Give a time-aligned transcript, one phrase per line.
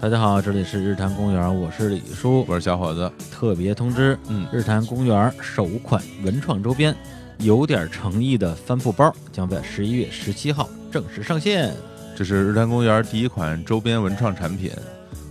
[0.00, 2.42] 大家好，这里是日坛公园，我是李叔。
[2.48, 6.96] 我是小伙子，特别通知，嗯日坛公园首款文创周边，
[7.40, 11.74] 有点诚意的帆布包将在十一月十七号正式上线。
[12.16, 14.72] 这是日坛公园第一款周边文创产品。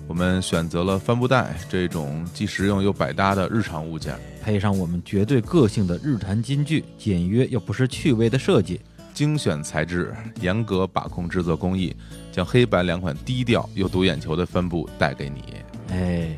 [0.07, 8.79] 我们选择了帆布袋这种既实用又百搭的日常物件，配上我们绝对个性的日坛金句，简约又不失趣味的设计。
[9.19, 11.93] 精选材质，严格把控制作工艺，
[12.31, 15.43] 将黑白两款低调又独眼球的帆布带给你。
[15.91, 16.29] 哎，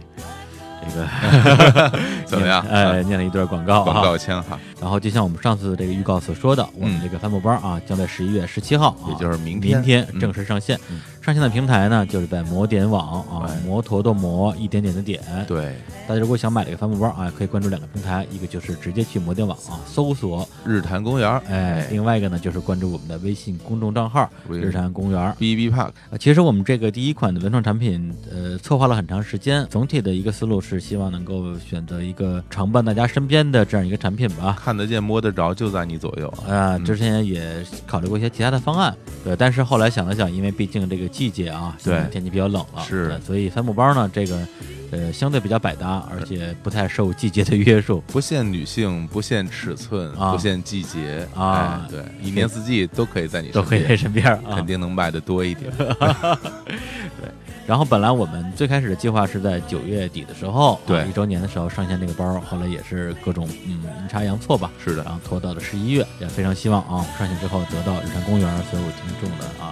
[0.89, 2.59] 这个 怎么样？
[2.67, 4.01] 哎，念了一段广告广啊。
[4.03, 10.77] 告腔哈，然后就像我们上次这个预告所说的，我们这个帆布包啊，将在十一月十七号啊，也就是明明天天正式上线。
[10.89, 15.21] 嗯上线的平台呢，就是在摩点网啊哎，摩托的摩，一点点的点。
[15.47, 15.75] 对，
[16.07, 25.31] 大家如果想买这个帆布包啊，可以关注两个平台，一个就是直接去摩点网啊搜索，日坛公园，哎，另外一个呢就是关注我们的微信公众账号“日坛公园”。
[25.37, 29.63] B B Park，啊，其实我们这个第一款的文创产品，呃，策划了很长时间。
[29.69, 34.57] 总体的一个思路是希望能够选择一个常伴大家身边的这样一个产品吧。
[34.71, 36.79] 看得见摸得着，就在你左右啊。
[36.79, 44.47] 之前也考虑过一些其他的方案，对，但是后来想了想，因为毕竟这个季节啊，对天气比较冷了，是所以帆布包呢，这个
[44.91, 48.01] 呃相对比较百搭，而且不太受季节的约束。
[48.07, 54.65] 不限女性，不限尺寸，啊不限季节啊哎对，一年四季都可以在你都可以在身边，啊肯。
[54.65, 55.69] 定能卖的多一点。
[57.71, 65.03] 然后本来我们最开始的计划是在九月底的时候，啊对一周年的时候上线这个包，后来也是各种嗯阴差阳错吧，是的。
[65.03, 69.71] 然后拖到了十一月，也非常希望啊上线之后得到日坛公园所有听众的啊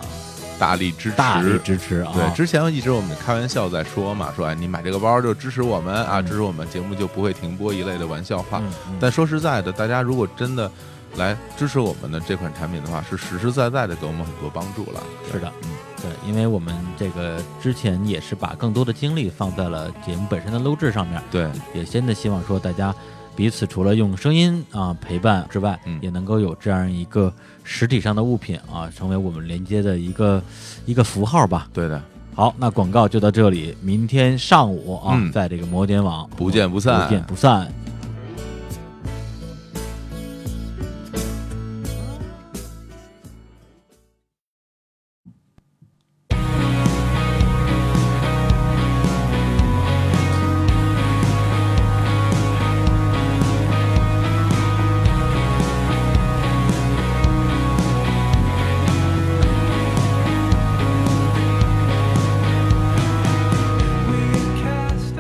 [0.58, 2.14] 大力支持，大力支持啊。
[2.16, 8.60] 对，之前一直我们开玩笑在说嘛，说哎，你买这个包就支持我们啊，嗯支持我们节目就不会停播一类的玩笑话。
[8.60, 8.98] 嗯嗯。
[8.98, 10.72] 但说实在的，大家如果真的
[11.18, 15.04] 来支持我们的这款产品的话，是实实在在的给我们很多帮助了。
[15.30, 15.70] 是的，嗯，
[16.02, 22.94] 对，因为我们这个之前也是把更多的精力放在了节目本身的录制上面，对，也真的希望说大家
[23.36, 26.00] 彼此除了用声音啊陪伴之外，嗯。
[26.02, 27.34] 也能够有这样一个
[27.64, 30.42] 实体上的物品啊，成为我们连接的一个
[30.86, 31.68] 一个符号吧。
[31.74, 32.02] 对的，
[32.36, 35.32] 好，那广告就到这里，明天上午啊，嗯。
[35.32, 37.04] 在这个摩点网不见不散。
[37.04, 37.72] 不见不散。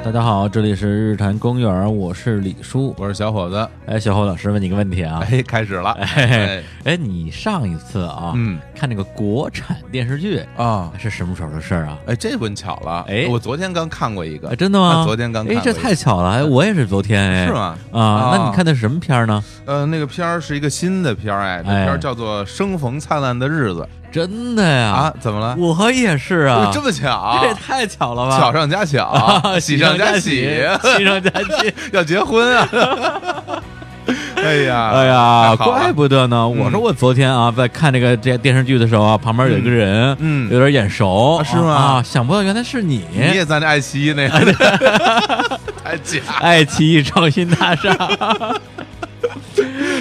[0.09, 2.95] 大家好，这里是日坛公园，我是李叔。
[2.97, 5.91] 我是小伙子，哎，小侯老师问你个问题啊，哎，开始了，
[6.83, 8.57] 哎你上一次啊，嗯。
[8.75, 11.95] 看那个国产电视剧啊，是什么时候的事儿啊？
[12.07, 13.27] 哎，这问巧了，哎。
[13.29, 14.49] 我昨天刚看过一个。
[14.49, 15.01] 啊，，真的吗？
[15.01, 17.53] 啊昨天刚看哎，这太巧了，哎，我也是昨天，哎，是？
[17.53, 17.77] 吗？
[17.91, 19.43] 啊，那你看的是什么片儿呢？
[19.65, 21.83] 呃，那个片儿是一个新的片儿，哎，这哎。
[21.83, 24.87] 片儿叫做《生逢灿烂的日子真的》呀？
[24.89, 25.55] 啊，怎么了？
[25.57, 28.37] 我也是啊，这么巧这也，太巧了吧？
[28.39, 30.47] 巧上加巧，喜上加喜，
[30.97, 31.73] 喜上加喜。
[31.93, 32.67] 要结婚啊！
[34.37, 36.47] 哎呀，哎呀，怪不得呢！
[36.47, 44.53] 我说我昨天啊，在看这个这电视剧的时候啊，旁边有一个人，嗯有点眼熟，啊是吗啊，想不到原来是你，你也在那爱奇艺那个，
[45.83, 46.19] 太假。
[46.39, 47.91] 爱奇艺创新大厦。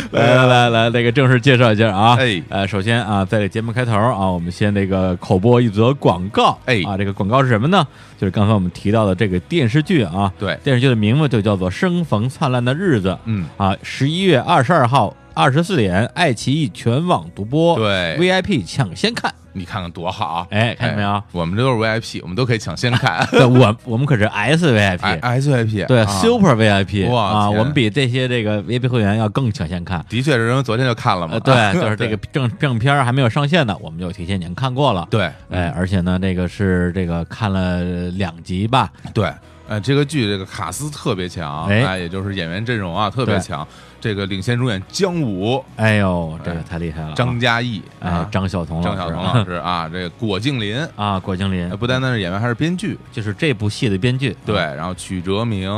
[0.12, 2.16] 来来来来，那个正式介绍一下啊！
[2.18, 6.58] 哎呃，首先啊，在这节目开头啊，我们先那个口播一则广告。
[6.66, 7.86] 哎啊，这个广告是什么呢？
[8.18, 13.10] 就是刚才我们提到的这个电视剧啊，对电视剧的名字就叫做《生逢灿烂的日子》。
[13.24, 19.32] 嗯，啊，十一月二十二号二十四点，爱奇艺全网独播，对，VIP 抢先看。
[19.52, 20.46] 你看看多好！
[20.50, 23.26] 哎看见没有哎我们这都是 VIP，我们都可以抢先看。
[23.32, 30.04] 对，我我们可是 S VIP，、哎，SVIP 对、啊 Super VIP 哇啊，我们比这些这个 VIP 会员要更抢先看。
[30.08, 31.34] 的确是，因为昨天就看了嘛。
[31.34, 35.06] 呃，对， 就是这个正正片儿还没有上线呢，我们就提前已经看过了。
[35.10, 39.32] 对哎，而且呢，这个是这个看了两集吧，对，
[39.68, 43.66] 呃，这个剧这个卡斯特别强，哎哎，也就是演员阵容啊特别对强。
[44.00, 47.14] 这个领衔主演姜武、哎呦，这个哎太厉害了啊！
[47.14, 47.82] 张嘉译。
[48.00, 52.98] 哎啊，张晓彤张晓彤老师啊这个果敬林，啊，果敬林呃不单单是演员，还是编剧。
[53.12, 55.70] 就是这部戏的编剧，对，啊然后曲哲明、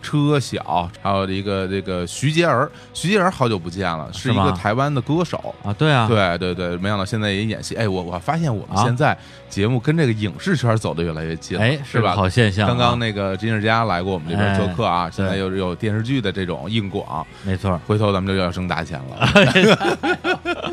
[0.00, 5.54] 车晓，还有一个这个徐杰儿，徐杰儿好久不见了，是一个台湾的歌手。
[5.64, 7.74] 啊，对啊，对对对，没想到现在也演戏。
[7.74, 8.84] 哎，我我发现我们啊？
[8.84, 9.16] 现在
[9.48, 12.14] 节目跟这个影视圈走的越来越近了，哎，是吧？
[12.14, 12.68] 好现象啊。
[12.68, 19.28] 刚刚那个金世佳来过我们这边做客啊，哎现在又有电视剧的这种硬广，没错，回头咱们就要挣大钱了。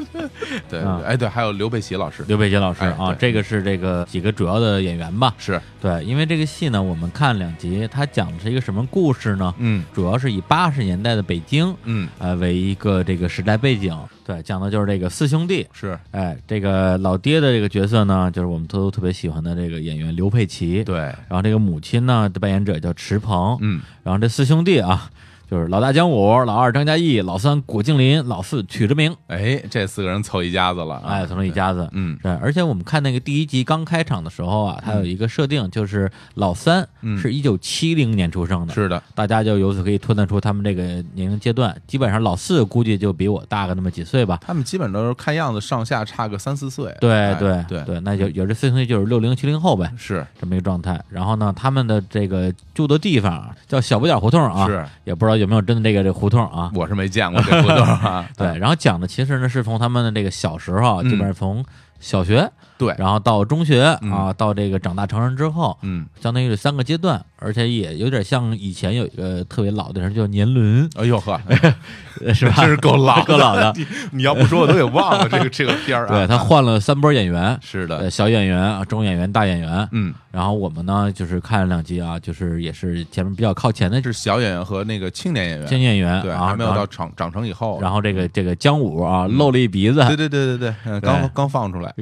[0.70, 5.34] 对，啊哎对，还有刘佩琦老师刘佩琦老师哎啊，对这个是这个几个主要的演员吧？
[5.38, 9.54] 是，对，因为这个戏呢，我们看两集，它讲的是一个什么故事呢？
[9.60, 13.98] 嗯主要是以八十年代的北京，嗯呃，为一个这个时代背景。
[14.26, 15.68] 对，讲的就是这个四兄弟。
[15.74, 20.84] 是，哎，这个老爹的这个角色呢，就是我们都特别喜欢的这个演员刘佩琦。
[20.84, 23.58] 对，然后这个母亲呢的扮演者叫池鹏。
[23.62, 25.10] 嗯然后这四兄弟啊，
[25.50, 29.16] 就是老大姜武，老二张嘉译，老三果敬林，老四曲志明。
[29.28, 31.88] 哎，这四个人凑一家子了啊，哎，凑成一家子。
[31.92, 32.18] 嗯。
[32.24, 37.18] 对，而且我们看那个第一集刚开场的时候啊，它有一个设定，就是老三嗯。
[37.18, 41.76] 是一九七零年出生的，是的，大家就由此可以推断出他们这个年龄阶段。
[41.86, 44.40] 基本上老四估计就比我大个那么几岁吧。
[44.42, 47.64] 他们基本都是看样子上下差个三四岁，对哎对。
[47.68, 47.84] 对。
[47.84, 50.26] 对，那就有这四兄弟就是六零七零后呗，是。
[50.40, 51.00] 这么一个状态。
[51.10, 56.72] 然后呢，他们的这个住的地方啊叫小不点胡同啊，是，也不知道有没有真的这个这胡同啊。
[56.74, 61.64] 我是没见过这胡同啊， 对，然后讲的其实呢是从他们的这个小时候基本上从
[62.00, 62.50] 小学，
[62.86, 64.12] 对，然后到中学嗯。
[64.12, 71.40] 啊，到这个长大成人之后，嗯，相当于是三个阶段，而且也有点像以前有一个特别老的人叫年轮，哎呦呵，
[72.34, 72.56] 是吧？
[72.58, 73.74] 真是够老 够老的。
[73.78, 77.98] 你你要不说我都给忘了这个这个片儿啊，对他换了三波演员，是的。
[77.98, 79.88] 呃，，小演员啊，中演员、大演员。
[79.92, 90.04] 嗯，然后我们呢，就是看了两集啊，就是也是前面比较靠前的是小演员和那个青年演员，青年演员对，啊，还没有到长长成以后，然后这个这个姜武啊，露了一鼻子。
[90.08, 91.30] 对对对对对，嗯刚对。
[91.34, 91.94] 刚放出来，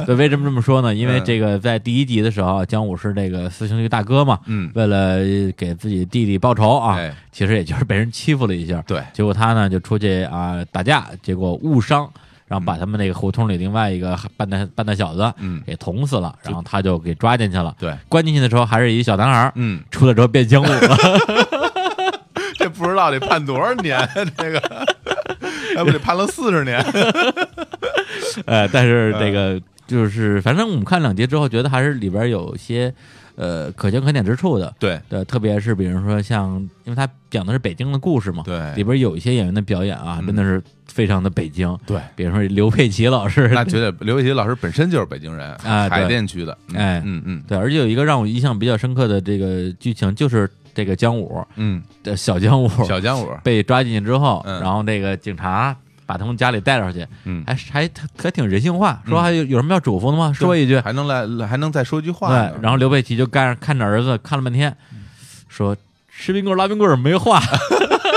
[0.06, 0.94] 对，为什么这么说呢？
[0.94, 1.24] 因为嗯。
[1.24, 5.18] 这个在第一集的时候啊，姜武是这个四兄弟大哥嘛，嗯，为了
[5.56, 12.08] 给自己弟弟报仇啊，哎，其实也就是被人欺负了一下，对，结果他呢就出去啊打架，结果误伤，
[12.46, 17.74] 然后把他们那个胡同里另外一个半大半大小子嗯，给捅死了，然后他就给抓进去了。
[17.78, 20.80] 对，关进去的时候还是一小男孩儿，嗯，出来之后变姜武了。
[22.56, 23.98] 这不知道得判多少年，
[24.38, 24.86] 这个，
[25.76, 26.80] 要不得判了四十年，
[28.46, 32.92] 呃，但是这个就是，反正我们看两集之后，觉得还是里边有些
[33.36, 34.74] 呃可圈可点之处的。
[34.78, 41.76] 对对，特别是比如说像，因为他讲的是北京的故事嘛，对里边有一些演员的表演啊，嗯真的是非常的北京。
[41.86, 60.32] 对，比如说刘佩琦老师，那绝对刘佩琦老师本身就是北京人， 啊海淀区的，嗯哎嗯嗯对，而且有一个让我印象比较深刻的这个剧情，就是这个姜武嗯，的小姜武小姜武，被抓进去之后，嗯然后那个警察把他们家里带出去，嗯，还还还挺人性化，说还有有什么要嘱咐的吗？
[60.32, 62.28] 说一句，还能来还能再说句话。
[62.28, 64.76] 对，，然后刘佩琦就干着看着儿子看了半天，
[65.48, 65.76] 说
[66.08, 67.40] 吃冰棍拉冰棍没话，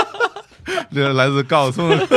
[0.92, 1.88] 这来自高松，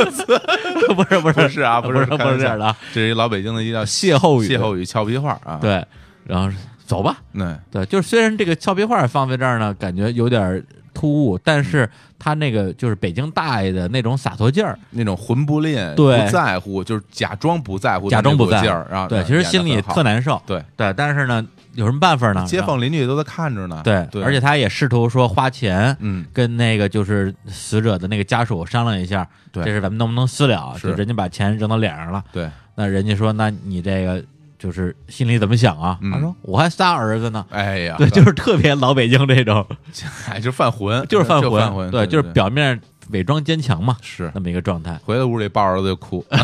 [0.94, 4.46] 不是不是不是啊不是不是这样的啊，这是一老北京的一叫歇后语。
[4.46, 5.84] 歇后语俏皮话啊，，对，
[6.24, 6.50] 然后
[6.86, 10.62] 走吧，对，对，就是虽然这个俏皮话放在这儿呢，感觉有点
[10.94, 16.24] 突兀，但是他那个就是北京大爷的那种洒脱劲儿，那种魂不吝，对。
[16.24, 18.64] 不在乎，就是假装不在乎的假装不在乎。
[18.64, 21.44] 劲儿，然后对，其实心里特难，受，对，对，但是呢，
[21.74, 22.44] 有什么办法呢？
[22.46, 29.64] 街坊邻居都在看着呢，对，对，而且他也试图说花钱嗯，跟那个就是死者的那个家属商量一下，对。
[29.64, 30.74] 这事咱们能不能私了？
[30.78, 30.88] 是。
[30.88, 34.22] 就人家把钱扔到脸上了，对，那人家说，那你这个
[34.62, 35.98] 就是心里怎么想啊？
[36.02, 36.12] 嗯。
[36.12, 37.44] 他说我还仨儿子呢。
[37.50, 39.66] 哎呀，对，就是特别老北京这种，
[40.30, 44.30] 哎，就犯浑，就是犯浑，对，对，就是表面伪装坚强嘛，是。
[44.34, 44.96] 那么一个状态。
[45.04, 46.24] 回到屋里抱着儿子就哭，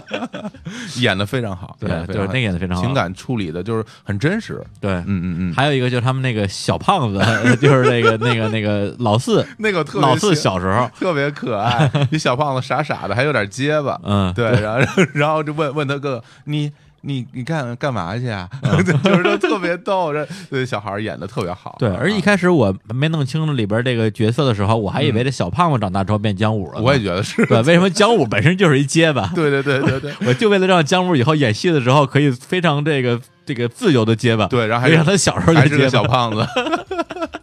[1.00, 2.82] 演的非常好，对就是那个演的非常好。
[2.82, 7.20] 情感处理的就是很真实，对，嗯嗯嗯，还有一个就是他们那个小胖子，
[7.60, 16.72] 就是那个那个那个老四，那个特别老四小时候，特别可爱，一小胖子傻傻的，还有点结巴，嗯，对，然后然后就问问他哥，你
[17.02, 18.48] 你你干干嘛去啊？
[18.62, 26.80] 嗯 就是说特别逗，这这小孩演的特别好，对，而一开始我没弄清楚里边这个角色的时候，我还以为这小胖子长大之后变姜武了。
[26.80, 29.30] 嗯我也觉得是，对，为什么姜武本身就是一结巴？
[29.34, 35.88] 对对对对对 我就为了让姜武以后演戏的时候可以非常这个这个自由的结巴，对，然后还没让他小时候还是结巴。
[35.90, 36.46] 小胖子。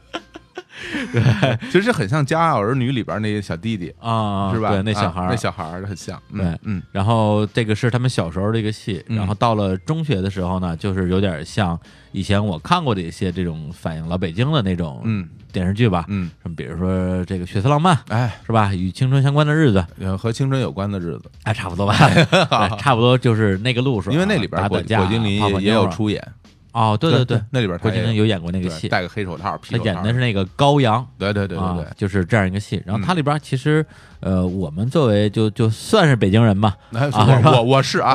[1.11, 4.69] 对， 其实很像《家有儿女》里边那些小弟弟，啊，是吧？
[4.69, 5.25] 对，那小孩儿。
[5.25, 9.17] 啊那小孩儿很像，嗯对嗯，然后这个是他们小时候的一个戏，嗯。
[9.17, 11.79] 然后到了中学的时候呢，就是有点像
[12.11, 15.27] 以前我看过的一些这种反映老北京的那种嗯。
[15.51, 18.71] 电视剧吧，嗯，什么比如说这个《血色浪漫》哎，是吧？
[18.71, 21.95] 与青春相关的日子，呃和青春有关的日子，哎，差不多吧，
[22.77, 26.23] 差不多就是那个路数啊，因为那里边果打打架果精林泡泡也有出演，
[26.71, 32.81] 哦，对对对，那里边郭敬明有演过那个戏，戴个黑手套，皮他演的是那个高阳，对对对对啊对，就是这样一个戏。
[32.85, 33.03] 然后嗯。
[33.05, 33.83] 它里边其实，
[34.19, 38.13] 呃，我们作为就就算是北京人吧，那啊是吧我我我是啊，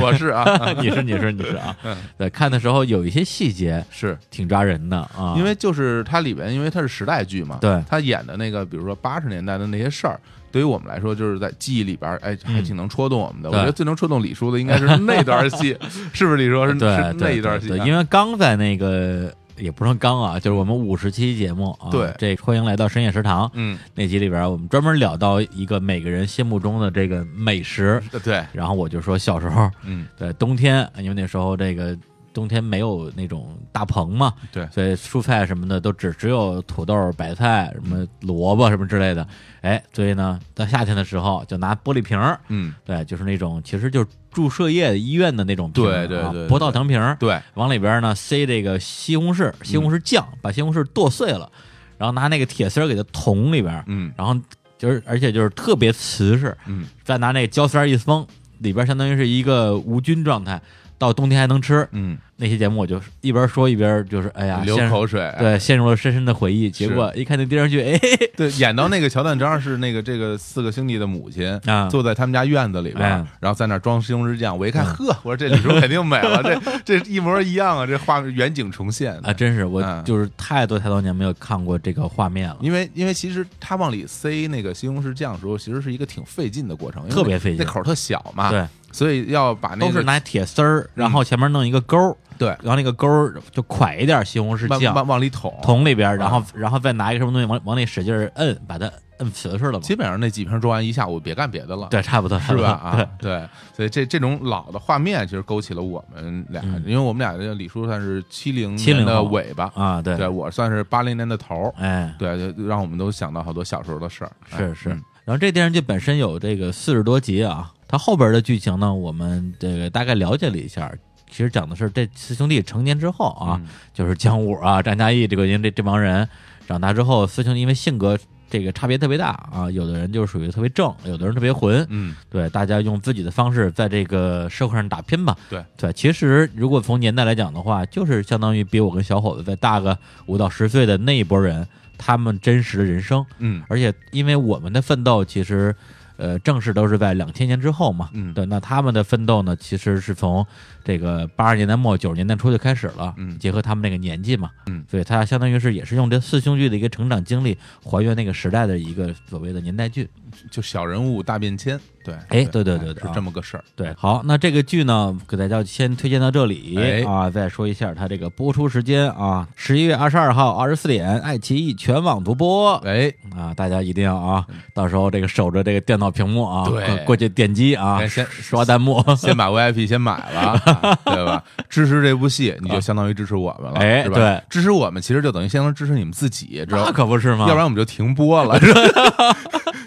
[0.00, 0.44] 我是啊，
[0.80, 7.82] 你是你是你是啊嗯，对，看的时候有一些细节是挺抓人的啊，因为就是它里边，因为它是时代剧嘛，对。
[7.88, 10.18] 他演的那个，比如说八十年代的那些事儿，
[10.56, 13.50] 对于我们来说，就是在记忆里边儿，哎，还嗯挺能戳动我们的。
[13.50, 15.76] 我觉得最能戳动李叔的应该是那段戏，
[16.14, 16.38] 是不是？
[16.38, 16.72] 李叔是
[17.18, 31.94] 那一段戏啊，对对因为刚在那个也不是说刚啊，就是我们五十期节目啊，对这欢迎来到深夜食堂嗯，那集里边，我们专门聊到一个每个人心目中的这个美食，对，然后我就说小时候嗯，对冬天，因为那时候这个
[32.36, 34.68] 冬天没有那种大棚嘛，对。
[34.70, 39.26] 所以蔬菜什么的都只只有土豆、白菜、什么萝卜什么之类的，
[39.62, 51.50] 哎，所以呢，到夏天的时候就拿玻璃瓶儿，嗯，对，就是那种其实就是注射液医院的那种瓶儿啊对对对对葡萄糖瓶儿，对，往里边呢塞这个西红柿，西红柿酱，把西红柿剁碎了，
[51.96, 54.12] 然后拿那个铁丝儿给它捅里边，嗯。
[54.14, 54.38] 然后
[54.76, 58.26] 就是而且就是特别瓷实，嗯，再拿那个胶丝儿一封，
[58.58, 60.60] 里边相当于是一个无菌状态，
[60.98, 61.86] 到冬天还能吃。
[61.92, 66.70] 嗯，那期节目我就一边说一边就是哎呀，流口水，哎对，陷入了深深的回忆。
[66.70, 67.98] 结果一看那电视剧，哎
[68.36, 74.56] 对，演到那个桥段正好是那个这个四个兄弟的母亲啊坐在他们家院子里边哎，然后在那装西红柿酱。
[74.58, 76.42] 我一看，嗯呵，我说这李叔肯定美了，
[76.84, 82.56] 这这一模一样啊，这画面远景重现啊，真是我嗯就是太多太多年没有看过这个画面了。
[82.60, 92.48] 因为因为其实他往里塞那个西红柿酱的时候，其实是一个挺费劲的过程，特别费劲那口儿特小嘛，对，所以要把那个都是拿铁丝儿，然后前面弄一个钩儿，对。
[92.62, 96.46] 然后那个钩儿就蒯一点西红柿酱往往往里捅，捅里边儿，然后啊。
[96.54, 99.80] 然后再拿一个什么东西往往里使劲儿摁，把它摁瓷实了嘛。
[99.80, 101.88] 基本上那几瓶装完一下午，别干别的了。
[101.90, 102.96] 对，差不多是吧？
[102.96, 106.82] 对啊，对，所以这这种老的画面，其实勾起了我们俩，嗯。
[106.86, 110.16] 因为我们俩的李叔算是七零70年的后尾巴，啊，对。
[110.16, 114.32] 对我算是八零年的头儿，哎，对，就让我们都想到好多小时候的事儿。
[114.52, 114.88] 哎是是。
[114.88, 115.02] 嗯。
[115.26, 120.92] 然后这电视剧本身有这个四十多集啊，它后边的剧情呢，我们这个大概了解了一下。
[121.28, 126.26] 其实讲的是这四兄弟成年之后啊，嗯就是姜武啊、张嘉译这个人这这帮人
[126.68, 128.16] 长大之后，四兄弟因为性格
[128.48, 135.36] 这个差别特别大啊，有的人就是属于特别正，有的人特别混，嗯，对，大家用自己的方式在这个社会上打拼吧。
[135.50, 141.66] 对对，其实如果从年代来讲的话，就是相当于比我跟小伙子再大个五到十岁的那一波人，
[141.98, 143.26] 他们真实的人生。
[143.38, 145.74] 嗯而且因为我们的奋斗其实，
[146.16, 148.10] 呃，正式都是在两千年之后嘛。
[148.12, 150.46] 嗯对，那他们的奋斗呢，其实是从
[150.86, 153.12] 这个八十年代末九十年代初就开始了。
[153.18, 154.48] 嗯结合他们那个年纪嘛。
[154.66, 160.08] 嗯所以他相当于是也是用这四兄弟的一个成长经历，还原那个时代的一个所谓的年代剧。
[160.50, 163.64] 就小人物大变迁，对，哎对对对对是啊这么个事儿。
[163.74, 181.42] 对，好，那这个剧呢，给大家先推荐到这里、哎啊，再说一下它这个播出时间啊，十一月二十二号二十四点，爱奇艺全网独播哎，啊，大家一定要啊，到时候这个守着这个电脑屏幕啊，对过过去点击啊哎，先刷弹幕， 先把 VIP 先买了，啊对吧？
[181.68, 184.16] 支持这部戏，你就相当于支持我们了，是吧？
[184.20, 186.92] 哎对支持我们其实就等于相当于支持你们自己，知道那？
[186.92, 187.46] 可不是吗？
[187.48, 189.36] 要不然我们就停播了，是 吧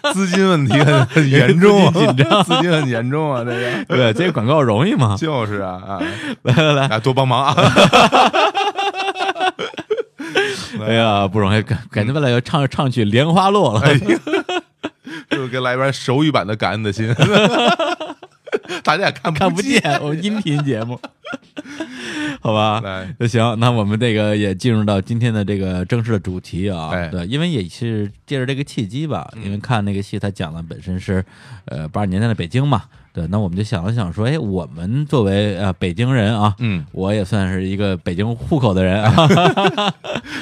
[0.13, 5.15] 资金问题很很严重啊，资金紧张资金很严重啊，这个对，这个广告容易吗？
[5.19, 6.00] 就是啊啊，
[6.43, 7.55] 来来来，来多帮忙啊！
[10.88, 14.29] 哎呀，不容易，感感觉未来要唱唱曲《莲花落》了。
[15.29, 17.13] 就给来一段手语版的《感恩的心》，
[18.83, 19.81] 大家也看看不见。
[20.01, 21.00] 我们音频节目，
[22.41, 22.81] 好吧？
[23.17, 26.89] 那行，那我们这个也进入到今天的这个正式的主题啊。
[26.89, 31.24] 哎对，因为也是借着这个契机吧，嗯因为看那个戏，它讲的本身是
[31.65, 32.83] 呃八十年代的北京嘛。
[33.11, 39.27] 对，那我们就想了想说，哎，我们作为呃北京人啊，嗯，我也算是一个北京户口的人啊。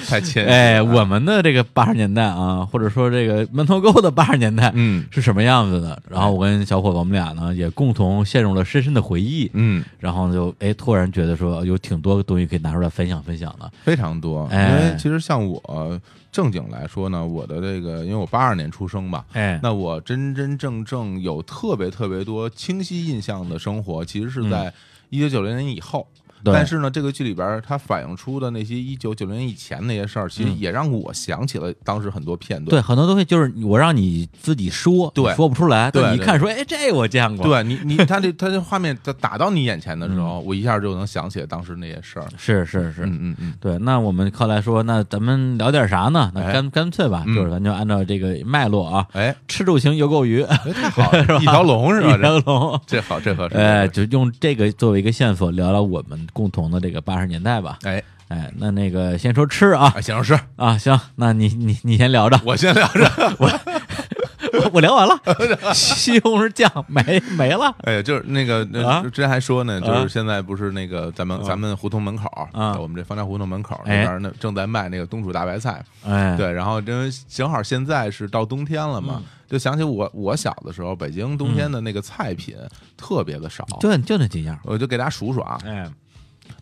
[0.07, 0.51] 太谦虚了。
[0.51, 6.01] 哎，我们的这个八十年代啊，或者说这个门头沟的八十年代，嗯是什么样子的？
[6.09, 9.49] 然后我跟小伙子我们俩呢，也共同陷入了深深的回忆。
[9.53, 13.71] 嗯，然后就哎，突然觉得说有挺多东西可以拿出来分享分享的。
[13.83, 14.47] 非常多。
[14.51, 15.99] 因哎为其实像我
[16.37, 24.71] 正经来说呢，我的这个，因为我八二年出生嘛，哎，那我真真正正有特别特别多清晰印象的生活，其实是在
[25.09, 26.07] 一九九零年以后。
[26.43, 32.69] 但是呢，这个剧里边它反映出的那些一九九零年以前那些事儿，其实嗯也让我想起了当时很多片段。
[32.69, 42.25] 对，很多东西就是我让你自己说，对说不出来，对你一看说，哎，这我见过。，对你，你 他这他这画面打打到你眼前的时嗯候，我一下就能想起来当时那些事儿。
[42.37, 43.03] 是是是。
[43.03, 46.31] 嗯嗯嗯，对，那我们后来说，那咱们聊点啥呢？
[46.35, 52.15] 那哎干干脆吧，嗯就是咱就按照这个脉络啊，哎，吃住行游购娱，哎太好了， 一条龙是吧？
[52.15, 52.79] 一条龙。
[52.85, 53.55] 这这好，这合适。
[53.55, 57.79] 哎，就用这个作为一个线索，聊聊我们共同的这个八十年代吧。
[57.83, 59.91] 哎，哎，那那个先说吃啊。
[59.95, 63.09] 哎，邢老师，啊，行，那你你你先聊着，我先聊着。
[63.39, 65.19] 我我聊完了，
[65.73, 67.73] 西红柿酱没没了。
[67.83, 69.01] 哎呀，就是那个那啊？
[69.03, 71.43] 之前还说呢，就啊是现在不是那个咱们啊。
[71.45, 72.75] 咱们胡同门口啊。
[72.79, 74.05] 我们这方家胡同门口那哎。
[74.05, 82.55] 边呢正在卖那个冬储大白菜，哎，对，然后因为正好现在是到冬天了嘛嗯，就想起我我小的时候，北京冬天的那个菜品
[82.95, 84.57] 特别的少，就就那几样。
[84.63, 85.87] 我就给大家数数啊，哎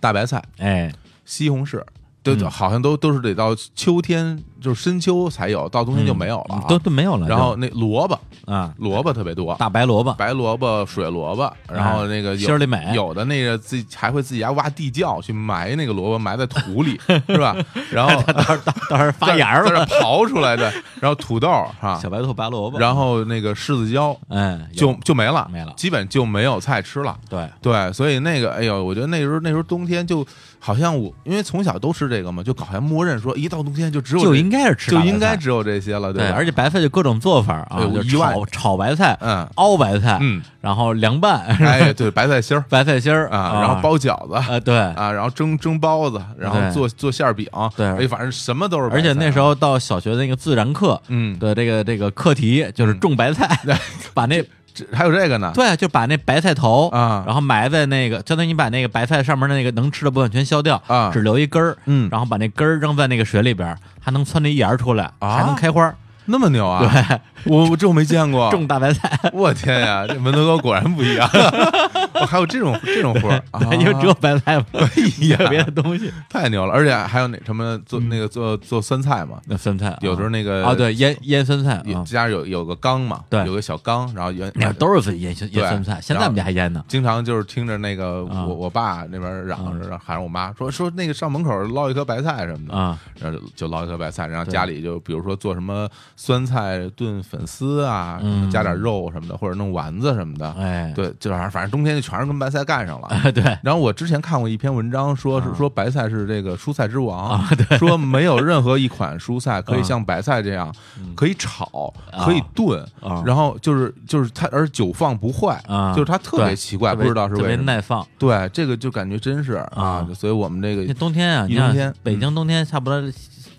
[0.06, 0.94] 大白菜、哎，
[1.26, 1.82] 西红柿。
[2.22, 6.64] 都，嗯好像都都是得到秋天，就是深秋才有，到冬天就没有了啊。
[6.64, 7.28] 嗯都都没有了。
[7.28, 17.56] 然后那萝卜，啊，萝卜特别多，大白萝卜，白萝卜、水萝卜，然后那个心里美有的那个自己还会自己家挖地窖去埋那个萝卜，埋在土里， 是吧？
[17.92, 19.86] 然后 到时候到到时候发芽在这了。
[19.86, 21.48] 刨出来的，然后土豆
[21.80, 27.16] 哈 小，白兔、白萝卜，然后那个柿子椒哎，就就没了，没了基本就没有菜吃了。
[27.30, 30.26] 对，对，所以那个，哎呦，我觉得那时候那时候冬天就
[30.60, 36.36] 好像我，因为从小都吃这个嘛，就好像默认说，一到冬天就只有这就应该是吃就应该只有这些了，对，吧？
[36.36, 39.48] 而且白菜就各种做法啊，就炒炒白菜、嗯。
[39.56, 42.64] 熬白菜，嗯，然后凉拌，哎，对，白菜心儿。
[42.70, 47.86] 白菜心儿啊，然后包饺子，啊，对，啊，然后蒸蒸包子，然后做做馅儿饼，对。
[47.88, 48.90] 哎，反正什么都是。
[48.92, 53.60] 而且那时候到小学的那个自然课嗯，的这个这个课题就是种白菜，
[54.14, 54.48] 把那这
[54.92, 57.24] 还有这个呢，对，就把那白菜头啊。
[57.26, 62.10] 然后埋在那个，相当于你把那个白菜上面的那个能吃的部分全削掉啊只留一根儿，嗯。
[62.12, 66.80] 然后把那根儿扔在那个水里边儿，还能窜那一芽儿出来，啊还能开花儿，那么牛啊！
[66.82, 67.20] 对，
[67.52, 71.28] 我我这我没见过， 种大白菜，我天呀，这门头沟果然不一样，
[72.14, 73.42] 哦还有这种这种活儿，
[73.80, 74.88] 因为只有白菜嘛，哎
[75.28, 76.12] 呀没有别的东西。
[76.30, 78.10] 太牛了，而且还有那什么做嗯。
[78.10, 79.98] 那个做做酸菜嘛，那酸菜啊。
[80.02, 83.46] 有时候那个啊，对，腌腌酸菜家有有个缸嘛，对。
[83.46, 86.84] 有个小缸，然后腌那都是腌腌腌酸菜，现在我们家还腌呢。
[86.88, 88.46] 经常就是听着那个啊。
[88.46, 98.50] 我我爸那边嚷着喊着我妈说说那个上门口捞一颗白菜什么的，啊，然后就就捞一颗白菜，然后家里就比如说做什么酸菜炖粉丝啊，嗯。
[98.50, 103.08] 加点肉什么的，或者弄丸子什么的，哎，对，就反正反正冬天就全是跟白菜干上了。
[103.08, 103.44] 啊， 对。
[103.62, 105.56] 然后我之前看过一篇文章，说是啊。
[105.58, 109.84] 说白菜是这个蔬菜之王啊，对，说没有任何一款蔬菜可以啊。
[109.84, 111.14] 像白菜这样嗯。
[111.16, 112.24] 可以炒、啊。
[112.24, 113.22] 可以炖，啊。
[113.26, 115.92] 然后就是就是它，而久放不坏，啊。
[115.94, 117.64] 就是它特别奇怪，不知道是特别为什么。
[117.64, 118.06] 耐放。
[118.18, 119.70] 对，这个就感觉真是啊。
[119.76, 123.02] 啊，所以我们这个冬天啊，冬天北京冬天差不多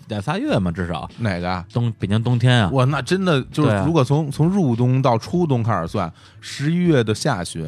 [0.07, 1.09] 两仨月嘛，至少。
[1.19, 1.65] 哪个啊？
[1.71, 3.83] 冬北京冬天啊，哇，那真的就是对啊。
[3.85, 7.65] 如果从从入冬到初冬开始算，十一月的下旬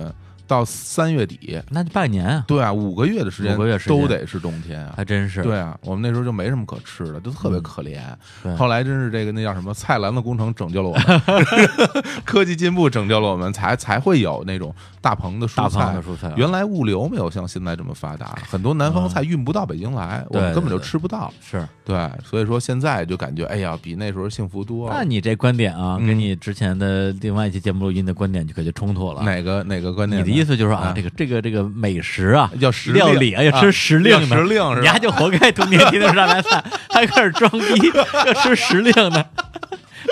[0.49, 4.95] 到三月底，那就半年啊，对啊，五个月的时间五个月时间都得是冬天啊。
[4.97, 5.43] 还真是。
[5.43, 7.99] 对啊，我们那时候就没什么可吃的，就特别嗯可怜。
[8.41, 11.21] 对后来真是这个那叫什么菜篮子工程拯救了我们，
[12.25, 15.85] 科技进步拯救了我们，才才会有那种大棚的蔬大菜。
[15.85, 21.31] 棚的蔬菜啊，原来物流没有像现在这么发达，很多南方菜运不到北京来，我们根本就吃不到。
[21.39, 21.63] 是。
[21.85, 24.95] 对，所以说现在就感觉，哎呀，比那时候幸福多了。
[24.95, 29.21] 那你这观点啊，嗯跟你之前的另外一期节目录音的观点就可就冲突了。
[29.21, 30.21] 哪个哪个观点？
[30.21, 37.91] 你的意思就是说啊啊，这个这个这个美食啊，叫时料理啊，要吃时令的，时令是吧你还就活该冬天天天吃大白菜，还开始装逼，
[38.25, 39.25] 要吃时令的，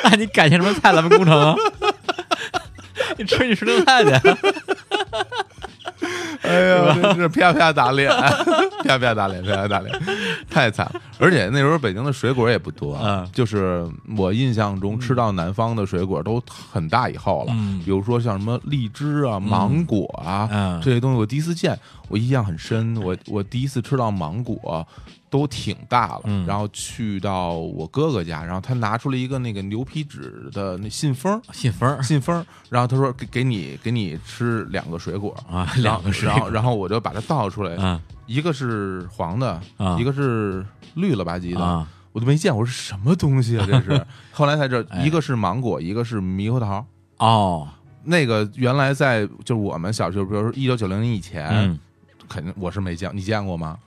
[0.04, 1.56] 那你感谢什么菜咱们工程啊？
[3.18, 4.12] 你吃你时令菜去，
[6.48, 8.10] 哎呀，真是啪啪打脸，
[8.84, 10.00] 啪啪打脸，啪啪打脸，
[10.50, 11.02] 太惨了。
[11.20, 22.96] 而且那时候北京的水果也不多，嗯就是我印象中吃到南方的水果都很大以后了，嗯比如说像什么荔枝啊、芒果啊、嗯这些东西，我第一次见，我印象很深。
[23.04, 24.88] 我我第一次吃到芒果。
[25.30, 26.46] 都挺大了，嗯。
[26.46, 32.02] 然后去到我哥哥家，然后他拿出了一个那个牛皮纸的那信封，信封儿。
[32.02, 38.02] 信封儿，然后他说给给你给你吃两个水果，啊，然后两个水然后然后我就把它倒出来，啊。
[38.26, 39.98] 一个是黄的，啊。
[40.00, 41.88] 一个是绿了吧唧的，啊。
[42.14, 43.66] 我都没见过是什么东西啊！
[43.70, 44.04] 这是。
[44.32, 45.06] 后来才知道，哎。
[45.06, 46.84] 一个是芒果，一个是猕猴桃。
[47.18, 47.68] 哦，
[48.06, 51.80] 那个原来在就是我们小时候，比如说一九九零年以前，嗯，
[52.28, 53.78] 肯定我是没见，你见过吗？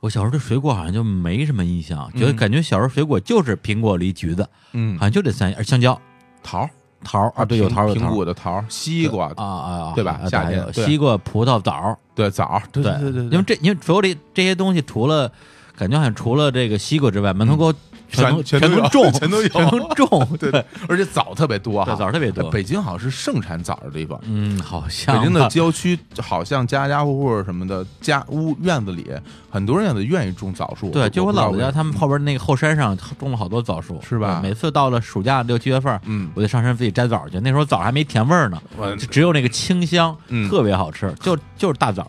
[0.00, 2.36] 我小时候对水果好像就没什么印象，觉得嗯。
[2.36, 4.96] 感觉小时候水果就是苹果、梨、橘子，嗯。
[4.96, 6.00] 好，像就这三样，香蕉、
[6.42, 6.68] 桃
[7.02, 8.14] 桃儿啊，对，有苹苹桃儿有桃儿。
[8.14, 10.20] 果的桃，西瓜，啊啊，对吧？
[10.22, 13.22] 啊夏天西瓜、葡萄、枣儿，对枣，对对对对。
[13.24, 15.30] 因为这因为所有这这些东西，除了
[15.76, 17.72] 感觉好像除了这个西瓜之外，门头沟
[18.10, 24.18] 全能全全都种，全都有 全都种， 对对，而且枣特别多哈，枣特别多北京好像是盛产枣的地方。
[24.24, 29.10] 嗯，好像北京的郊区，好像家家户户什么的家屋院子里，
[29.50, 30.90] 很多人也愿意种枣树。
[30.90, 37.38] 对，就我姥姥家，他们后边那个后山上种了好多枣树，是吧每次到了暑假六七月份，嗯，我就上山自己摘枣去。
[37.40, 38.60] 那时候枣还没甜味儿呢，
[38.98, 42.06] 就只有那个清香，嗯特别好吃，就就是大枣。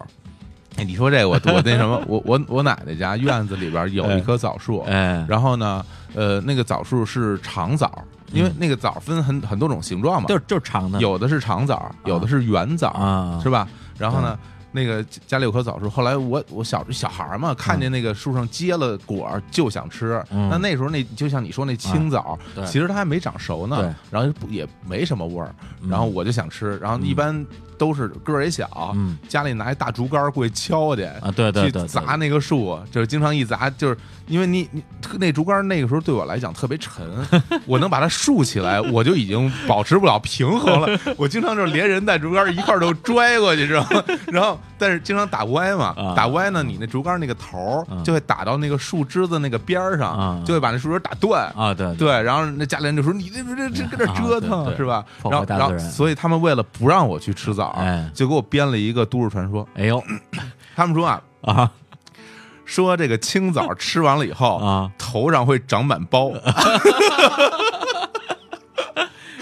[0.79, 7.91] 哎， 你说这个，我我那什么，我我我奶奶家院子里边有一棵枣树，哎，然后呢，呃，那个枣树是长枣，
[8.31, 13.67] 因为那个枣分很很多种形状嘛，就是就是长的，有的是长枣，有的是圆枣，啊，是吧？
[13.97, 14.37] 然后呢，
[14.71, 20.23] 那个家里有棵枣树，后来我我小小孩儿嘛，看见那个树上结了果儿就想吃。
[20.32, 27.45] 嗯那那时候那就像你说那青枣，对其实它还没长熟呢，然后也没什么味儿，嗯然后我就想吃，然后一般
[27.77, 31.03] 都是个儿也小，嗯家里拿一大竹竿儿过去敲去。
[31.03, 34.84] 啊，对对对，去砸那个树，就是经常一砸，就是因为你你
[35.17, 37.05] 那竹竿那个时候对我来讲特别沉，
[37.65, 40.99] 我能把它竖起来，我就已经保持不了平衡了。
[41.17, 44.03] 我经常就是连人带竹竿一块儿都拽过去，知道吗？
[44.27, 51.52] 然后但是经常打歪嘛啊，打歪呢，你那竹竿那个头就会打到那个树枝子那个边儿啊上，就会把那树枝打断。
[51.56, 55.06] 啊，对对，然后那家里人就说你这这这搁这折啊对对腾是吧？
[55.22, 59.67] 破然后然后所以他们为了不让我去吃枣哎，就给我编了一个都市传说。
[59.76, 60.02] 哎呦
[60.76, 61.72] 他们说啊，啊
[62.65, 66.32] 说这个青枣吃完了以后啊，头上会长满包，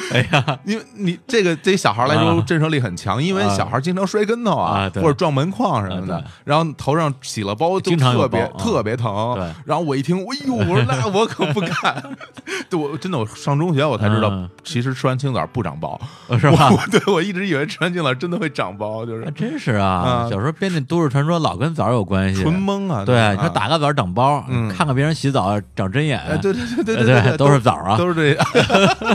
[0.13, 2.43] 哎呀，因为你这个对小孩来说啊。
[2.48, 3.54] 震慑力很强，因为啊。
[3.58, 9.52] 小孩经常摔跟头啊或者撞门框什么的然后头上起了包，就特别特别疼对。
[9.65, 12.04] 然后我一听，哎呦，我说那我可不敢。
[12.70, 16.00] 对，我真的我上中学我才知道嗯，其实吃完青枣不长包，
[16.39, 16.70] 是吧？
[16.72, 19.26] 我对我一直以为吃完青枣真的会长包，就是。
[19.26, 23.04] 还真是啊啊，小时候编那都市传说老跟枣有关系，纯懵啊。
[23.04, 23.32] 对，啊。
[23.34, 24.70] 你说打个枣长包，嗯。
[24.70, 28.38] 看看别人洗澡长针眼，哎，对对对对对对对，都是枣啊，都是这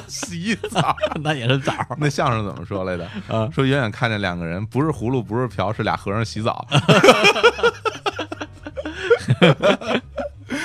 [0.09, 0.82] 洗澡。
[1.23, 3.05] 那也是枣那相声怎么说来的？
[3.29, 6.67] 啊说远远看见两个人，不是葫芦，不是瓢，是俩和尚洗澡。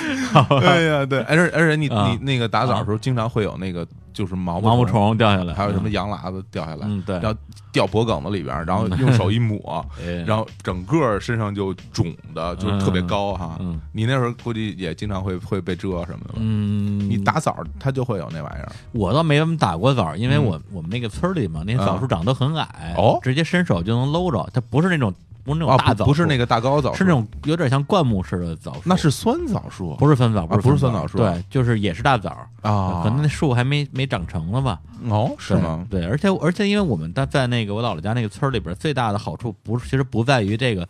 [0.62, 2.08] 哎呀，对，而且而且你啊。
[2.08, 7.38] 你那个打枣的时候，经常会有那个就是毛毛毛虫，虫掉下来，还有什么羊喇子掉下来，嗯对，然后
[7.72, 10.24] 掉脖梗子里边，然后用手一抹， 哎。
[10.26, 13.56] 然后整个身上就肿的，就是特别高哈。
[13.60, 16.36] 嗯你那时候估计也经常会会被蛰什么的吧？
[16.36, 18.72] 嗯，你打枣它就会有那玩意儿。
[18.92, 20.44] 我倒没怎么打过枣，因为嗯。
[20.44, 23.18] 我我们那个村里嘛，那些枣树长得很矮，哦。
[23.22, 25.12] 直接伸手就能搂着，它不是那种
[25.48, 32.28] 不是那种啊，大枣树，不不是那个大高枣，是那种有点像灌木似的枣树，那是酸枣树，不是酸枣，啊不是酸酸枣树对，就是也是大枣，
[32.60, 34.78] 啊，可能那树还没没长成了吧？
[35.08, 35.86] 哦，是吗？
[35.88, 40.86] 对，对而且而且因为我们在在那个我姥姥家那个村里边，最大的好处不是其实不在于这个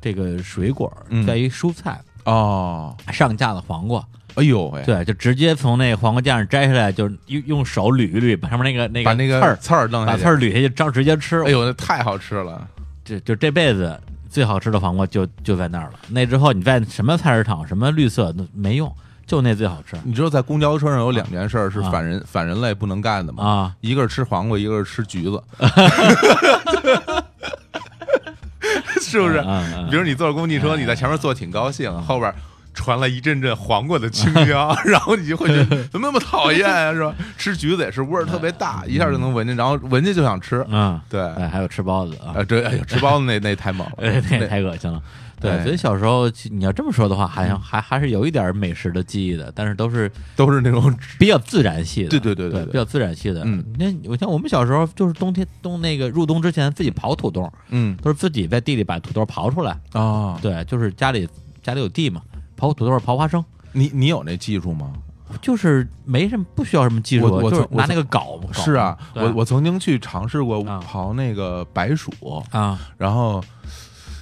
[0.00, 2.00] 这个水果，嗯在于蔬菜。
[2.24, 11.42] 哦，上架的黄瓜，哎呦喂，对，就直接从那个黄瓜架上摘下来，就是用用手捋一捋，把上面那个那个把那个刺儿刺儿弄下去，把刺儿捋下去，照直接吃。
[11.44, 12.68] 哎呦，那太好吃了。
[13.08, 15.92] 这就这辈子最好吃的黄瓜就就在那儿了。
[16.08, 18.94] 那之后你在什么菜市场什么绿色那没用，
[19.26, 23.42] 就那最好吃你知道在公交车上有两件事儿是啊反人反人类不能干的吗？
[23.42, 23.74] 啊！
[23.80, 25.42] 一个是吃黄瓜，一个是吃橘子，
[29.00, 29.42] 是不是？
[29.90, 32.30] 比如你坐公汽车，你在前面坐挺高兴，后边。
[32.78, 37.12] 传来一阵阵黄瓜的清香， 然后你就会觉得怎么那么讨厌啊，是吧？
[37.36, 40.64] 吃橘子也是味儿特别大，一下就能闻见，然后闻见就想吃。
[40.70, 45.02] 嗯，对，哎，还有吃包子啊，啊，这哎呦，吃包子那 那太猛了，哎，那那太恶心了。
[45.40, 52.08] 对，哎所以小时候你要这么说的话，好像还还是有一点美食的记忆的，但是都是都是那种比较自然系的。
[52.10, 53.42] 对对对对对对比较自然系的。
[53.44, 59.78] 嗯，那我像我们小时候就是冬天冬那个入冬之前自己刨土豆，嗯都是自己在地里把土豆刨出来。
[59.92, 61.28] 啊，对，就是家里
[61.62, 62.20] 家里有地嘛，
[62.58, 64.92] 刨土豆、刨花生，你你有那技术吗？
[65.42, 68.40] 就是没什么不需要什么技术，我我就是拿那个镐。
[68.52, 72.10] 是啊，我我曾经去尝试过啊刨那个白薯，
[72.50, 73.44] 啊，然后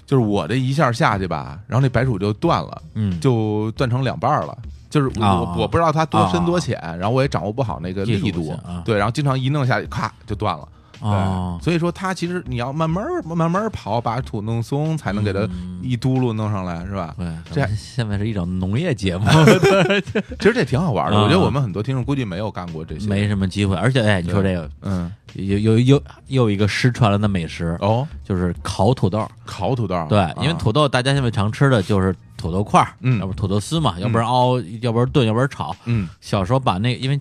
[0.04, 4.58] 就是我这一下下去吧，然后那白薯就断了，嗯，就断成两半了。
[4.88, 10.66] 就是我、啊我我不知道它多深啊多浅，然后我也掌握不好那个力度啊，对，然后经常一弄下去，咔就断了。
[11.00, 17.14] 对，哦，所以说它其实你要慢慢慢慢儿刨，把土弄松，才能给它嗯一嘟噜弄上来，是吧？
[17.18, 19.26] 对，这咱们现在是一种农业节目，
[20.38, 23.06] 其实这挺好玩的，啊我觉得我们很多听众估计没有干过这些。
[23.08, 23.76] 没什么机会。
[23.76, 29.26] 而且，哎，你说这个嗯，有有有又有一个失传了的美食，哦，就是烤土豆。
[29.44, 35.74] 烤土豆，对，啊因为土豆大家现在常吃的就是土豆块儿，嗯要不土豆丝嘛，要不然熬，要不然炖，要不然炒。
[35.84, 37.20] 嗯小时候把那因为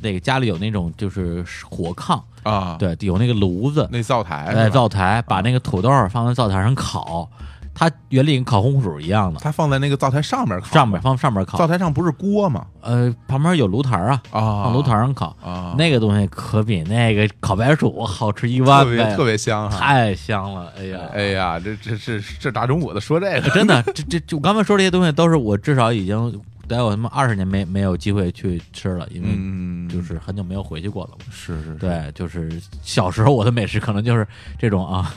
[0.00, 7.28] 那个家里有那种就是火炕，啊，对，有那个炉子，那灶台，哎灶台把那个土豆放在灶台上烤，
[7.74, 11.58] 它原理跟烤红薯一样的，它放在那个灶台上面烤，上面放上面烤。
[11.58, 12.66] 灶，台上不是锅吗？
[12.80, 19.78] 呃，旁边有炉台啊，啊，放炉台上烤，啊，那个东西可比那个烤白薯好吃一万倍，特别特别香哈。
[19.78, 31.24] 太香了，哎呀，哎呀，这这这这大中午的说这个，真的，这这这我刚才说这些东西都是我至少已经得有他妈二十年没没有机会去吃了，因为嗯，就是很久没有回去过了嘛。
[31.30, 34.26] 是是，是，对，就是小时候我的美食可能就是
[34.58, 35.12] 这种啊，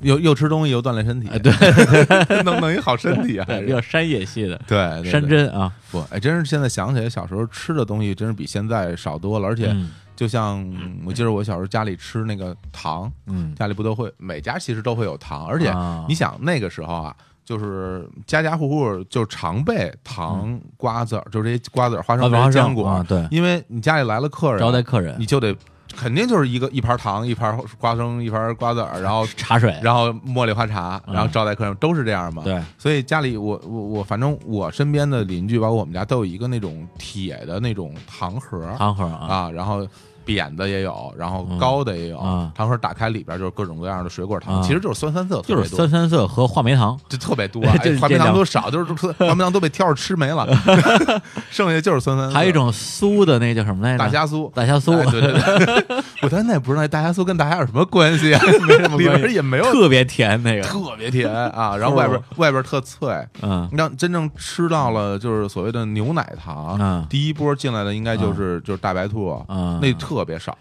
[0.00, 9.48] 又又吃东西又锻炼身体，哎对，弄弄一好身体啊，比较山野系的对对对山珍啊，不，哎，真是现在想起来，小时候吃的东西真是比现在少多了。
[9.48, 10.64] 而且，嗯就像
[11.04, 25.14] 我记得我小时候家里吃那个糖，嗯，家里不都会每家其实都会有糖，而且啊你想那个时候啊，就是家家户户就常备糖、瓜子儿，就这些瓜子儿、花生、花生坚果，啊，对，因为你家里来了客人，招待客人。
[25.18, 25.54] 你就得
[25.94, 31.14] 肯定就是一个一盘糖、一盘花生、一盘瓜子儿，然后 茶水，然后茉莉花茶，嗯。
[31.14, 32.42] 然后招待客人都是这样嘛。
[32.42, 39.86] 对，所以家里我我我反正我身边的邻居，包括我们家都有一个那种铁的那种糖盒糖盒啊，啊，然后
[40.24, 42.18] 扁的也有，然后嗯高的也有。
[42.18, 50.46] 啊糖盒打开里边就是各种各样的水果糖，啊其实就是酸酸色，就是酸酸涩和话梅糖，就特别多， 哎这话梅糖都少，就是就是话梅糖都被挑着吃没了，
[51.50, 52.34] 剩下就是酸三色。
[52.34, 53.98] 还有一种酥的那叫什么来着？
[53.98, 63.08] 大虾酥，大虾酥哎，对对对， 我当时也不知道那大虾酥跟大虾有什么关系啊，没什么里关系，边也没有特别甜那个，特别甜啊，然后外边外边特脆，
[63.42, 70.54] 嗯让真正吃到了就是所谓的牛奶糖，嗯第一波进来的应该就是就是大白兔，嗯，那特别少，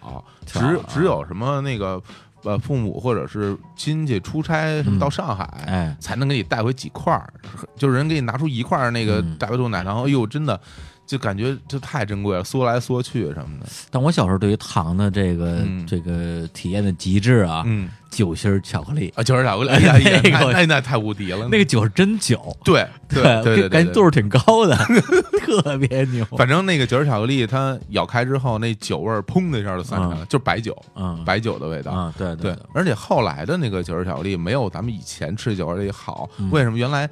[0.45, 2.01] 只只有什么那个
[2.43, 7.33] 呃父母或者是亲戚出差什么嗯到上海，哎，才能给你带回几块儿，
[7.75, 9.35] 就是人给你拿出一块儿那个嗯。
[9.37, 10.57] 大白兔奶糖，哎呦，真的
[11.05, 15.85] 就感觉这太珍贵了，缩来缩去什么的，但我小时候对于糖的这个嗯。
[15.85, 17.89] 这个体验的极致啊，嗯。
[18.09, 24.77] 酒心儿巧克力，啊，酒心巧克力， 哎呀，那个那那那太无敌了，那个酒是真酒，对对对感觉度数挺高的，
[25.41, 26.23] 特别牛。
[26.37, 31.91] 反正那个酒心巧克力，它咬开之后，那酒味儿砰的一下就散出来了，就是白酒，嗯，白酒的味道。
[31.91, 36.29] 啊，对对对，，而且后来的那个酒心巧克力没有咱们以前吃的九儿巧克力好。
[36.37, 36.51] 嗯。
[36.51, 36.77] 为什么？
[36.77, 37.09] 原来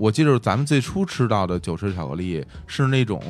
[0.00, 3.20] 我记得咱们最初吃到的九儿巧克力是那种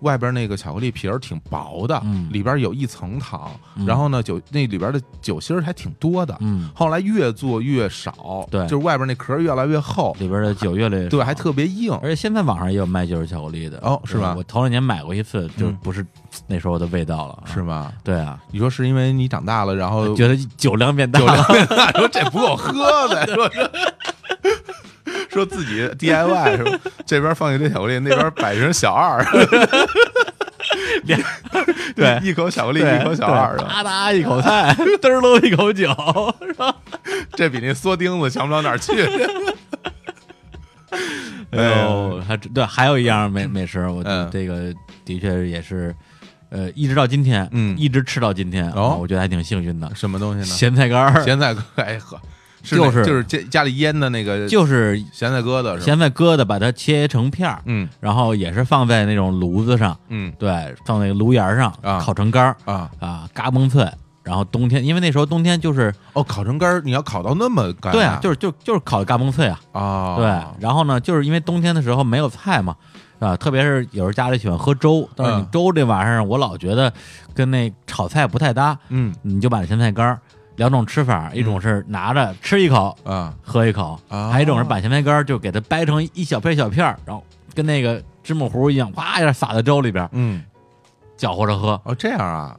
[0.00, 6.34] 外边那个巧克力皮儿挺薄的，嗯里边有一层糖，嗯然后呢酒那里边的酒心儿还挺多的。
[6.40, 11.92] 嗯，后来越做越少，对就是外边那壳越来越厚，里边的酒越来越对，还特别硬。
[12.02, 16.04] 而且现在网上也有卖酒心巧克力的哦是吧我头两年买过一次，就嗯不是
[16.46, 17.62] 那时候的味道了，啊是？
[17.62, 17.92] 吗？
[18.02, 22.72] 对啊，你说是因为你长大了，然后觉得酒量变大酒量变大，说这不够喝
[23.08, 23.70] 的， 说说
[25.32, 26.78] 说自己 DIY 是吧？
[27.06, 29.24] 这边放一堆巧克力，那边摆成小二，
[31.94, 35.88] 对一口巧克力，对一口小二的，对哒哒一口菜，嘚儿喽一口酒，
[36.46, 36.74] 是吧？
[37.34, 38.92] 这比那缩钉子强不了哪儿去。
[41.50, 44.72] 哎呦，还真对，还有一样美美食，我嗯这个
[45.04, 45.94] 的确也是，
[46.50, 49.88] 呃，一直到今天，嗯一直吃到今天，我觉得还挺幸运的。
[49.94, 50.44] 什么东西呢？
[50.46, 52.20] 咸菜干儿咸菜干，哎呵，
[52.64, 55.78] 是就是就是家家里腌的那个就是咸菜疙瘩？
[55.78, 63.88] 咸菜疙瘩，把它切成片儿，嗯然后也是放在那种炉子上，嗯对，放在炉沿上啊烤成干儿啊啊，嘎嘣脆。
[64.22, 67.92] 然后冬天，因为那时候冬天就是哦，烤成干儿，你要烤到那么干？
[67.92, 70.24] 对啊，就是就就是烤的嘎嘣脆啊，啊，对，
[70.58, 72.74] 然后呢，就是因为冬天的时候没有菜嘛，
[73.18, 76.90] 啊，特别是有时候家里喜欢喝粥，但是你嗯粥这玩意儿，我老觉得
[77.34, 80.18] 跟那炒菜不太搭，嗯你就把咸菜干儿
[80.56, 83.34] 两种吃法，一种是拿着吃一口，啊。
[83.42, 84.30] 喝一口，啊。
[84.30, 90.42] 还有一种是把咸菜干就给它掰成一小片一小片儿，然后跟那个芝麻糊一样，哗一下撒在粥里边嗯。
[91.16, 91.80] 搅和着喝。
[91.84, 92.56] 哦这样啊，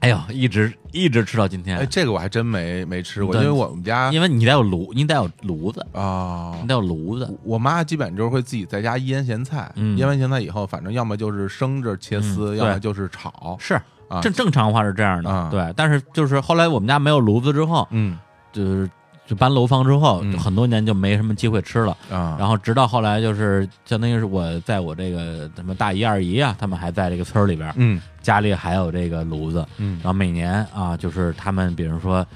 [0.00, 1.78] 哎呦，一直一直吃到今天。
[1.78, 6.54] 哎，，这个我还真没没吃过，因为我们家因为你得有炉，你得有炉子，啊。
[6.60, 7.38] 你，得有炉子。
[7.42, 9.96] 我妈基本就是会自己在家腌咸菜，嗯。
[9.98, 13.56] 腌完咸菜以后，反正要么就是生着切丝，嗯要么就是炒。
[13.60, 14.20] 是啊。
[14.20, 15.72] 正正常话是这样的，啊对。
[15.74, 18.18] 但是就是后来我们家没有炉子之后，嗯
[18.52, 18.90] 就是
[19.26, 21.96] 就搬楼房之后，嗯很多年就没什么机会吃了。
[22.10, 29.64] 啊，然后直到后来，就是相当于是我在我这个什么大姨二姨啊，他们还在这个村儿里边，嗯家里还有这个炉子。
[29.78, 32.26] 嗯然后每年啊，就是他们比如说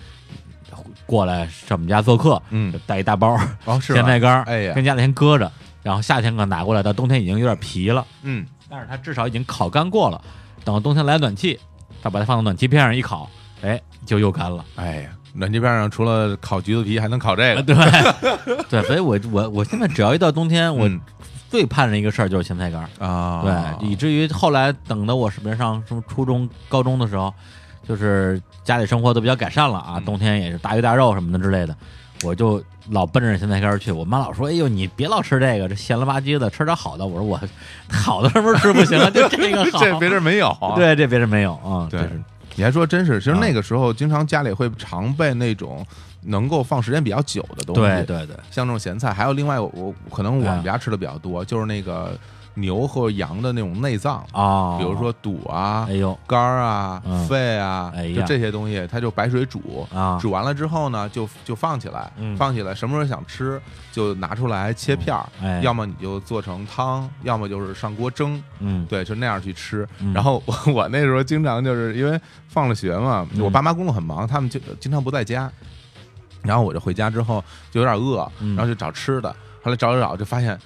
[1.07, 3.37] 过来上我们家做客，嗯，带一大包
[3.81, 5.51] 咸菜干，哎呀跟家里先搁着，
[5.83, 10.21] 然后夏天可拿过来，到冬天已经有点皮了，嗯但是它至少已经烤干过了。
[10.65, 11.59] 等到冬天来暖气，
[12.03, 13.29] 再把它放到暖气片上一烤，
[13.63, 14.65] 哎，就又干了。
[14.77, 17.77] 哎呀，暖气片上除了烤橘子皮，还能烤这啊，个，对
[18.71, 21.01] 对，所以我我我现在只要一到冬天，我嗯
[21.51, 23.07] 最盼着一个事儿就是咸菜干儿。
[23.07, 27.33] 啊，对，以至于后来等到我什么上什么初中、高中的时候，
[27.87, 31.77] 就是家里生活都比较改善了啊，嗯冬天也是大鱼大肉什么的之类的，
[32.25, 33.93] 我就老奔着咸菜干儿去。
[33.93, 37.41] 我妈老说：“哎呦，你别老吃这个，这咸了吧唧的，吃点好的。”我说：“我
[37.93, 39.09] 好的什么时候吃不行啊？
[39.15, 39.79] 就这个好。
[39.85, 40.75] ”这别人没有啊。
[40.75, 41.87] 对，这别人没有啊。
[41.91, 42.01] 对
[42.57, 45.85] 你还说真是，其实啊那个时候经常家里会常备那种
[46.23, 52.17] 能够放时间比较久的东西，对对对，像这种咸菜，还有另外我我可能我啊们家吃的比较多，就是那个
[52.55, 59.87] 牛和羊的那种内脏，哦，比如说肚啊哎、呦肝儿啊嗯、肺啊，就这些东西，它就白水煮。
[59.93, 69.87] 啊，煮完了之后呢，就就放起来，嗯放起来，什么时候想吃就拿出来切片儿，哎，要么你就做成汤，要么就是上锅蒸，嗯对，就那样去吃。
[70.01, 75.51] 嗯然后我我那时候经常就是因为放了学嘛，嗯我爸妈工作很忙，他们就经常不在家，
[76.43, 79.29] 然后我就回家之后就有点饿，嗯然后就找吃的，
[79.63, 80.59] 后来找找找就发现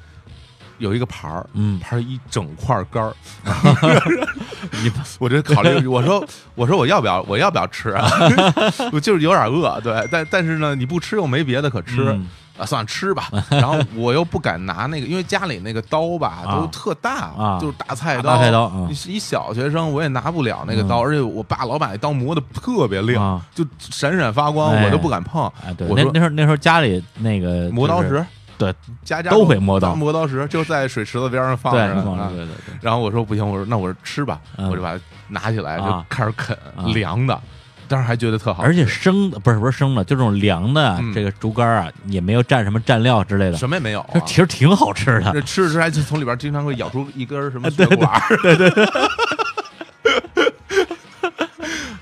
[0.79, 1.47] 有一个盘儿。
[1.55, 3.13] 嗯，盘儿一整块肝儿，
[4.83, 8.09] 你我这考虑， 我说我说我要不要我要不要吃啊？
[8.93, 12.27] 我就是有点饿，对，但但是呢，你不吃又没别的可吃，嗯
[12.59, 13.29] 啊，算了吃吧。
[13.51, 18.23] 然后我又不敢拿那个，因为家里那个刀吧啊都特大，啊就是大菜刀。
[18.23, 25.51] 大菜刀啊你是一小学生，我也拿不了那个刀，嗯而且我爸老把那刀磨的特别亮，啊就闪闪发光，哎我都不敢碰。
[25.65, 28.25] 哎，对，我说那那时候那时候家里那个就是磨刀石，
[28.59, 31.95] 对，家家都会磨刀磨刀石就在水池子边上放着
[32.31, 34.69] 对对对，然后我说不行，我说那我说吃吧，嗯。
[34.69, 37.41] 我就把它拿起来就啊开始啃，啊凉的，
[37.87, 44.21] 当时还觉得特好，而且生的不是不是生的，就这种凉的嗯这个竹竿啊，也没有蘸什么蘸料之类的，什么也没有啊。
[44.27, 48.87] 其实挺好吃的这吃着吃着还就从里边经常会咬出一根什么血 管对，对对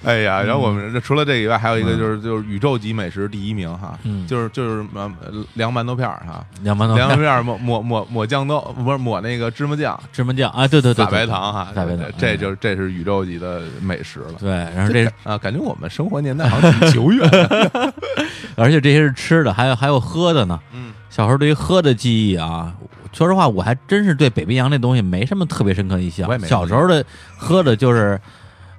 [0.07, 4.25] 哎呀，然后我们除了这以外，还有一个就是就是宇宙级美食第一名哈，嗯。
[4.27, 5.11] 就是就是呃
[5.55, 14.33] 凉馒头片儿哈，凉馒头凉馒头片儿抹抹抹抹酱豆，不是抹那个芝麻酱，芝麻酱啊，对对对，大白糖哈，大白糖这嗯就这是宇宙级的美食了。
[14.38, 17.92] 对，然后这啊，感觉我们生活年代好像挺久远的。
[18.57, 20.59] 而且这些是吃的，还有还有喝的呢。
[20.73, 22.73] 嗯，小时候对于喝的记忆啊，
[23.12, 26.38] 说实话，我还真是对北冰洋这东西没什么特别深刻印象。
[26.40, 27.05] 小时候的
[27.37, 28.21] 喝的就是，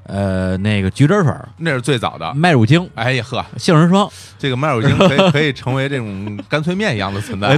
[0.08, 2.34] 呃，那个橘汁水、那是最早的。
[2.34, 7.58] 麦乳精、哎呀呵，杏仁霜，这个麦乳精 可以可以成为这种干脆面一样的存在。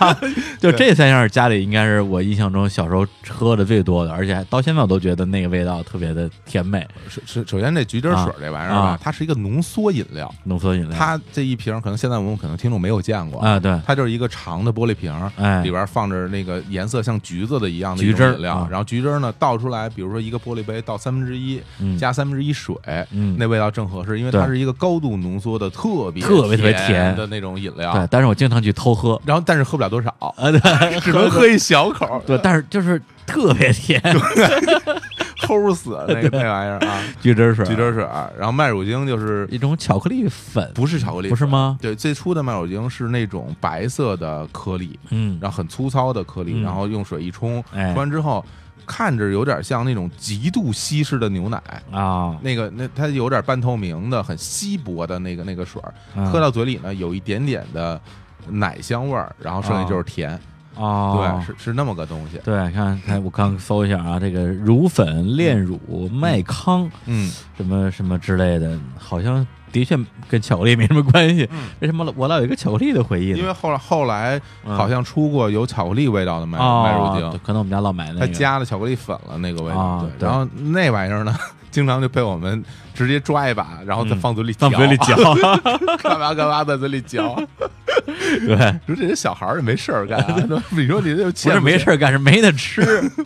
[0.58, 6.86] 就这三样家里应该是我印象中小时候喝的最多的，而且还到现在我都觉得那个味道特别的甜美。
[7.08, 15.60] 首首首先，这橘汁水这玩意儿吧啊，它是一个浓缩饮料，浓缩饮料，它这一瓶可能现在我们可能听众没有见过，啊，对，它就是一个长的玻璃瓶，哎。
[15.60, 22.74] 里边放着那个颜色像橘子的一样的橘汁儿饮料啊，然后橘汁儿呢倒出来，比如说一个玻璃杯倒三分之一，嗯加三分之一水，
[23.12, 23.36] 嗯。
[23.38, 34.00] 那味道正合适，因为它是一个高度浓缩的特别特别特别甜甜的那种饮料对，，但是我经常去偷喝，然后但是喝不了多少，啊，对，只能喝一小口儿， 对，但是就是特别甜，
[35.40, 41.46] 齁死那个那玩意儿啊，橘汁水，橘汁水儿，然后麦乳精就是一种巧克力粉，不是巧克力，不是？
[41.46, 41.78] 吗？
[41.80, 46.62] 对，最初的麦乳精是那种白色的颗粒，嗯，然后很粗糙的颗粒，嗯。
[46.62, 47.86] 然后用水一冲，哎。
[47.86, 48.44] 冲完之后
[48.90, 51.62] 看着有点像那种极度稀释的牛奶。
[51.92, 55.80] 啊，那个那它有点半透明的、很稀薄的那个那个水
[56.26, 58.00] 喝到嘴里呢有一点点的
[58.48, 60.38] 奶香味儿，然后剩下就是甜，
[60.76, 62.38] 哦，对，是是那么个东西。
[62.44, 71.48] 对，看看我刚搜一下啊，这个乳粉、炼乳、麦糠嗯，什么什么之类的，好像的确跟巧克力没什么关系。
[71.80, 73.38] 为什么我老有一个巧克力的回忆呢？
[73.38, 74.76] 因为后来后来嗯。
[74.76, 79.72] 好像出过有巧克力味道的麦哦麦乳精，可能我们家老买那个，他，加了巧克力粉了那个味
[80.18, 80.26] 对。
[80.28, 81.34] 然后那玩意儿呢，
[81.70, 82.62] 经常就被我们
[83.06, 84.20] 直接抓一把，然后再嗯。
[84.20, 85.16] 放嘴里放嘴里嚼，
[86.02, 87.34] 干嘛干嘛在嘴里嚼。
[88.46, 90.36] 对，说这些小孩儿也没事儿干啊，
[90.70, 92.82] 你说你这不不是没事，儿干，是没得吃。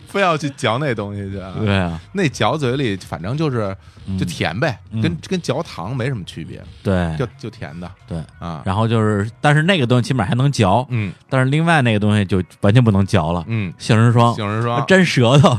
[0.07, 1.53] 非要去嚼那东西去啊。
[1.59, 3.75] 对啊，那嚼嘴里反正就是
[4.07, 4.17] 嗯。
[4.17, 5.01] 就甜呗，嗯。
[5.01, 7.15] 跟跟嚼糖没什么区别，对。
[7.17, 7.89] 就就甜的。
[8.07, 8.17] 对。
[8.39, 8.61] 啊。
[8.65, 11.11] 然后就是，但是那个东西起码还能嚼，嗯。
[11.29, 13.43] 但是另外那个东西就完全不能嚼了。
[13.47, 14.83] 嗯，杏仁霜，杏仁霜。
[14.87, 15.55] 粘舌头，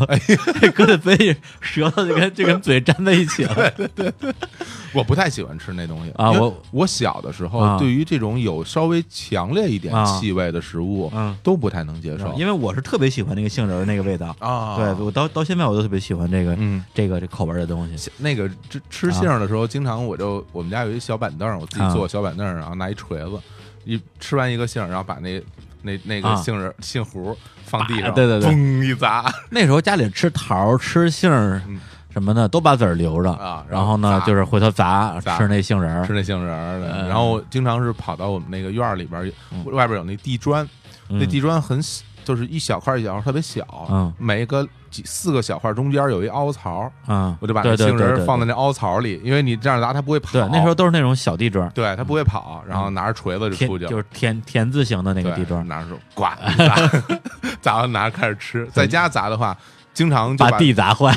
[0.74, 3.72] 搁在嘴里，舌头就跟就跟嘴粘在一起了。
[4.94, 6.10] 我不太喜欢吃那东西。
[6.12, 7.78] 啊我我小的时候啊。
[7.78, 10.04] 对于这种有稍微强烈一点啊。
[10.18, 14.34] 气味的食物嗯，都不太能接受，因为我是特别喜欢那个杏仁儿那个味道。
[14.38, 16.82] 啊，对，我到到现在我都特别喜欢这个、嗯。
[16.94, 18.10] 这个这口味的东西。
[18.18, 23.38] 那个吃吃杏儿的时候，经常我就我们家有一小板凳，我自己坐小板凳，然后拿一锤子，
[23.84, 25.42] 一吃完一个杏儿，然后把那
[25.82, 26.36] 那那个啊。
[26.36, 28.50] 杏仁杏核放地上，啊对对对。
[28.50, 29.30] 嘣一砸。
[29.50, 31.78] 那时候家里吃桃、吃杏儿嗯
[32.16, 36.14] 什么的，都把籽儿留着啊然后呢，就是回头砸砸吃那杏仁儿吃。
[36.14, 36.90] 那杏仁儿的。
[36.94, 39.30] 嗯然后经常是跑到我们那个院儿里边
[39.66, 40.66] 外边有那地砖，
[41.10, 50.32] 嗯那地砖很小就是一小块一小块特别小，嗯每个几四个小块中间有一凹槽，嗯，我就把杏仁放在那凹槽里，因为你这样砸它不会跑。
[50.32, 57.20] 对那时候都是那种小地砖，对它不会跑，然后拿着锤子就出去了，就是田田字形的那个地砖，拿着手呱一 砸，
[57.60, 58.66] 砸完拿着开始吃。
[58.72, 59.56] 在家砸的话，
[59.96, 61.10] 经常就把地砸坏。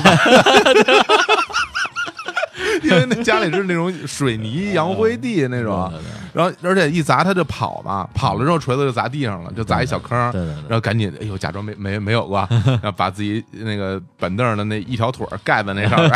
[2.82, 5.92] 因为那家里是那种水泥洋灰地那种，
[6.32, 16.10] 然后而且一砸他就跑嘛，跑了之后锤子就砸地上了，就砸一小坑，对对对然后赶紧哎呦假装没没没有过， 然后把自己那个板凳的那一条腿儿盖在那上面，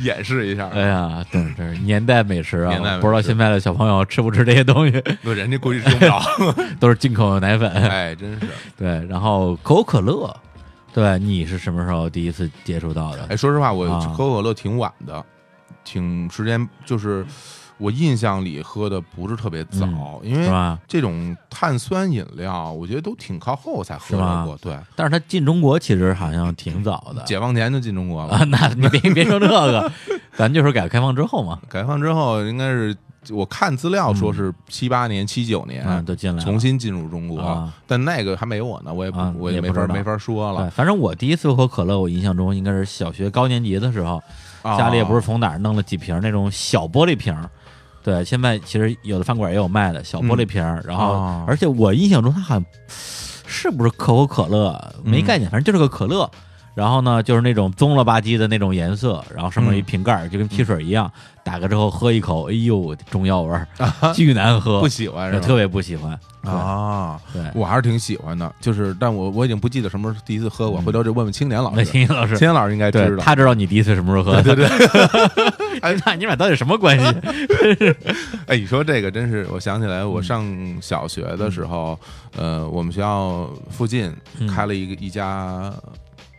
[0.00, 0.68] 演示一下。
[0.74, 2.98] 哎呀，对，这是年代美食啊！
[3.00, 6.20] 不知道现在的小朋友吃不吃这些东西，那人家估计用不着，
[6.80, 7.70] 都是进口奶粉。
[7.70, 8.40] 哎，真是。
[8.76, 10.34] 对，然后可口可乐，
[10.94, 13.24] 对你是什么时候第一次接触到的？
[13.30, 15.24] 哎，说实话，我喝可可乐挺晚的，
[15.84, 17.24] 挺时间就是
[17.78, 20.78] 我印象里喝的不是特别早，因为？
[20.86, 24.58] 这种碳酸饮料，我觉得都挺靠后才喝是吗着过。
[24.58, 28.44] 对，但是它进中国其实好像挺早的解放前就进中国了，啊。
[28.50, 29.90] 那你别别说这个，
[30.36, 32.96] 咱就是改革开放之后嘛， 改革开放之后应该是
[33.30, 36.42] 我看资料说是七八年、七九年嗯，都进来了。
[36.42, 37.72] 重新进入中国，啊。
[37.86, 40.68] 但那个还没我呢，我也不、啊我也没法没法说，了。
[40.70, 44.20] 反正我第一次喝可乐，我印象中应该是小学高年级的时候，
[44.62, 44.76] 啊。
[44.76, 47.36] 家里也不是从哪儿弄了几瓶那种小玻璃瓶。
[48.02, 52.64] 对，现在其实有的饭馆也有卖的小玻璃瓶儿，然后、哦而且我印象中它好像
[53.46, 56.28] 是不是可口可乐没概念，反正就是个可乐。
[56.74, 61.10] 然后呢，就是那种棕了吧唧的那种颜色，然后上面一瓶盖儿，就跟汽水一样，
[61.44, 63.66] 打开之后喝一口，哎呦，中药味儿，
[64.14, 65.46] 巨难喝，不喜欢是吧？
[65.46, 66.18] 特别不喜欢。
[66.42, 72.36] 啊，对，我还是挺喜欢的，就是但我我已经不记得什么时候第一次喝过，回头就问问青年老那师，青年老师。
[72.36, 73.22] 青，年老师应该知道。
[73.22, 77.04] 他知道你第一次什么时候喝的，对对， 哎，那你俩到底什么关系？
[78.48, 80.44] 哎，你说这个真是，我想起来，我上
[80.80, 81.96] 小学的时候，
[82.36, 84.48] 呃，我们学校附近嗯。
[84.48, 85.72] 开了一个一家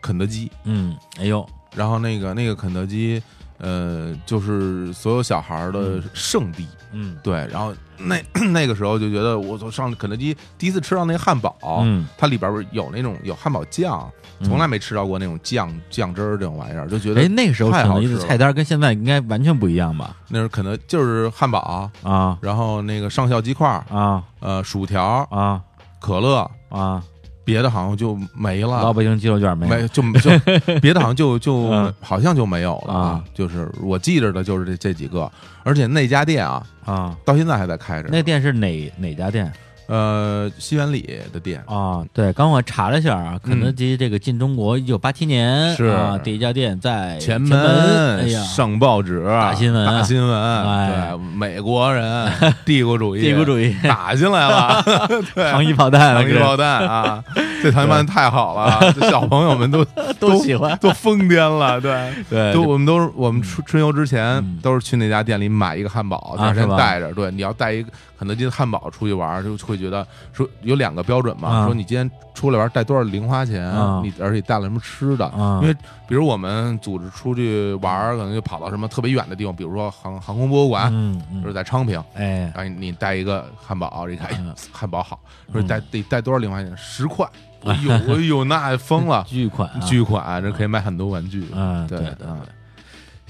[0.03, 3.23] 肯德基，嗯，哎呦，然后那个那个肯德基，
[3.57, 6.67] 呃，就是所有小孩儿的圣地。
[6.91, 7.17] 嗯。
[7.23, 8.17] 对，然后那
[8.51, 12.05] 那个时候就觉得，我从上肯德基第一次吃到那个汉堡，嗯。
[12.17, 14.45] 它里边儿有那种有汉堡酱，嗯。
[14.47, 20.17] 从来没吃到过那种酱酱汁儿这种玩意儿，就觉得哎，那个时候肯德基的菜单跟现在应该完全不一样吧？
[20.27, 22.37] 那是肯德就是汉堡，啊。
[22.41, 24.21] 然后那个上校鸡块，啊。
[24.41, 25.61] 呃，薯条、啊。
[25.99, 27.01] 可乐，啊！
[27.45, 28.81] 别的好像就没了。
[28.81, 29.75] 老北京鸡肉卷没有？
[29.75, 30.31] 没就就
[30.81, 35.29] 别的好像就就嗯好像就没有了啊，就是我记着的就是这这几个，
[35.63, 38.09] 而且那家店啊，啊，到现在还在开着。
[38.11, 39.51] 那店是哪哪家店
[39.87, 41.63] 呃，西园里的店。
[41.67, 42.03] 啊？
[42.13, 45.85] 对，刚我查了一下啊，肯德基这个进中国一九八七年是。
[45.85, 51.11] 啊，第一家店在前门，哎呀，上报纸，大新闻啊大新闻，哎。
[51.11, 52.31] 对，美国人
[52.65, 53.75] 帝国主义，帝国主义。
[53.83, 54.83] 打进来了，
[55.35, 57.23] 对，糖衣炮弹，糖衣炮弹啊，
[57.61, 59.85] 这糖衣炮弹太好了，这小朋友们 都
[60.19, 62.13] 都喜欢，都疯癫了，对。
[62.29, 64.59] 对，都我们都是我们春春游之前嗯。
[64.61, 66.65] 都是去那家店里买一个汉堡，第二啊是吧？
[66.67, 67.11] 天带着。
[67.13, 75.25] 对，你要带一个肯德基的汉堡出去玩，就会觉得说有两个标准嘛，啊说你今天出来玩带多少零花钱，啊你而且带了什么吃的。
[75.27, 75.73] 啊，因为
[76.07, 82.01] 比如我们组织出去玩，可能就跑到什么特别远的地方，比如说航航空博物馆，嗯就是嗯，在昌平。
[82.13, 84.29] 哎，然后你带一个汉堡，一看，
[84.71, 85.19] 汉堡好，
[85.51, 86.73] 说带得带多少零花钱？
[86.77, 87.25] 十块。
[87.35, 91.47] 嗯哎呦，哎呦，那疯了，巨款啊，巨款，这可以买很多玩具。
[91.53, 92.27] 嗯，对对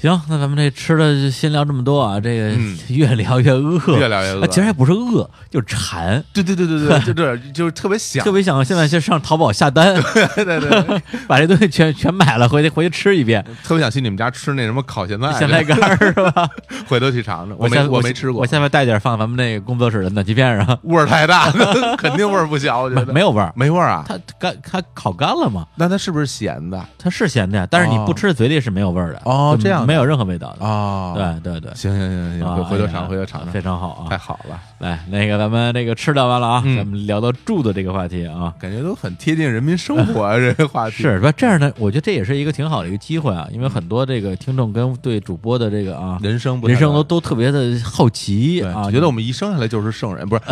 [0.04, 9.96] 行，那咱们这吃的就先聊这么多啊，这个嗯 越聊越饿，越聊越饿啊其实还不是饿，就是馋，对对对对对，就这就是特别想 特，别想现在先上淘宝下单，
[10.36, 13.42] 对对对，把这东西全全买了，回去回去吃一遍。
[13.64, 16.50] 特别想去你们家吃那什么烤咸菜，咸菜干是吧？
[16.86, 17.56] 回头去尝尝。
[17.58, 21.50] 我没下我没吃过，我下面带点放咱们那个工作室的暖气片上，味儿太大，
[21.98, 24.04] 肯定味儿不小，我觉没得没有味儿，没味儿啊。
[24.06, 30.66] 它干它烤干了嘛，那它是不是咸的它是咸的呀，但是你哦不吃嘴里是没有味儿的哦这样的没有任何味道的。
[30.66, 31.14] 啊？
[31.42, 34.10] 对对对，行行行行，啊回回头尝，回头尝尝非，常好啊！
[34.10, 38.54] 太好了，来，那个咱们这个吃的完了啊，嗯咱们聊到住的这个话题啊。
[38.60, 41.32] 感觉都很贴近人民生活啊， 这个话题是吧？
[41.38, 50.44] 这样呢，我觉得这也是一个挺好的一个机会啊，因为很多这个听众跟对主播的这个啊人生不人生都都特别的好奇啊，觉得我们一生下来就是圣人，不是？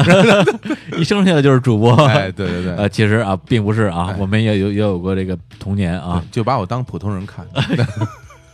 [0.99, 1.91] 一生下来就是主播。
[2.05, 7.45] 哎，对对对，呃，其实啊，并不是啊哎，我们也有也有过这个童年啊，就把我当普通人看。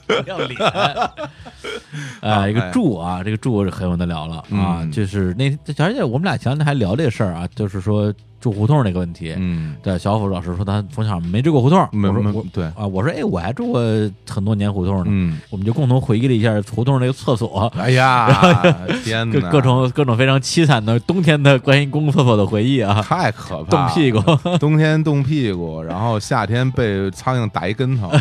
[0.07, 0.59] 不要脸。
[2.21, 5.49] 啊，一个哎住啊，这个柱是很有的聊了啊，嗯就是那
[5.83, 8.13] 而且我们俩前两天还聊这个事儿啊，就是说
[8.51, 13.81] 胡同那个问题，嗯，对，小虎老师说他从小没住过胡同，我说，我对啊，我说，哎，我还住过
[14.29, 15.05] 很多年胡同呢。
[15.07, 17.71] 嗯，我们就共同回忆了一下胡同那个厕所。
[17.77, 18.27] 哎呀
[19.03, 19.49] 天哪！
[19.49, 24.19] 各种各种非常凄惨的冬天的关于公共厕所的回忆啊，太可怕了， 冻屁股，
[24.59, 28.11] 冬天冻屁股，然后夏天被苍蝇打一跟头，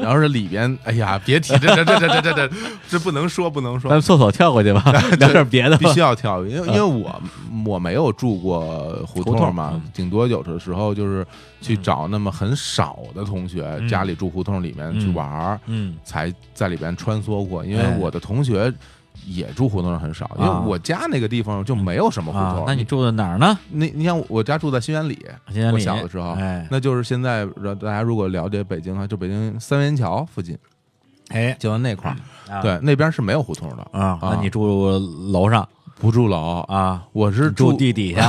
[0.00, 2.50] 然后这里边，哎呀，别提这这这这这这
[2.88, 3.90] 这不能说不能说。
[3.90, 4.82] 咱厕所跳过去吧，
[5.18, 7.22] 聊点别的，必须要跳，因为因为我
[7.66, 9.53] 我没有住过胡同。
[9.54, 11.24] 嘛嗯，顶多有的时候就是
[11.60, 13.88] 去找那么很少的同学，嗯。
[13.88, 15.96] 家里住胡同里面去玩儿，嗯。
[16.04, 17.64] 才在里边穿梭过。
[17.64, 17.96] 因为哎。
[17.98, 18.72] 我的同学
[19.26, 20.60] 也住胡同上很少，因为啊。
[20.66, 23.56] 我家那个地方就没有什么胡同。，啊那你住在哪儿呢？
[23.70, 26.66] 你你像我家住在新源里，我新源里小的时候，哎。
[26.70, 27.46] 那就是现在
[27.80, 30.58] 大家如果了解北京啊，就北京三元桥附近，
[31.28, 32.60] 哎，就在那块儿，啊。
[32.60, 34.98] 对，那边是没有胡同的，啊，那啊你住
[35.32, 35.66] 楼上？
[36.00, 36.58] 不住楼。
[36.62, 37.02] 啊？
[37.12, 38.28] 我是住住地底下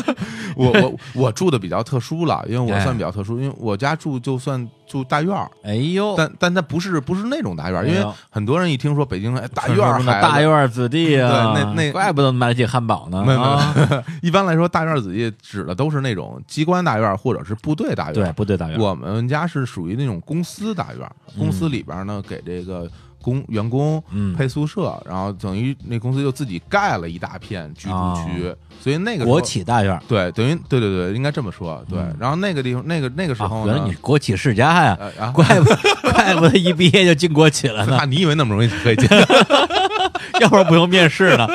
[0.58, 13.24] 我我我住的比较特殊了，因为我哎算比较特殊，因为我家住就算住大院儿，哎呦，但但它不是不是那种大院儿，因为很多人一听说北京哎大院儿大院儿子弟啊，对那那怪不得买得起汉堡呢。
[13.24, 13.58] 没有
[14.22, 18.32] 一般来说大院儿子弟指的都是那种机关大院儿或者是部队大院对儿。
[18.32, 22.90] 部队大院，我们家是属于那种公司大院儿，公司里边呢给这个
[23.28, 30.00] 工员工嗯配宿舍，然后等于那公司就自己盖了一大片居住区，所以那个国企大院。
[30.08, 32.16] 对等于对对对，应该这么说对嗯。
[32.18, 34.98] 然后那个地方那个那个时啊候，呢原来你，是国企世家呀，
[35.32, 35.64] 怪不
[36.10, 39.08] 怪不得一毕业就进国企了呢那， 你以为那么容易可以进？
[40.40, 41.48] 要不然不用面试呢，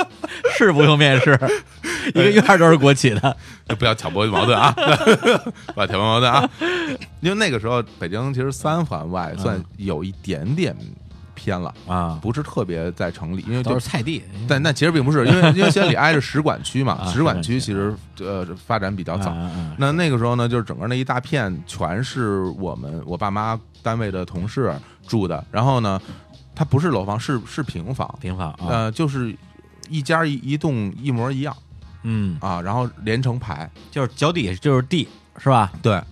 [0.57, 1.39] 是不用面试，
[2.09, 3.37] 一个院都是国企的。
[3.69, 4.73] 就不要挑拨矛盾啊，
[5.73, 6.47] 不要挑拨矛盾啊。
[7.21, 10.75] 因为那个时候北京其实三环外算嗯有一点点
[11.43, 19.35] 偏了，啊，不是特别在城里，因为就是菜地，但那其实并不是，因为因为先里挨着使馆区嘛，啊使馆区其实呃发展比较早。
[19.77, 24.73] 那那个时候呢，就是整个那一大片全是我们我爸妈单位的同事
[25.05, 26.01] 住的，然后呢，
[26.55, 29.35] 它不是楼房，是是平房，平房啊，呃，就是
[29.89, 31.55] 一家一一栋一模一样
[32.03, 35.71] 嗯，啊，然后连成排，就是脚底下就是地，是吧？
[35.81, 36.03] 对，嗯，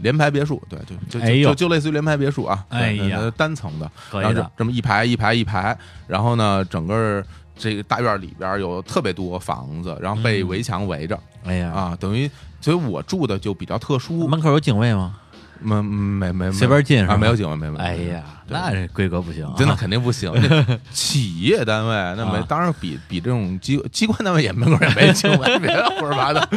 [0.00, 0.78] 联排别墅，对，
[1.10, 3.18] 就就就就类似于联排别墅啊，哎呀。
[3.20, 7.22] 呃单层的，然后这可以的，这么一排一排一排，然后呢，整个
[7.56, 15.16] 这个大院里边有特别多房子，然后被嗯围墙围着、哎呀，啊，等于所以我住的就比较特殊，门口有警卫吗？
[15.60, 16.52] 没没没。
[16.52, 17.14] 随便进是吧？
[17.14, 20.32] 啊，没有警卫，没有，哎呀，那这规格不行啊，真的肯定不行。
[20.92, 26.48] 企业单位那没啊，当然比比这种机机关单位也门口也没警卫， 别胡说八道。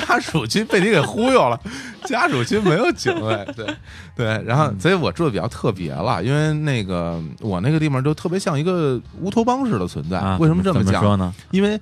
[0.00, 1.58] 家属区被你给忽悠了，
[2.04, 3.66] 家属区没有警卫，对
[4.16, 4.26] 对。
[4.44, 10.18] 然嗯后，所以我住的比较特别了，因为那个我那个地方就特别像一个乌托邦似的存在。
[10.18, 11.02] 啊，为什么这怎么讲？
[11.02, 11.32] 说呢？
[11.50, 11.80] 因为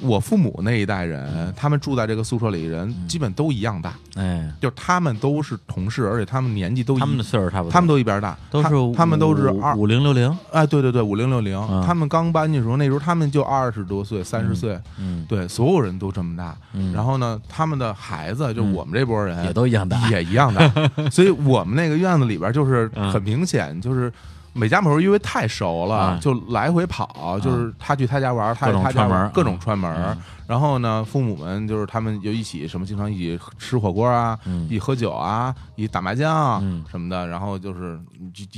[0.00, 3.08] 我父母那一代人，他们住在这个宿舍里，人嗯。
[3.08, 9.76] 基本都一样大，哎，就是他们都是同事，而且他们年纪都一他们的岁数差不多，他们都一边大，他都是他们都是二。
[9.76, 11.56] 五零六零，哎，对对对，五零六零。
[11.70, 16.56] 嗯，他们刚搬进的时候，那时候他们就二十多岁、三十岁，嗯，对，所有人都这么大。
[16.72, 18.72] 嗯，然后呢，他们的孩子，就嗯。
[18.72, 20.66] 我们这波人也都一样大，也一样大，
[21.10, 24.10] 所以我们那个院子里边就是嗯很明显，就是
[24.52, 30.16] 每家门口因为太熟了啊，就来回跑，就是他去他家玩，他去他家玩各种串门。
[30.52, 34.66] 然后呢，父母们就是他们就一起什么，经常一起吃火锅啊，嗯。
[34.66, 36.84] 一起喝酒啊，一起打麻将啊嗯。
[36.90, 37.26] 什么的。
[37.26, 37.98] 然后就是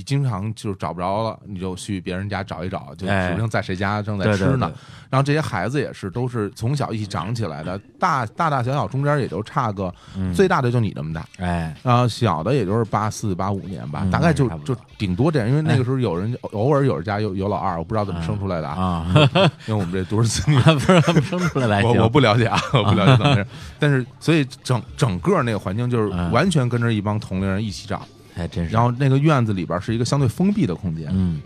[0.05, 3.29] 经常就是找不着了，你就去别人家找一找，就哎。
[3.29, 4.73] 指不定在谁家正在对对吃呢。
[5.09, 10.35] 然后这些孩子也是都是从小一起长起来的，大大大小小中间也就差个嗯。
[10.35, 11.25] 最大的就你这么大。
[11.39, 19.15] 哎，然后，小的也就是八四八五年吧，嗯大概就就顶多这样，因为那个时候有人偶尔有人家有有老二，我不知道怎么生出来的啊，啊，
[19.69, 23.47] 因为我们这独生子女， 不是他们生出来的我我不了解啊，我不了解怎么回事，
[23.79, 26.31] 但是所以整整个那个环境就是嗯。
[26.33, 28.01] 完全跟着一帮同龄人一起长，
[28.35, 31.41] 还真是，然后那个院子里边是一个相对封闭的空间，嗯，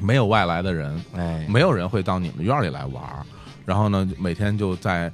[0.00, 3.24] 没有外来的人，哎，没有人会到你们院里来玩儿，
[3.66, 5.10] 然后呢，每天就在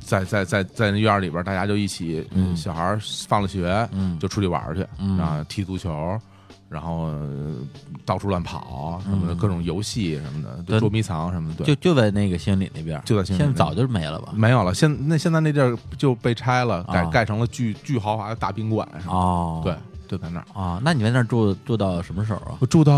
[0.00, 2.96] 在在在在那院里边，大家就一起，嗯小孩
[3.28, 5.18] 放了学，嗯，就出去玩儿去，嗯。
[5.18, 6.18] 啊，踢足球，
[6.68, 7.56] 然后呃
[8.08, 14.32] 到处乱跑什么各种游戏什么的，对捉迷藏什么的，就对，就在那个仙里那边，就在仙里现在早就没了吧？
[14.34, 14.72] 没有了。
[14.72, 19.78] 现那现在那地儿就被拆了，改啊盖成了巨巨豪华的大宾馆什么哦，的，
[20.08, 20.46] 对，就在那儿。
[20.58, 22.56] 啊，那你在那儿住住到什么时候啊？
[22.60, 22.94] 我住到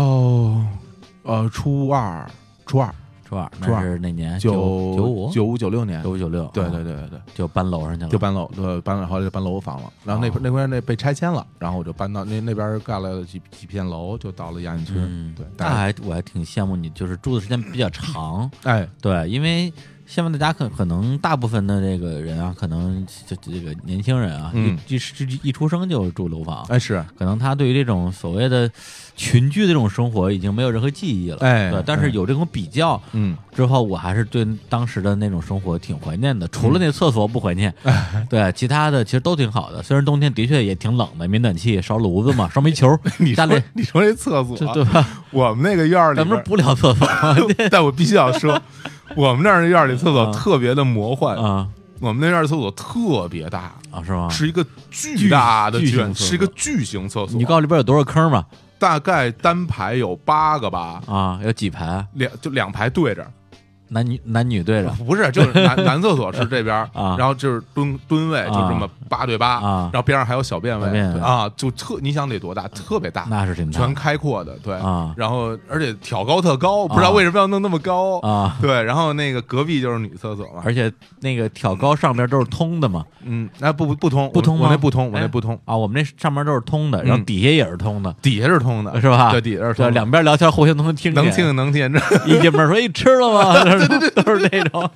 [1.23, 2.25] 呃初二，
[2.65, 2.95] 初二
[3.31, 4.37] 初二，初二那是哪年？
[4.37, 7.19] 九九五九五九六年九，五九六，对啊对对对对。
[7.33, 9.89] 就搬楼上去了，就搬楼，对，搬了后来就搬楼房了。
[10.03, 14.91] 然后那哦那块那被拆迁了，然后我就搬到那那边盖了几几片楼，就到了亚运区。
[14.97, 19.71] 嗯，对，那还我还挺羡慕你，就是住的时间比较长，哎，对，因为
[20.13, 28.69] 现在大家可可能大部分的这个人啊，可能就这个年轻人啊，嗯一一一出生就住楼房，哎是，可能他对于这种所谓的
[29.15, 37.73] 群居的这种生活已经没有任何记忆了，哎对，但是哎有这种比较嗯，之后，我还是对当时的那种生活挺怀念的，除了那厕所不怀念，
[38.29, 39.81] 对，其他的其实都挺好的。
[39.81, 45.07] 虽然冬天的确也挺冷的，没暖气，烧炉子嘛，烧煤球， 你说家里你说这厕所，对吧？
[45.31, 47.07] 我们那个院儿里咱们边，不聊厕所？
[47.71, 48.61] 但我必须要说，
[49.15, 51.67] 我们那儿的院儿里厕所啊特别的魔幻，啊，
[51.99, 54.29] 我们那院厕所特别大，啊，是吗？
[54.29, 57.37] 是一个巨大的卷，巨是一个巨型厕所。
[57.37, 58.45] 你告诉里边有多少坑吗？
[58.79, 62.07] 大概单排有八个吧，啊，有几排啊？
[62.13, 63.25] 两就两排对着，
[63.91, 64.89] 男女男女对着。
[65.05, 67.15] 不是就是男 男厕所是这边，啊。
[67.17, 69.89] 然后就是蹲蹲位就这么八对八，啊。
[69.93, 70.99] 然后边上还有小便位。
[71.19, 73.79] 啊，就特你想得多大，特别大，那是挺大。
[73.79, 74.73] 全开阔的，对。
[74.75, 75.13] 啊。
[75.17, 83.05] 然后而且挑高特高，不知道为什么要弄那么高，啊，对，然后那个隔壁就是女厕所嘛，而且那个挑高上边都是通的嘛。
[83.23, 84.61] 嗯，那不不不通，不通吗？
[84.63, 89.31] 我我那不通，我哎那不通，啊，我们那上面都是通的，然后嗯底下也是通的，底下是通的，是吧？
[89.31, 94.89] 对，底下是通对，的，两边聊天互相都能听见，能听能听，这 一进门说：“哎，吃了吗？”对对对， 都是那种，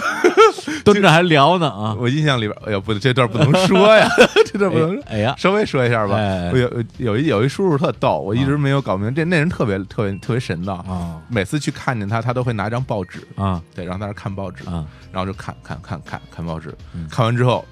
[0.84, 1.94] 蹲着还聊呢啊。
[1.98, 4.08] 我印象里边，哎呦不，这段不能说呀，
[4.46, 5.02] 这段不能说。
[5.06, 6.18] 哎呀，稍微说一下吧，
[6.54, 11.20] 有有一有一叔叔特逗，我一直没有搞明白，这那人特别特别特别神的，啊。
[11.28, 13.60] 每次去看见他，他都会拿张报纸，啊。
[13.74, 14.84] 对，然后在那看报纸，啊！
[15.12, 16.74] 然后就看看看看看报纸。
[16.94, 17.64] 嗯，看完之后，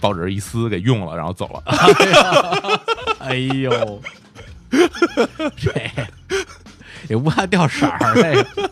[0.00, 1.62] 报纸一撕给用了，然后走了。
[3.18, 4.00] 哎呦，
[5.56, 5.72] 这
[7.08, 8.70] 也不怕掉色儿，这个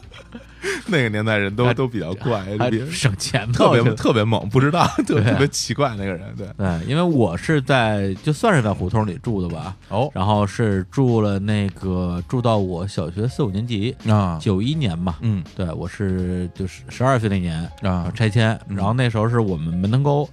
[0.87, 2.45] 那个年代人都都比较怪，
[2.91, 10.11] 省钱，特别特别猛，不知道，特别特别奇怪那个人，对，对，因为我是在就算是在胡同里住的吧，哦。
[10.15, 15.43] 然后是住了那个住到我小学四五年级，啊，九一年嘛，嗯。
[15.55, 18.77] 对我是就是十二岁那年，啊拆迁，嗯。
[18.77, 20.29] 然后那时候是我们门头沟，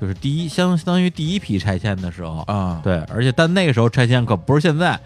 [0.00, 4.98] 就是第一相相当于第一批拆迁的时候，啊，对，而且但那个时候拆迁可不是现在，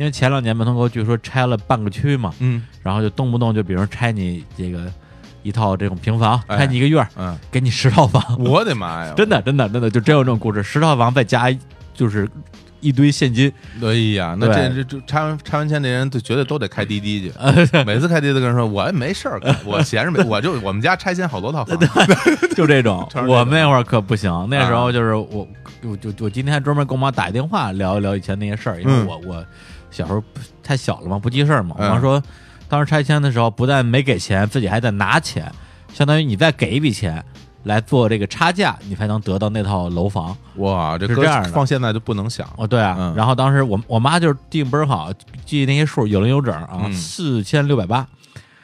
[0.00, 4.90] 因为前两年门头沟据说拆了半个区嘛，嗯然后就动不动就比如拆你这个
[5.42, 11.54] 一套这种平房，哎拆你一个院儿，嗯，给你十套房，我的妈呀， 真的真的真的就真有这种故事，十套房再加
[11.92, 12.26] 就是
[12.80, 17.32] 一堆现金，哎呀，那这这这拆完拆完迁的人，就绝对都得开滴滴去。
[17.36, 17.52] 呃，
[17.84, 21.78] 每次开滴滴跟人说，我没事儿干，我闲着没， 我就我们家拆迁好多套房。
[22.56, 25.46] 就这种我们那会儿可不行，那时候啊就是我，
[25.82, 29.44] 我就我今天还专门给我妈打一电话聊一聊以前那些事儿，因为嗯我我
[29.90, 30.22] 小时候
[30.62, 31.74] 太小了嘛，不记事儿嘛。
[31.78, 32.22] 我嗯妈说，
[32.68, 35.50] 当时拆迁的时候，不但没给钱，自己还得拿钱，
[35.92, 37.24] 相当于你再给一笔钱
[37.64, 40.36] 来做这个差价，你才能得到那套楼房。
[40.56, 42.48] 哇，这搁是这样的放现在就不能想。
[42.56, 45.12] 哦，对啊，嗯然后当时我我妈就是记性倍儿好，
[45.44, 48.06] 记那些数有零有整啊，嗯四千六百八，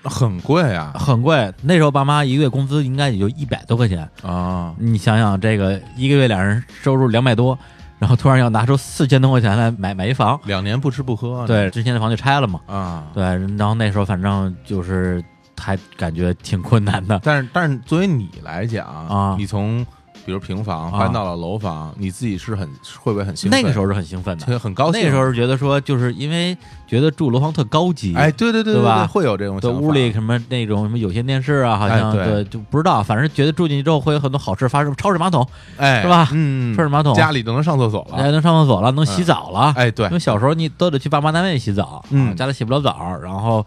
[0.02, 1.52] 很贵啊很贵。
[1.62, 4.08] 那时候爸妈一个月工资应该也就一百多块钱。
[4.22, 4.72] 啊！
[4.78, 7.58] 你想想，这个一个月两人收入两百多，
[7.98, 13.04] 然后突然要拿出四千多块钱来买买一房，两年不吃不喝，对，之前的房就拆了嘛，啊。
[13.14, 13.24] 对，
[13.56, 15.22] 然后那时候反正就是
[15.58, 19.34] 还感觉挺困难的，但是但是作为你来讲啊。
[19.38, 19.84] 你从
[20.26, 22.68] 比如平房啊搬到了楼房，你自己是很
[23.00, 23.62] 会不会很兴奋？
[23.62, 25.00] 那个时候是很兴奋的，很很高兴。
[25.00, 35.46] 那个时候是觉得说，就是因为觉得住楼房特高级，哎，对对对对吧，会有这种对想法屋里什么那种什么有线电视啊，好像、哎对对就不知道，反正觉得住进去之后会有很多好事发生，超市马桶，
[35.76, 38.30] 哎是吧嗯，抽水马桶家里都能上厕所了。
[38.32, 43.64] 能上厕所了，能洗澡了，哎，对因为小时候你都得去爸妈单位洗澡，嗯啊家里洗不了澡，然后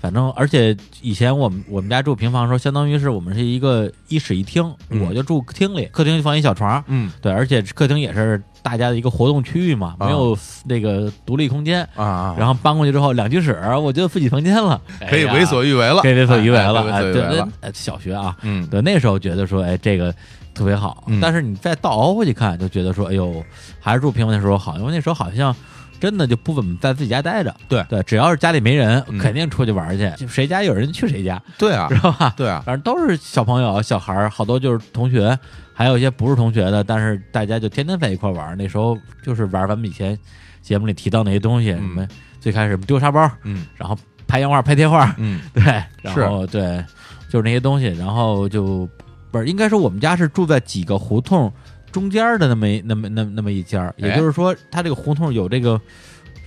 [0.00, 5.06] 反正而且以前我们我们家住平房的时候，相当于是我们是一个一室一厅，嗯。
[5.08, 7.10] 我就住客厅里，客厅就放一小床，嗯。
[7.20, 10.36] 对，而且客厅也是大家的一个活动区域嘛，啊没有
[10.66, 11.82] 那个独立空间。
[11.94, 17.48] 啊啊，然后搬过去之后，两居室，我觉得自己房间了，哎呀可以为所欲为了，可以为所欲为哎了，哎，对可以为所欲为了。
[17.60, 20.14] 哎小学啊，嗯，对，那时候觉得说，哎，这个
[20.54, 21.04] 特别好。
[21.06, 21.18] 嗯。
[21.20, 23.42] 但是你再倒熬回去看，就觉得说，哎呦，
[23.80, 25.54] 还是住平房的时候好，因为那时候好像
[26.00, 27.54] 真的就不怎么在自己家待着。
[27.68, 27.84] 对。
[27.88, 29.18] 对，只要是家里没人，嗯。
[29.18, 31.88] 肯定出去玩去，谁家有人去谁家，对啊。
[31.88, 32.32] 知，道吧？
[32.36, 35.38] 对啊，反正都是小朋友、小孩儿，好多就是同学，
[35.72, 38.56] 还有一些不是同学的，但是大家就天天在一块儿玩。
[38.56, 40.18] 那时候就是玩咱们以前
[40.62, 41.78] 节目里提到那些东西，嗯。
[41.78, 42.08] 什么
[42.40, 43.66] 最开始丢沙包，嗯。
[43.76, 45.40] 然后拍洋画、拍贴画，嗯。
[45.54, 45.62] 对，
[46.02, 46.84] 然后对，
[47.28, 48.88] 就是那些东西，然后就
[49.30, 51.52] 不是应该说我们家是住在几个胡同
[51.92, 55.80] 中间的那么一那么那么那么一家儿，也哎就是说，它这个胡同有这个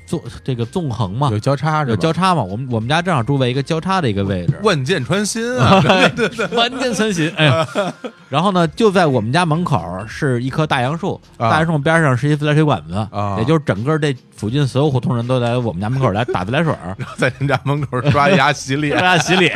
[0.06, 1.84] 纵这个纵横嘛有，交叉？
[1.86, 2.44] 有交叉嘛。
[2.44, 5.82] 我们我们家正好住在一个交叉的一个位置， 万箭穿心啊！
[5.82, 7.50] 对 对对，万箭穿心，哎，
[8.30, 11.50] 然后呢，就在我们家门口是一棵大杨树，啊。
[11.50, 13.38] 大杨树边上是一自来水管子，啊。
[13.40, 18.98] 也就是整个这附近所有胡同人都来我们家门口来打自来水儿，在人家门口刷牙洗脸。
[18.98, 19.54] 刷牙洗脸，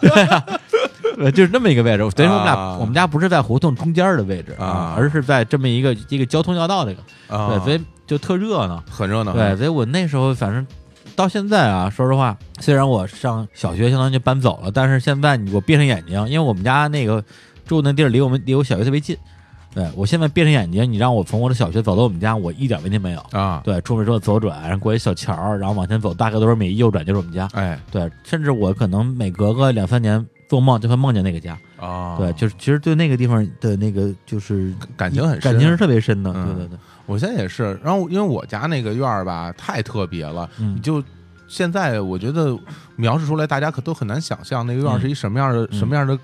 [0.00, 0.08] 对
[1.20, 2.10] 啊，对，就是那么一个位置。
[2.16, 8.82] 等于说我们俩、啊我们家不是在胡同中间的位置啊而是在这么一个一个交通要道那个，啊，对，所以就特热闹。
[8.90, 9.32] 很热闹。
[9.32, 10.66] 对，所以我那时候反正
[11.14, 17.22] 到现在啊，说实话，虽然我上小学相当于就搬走了，但是现在我闭上眼睛，因为我们家那个
[17.66, 19.16] 住那地儿离我们离我小学特别近。
[19.72, 23.20] 对我现在闭上眼睛，你让我从我的小学走到我们家，我一点问题没有。
[23.30, 27.48] 啊，对，出门之后左转，然后过一小桥，然后往前走，大概多少米，右转就是我们家。
[27.52, 35.52] 哎对，甚至我可能每隔个两三年做梦就会梦见那个家，啊，对，就是其实对那个地方的那个就是感情很深。
[35.52, 36.44] 感情是特别深的，嗯。
[36.44, 40.74] 对对对，我现在也是，然后因为我家那个院儿吧太特别了，嗯。
[40.74, 41.00] 你就
[41.46, 42.58] 现在我觉得
[42.96, 45.00] 描述出来，大家可都很难想象那个院儿嗯。
[45.00, 45.78] 是一什么样的、嗯。
[45.78, 46.18] 什么样的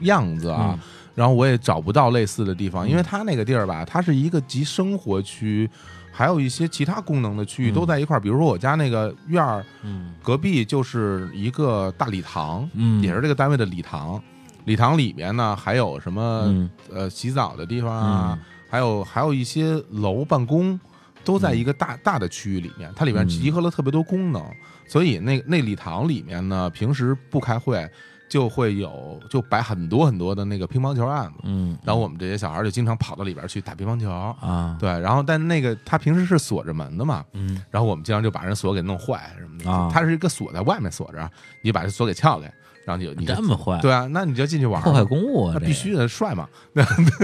[0.00, 0.74] 样子啊。
[0.74, 0.80] 嗯。
[1.14, 5.70] 然后我也找不到类似的地方，嗯因为它那个地儿吧，它是一个集生活区，
[6.16, 7.74] 还有一些其他功能的区域嗯。
[7.74, 8.20] 都在一块儿。
[8.20, 10.14] 比如说我家那个院儿嗯。
[10.22, 14.22] 隔壁就是一个大礼堂，嗯，也是这个单位的礼堂。
[14.64, 16.70] 礼堂里面呢还有什么、嗯。
[16.90, 18.44] 呃洗澡的地方啊，嗯。
[18.70, 20.78] 还有还有一些楼办公
[21.24, 23.28] 都在一个大、大的区域里面，它里面嗯。
[23.28, 24.42] 集合了特别多功能，
[24.86, 27.88] 所以那那礼堂里面呢，平时不开会
[28.28, 34.10] 就会有就摆很多很多的那个乒乓球案子，嗯，然后我们这些小孩就经常跑到里边去打乒乓球。
[34.10, 37.62] 啊，对，然后但那个他平时是锁着门的嘛，嗯。
[37.70, 39.70] 然后我们经常就把人锁给弄坏什么的。
[39.70, 39.88] 啊。
[39.92, 41.30] 它是一个锁在外面锁着，
[41.62, 42.52] 你把这锁给撬开，
[42.84, 46.48] 然后你就你这么坏，对啊，那你就进去玩破坏，公物啊，那必须的帅嘛，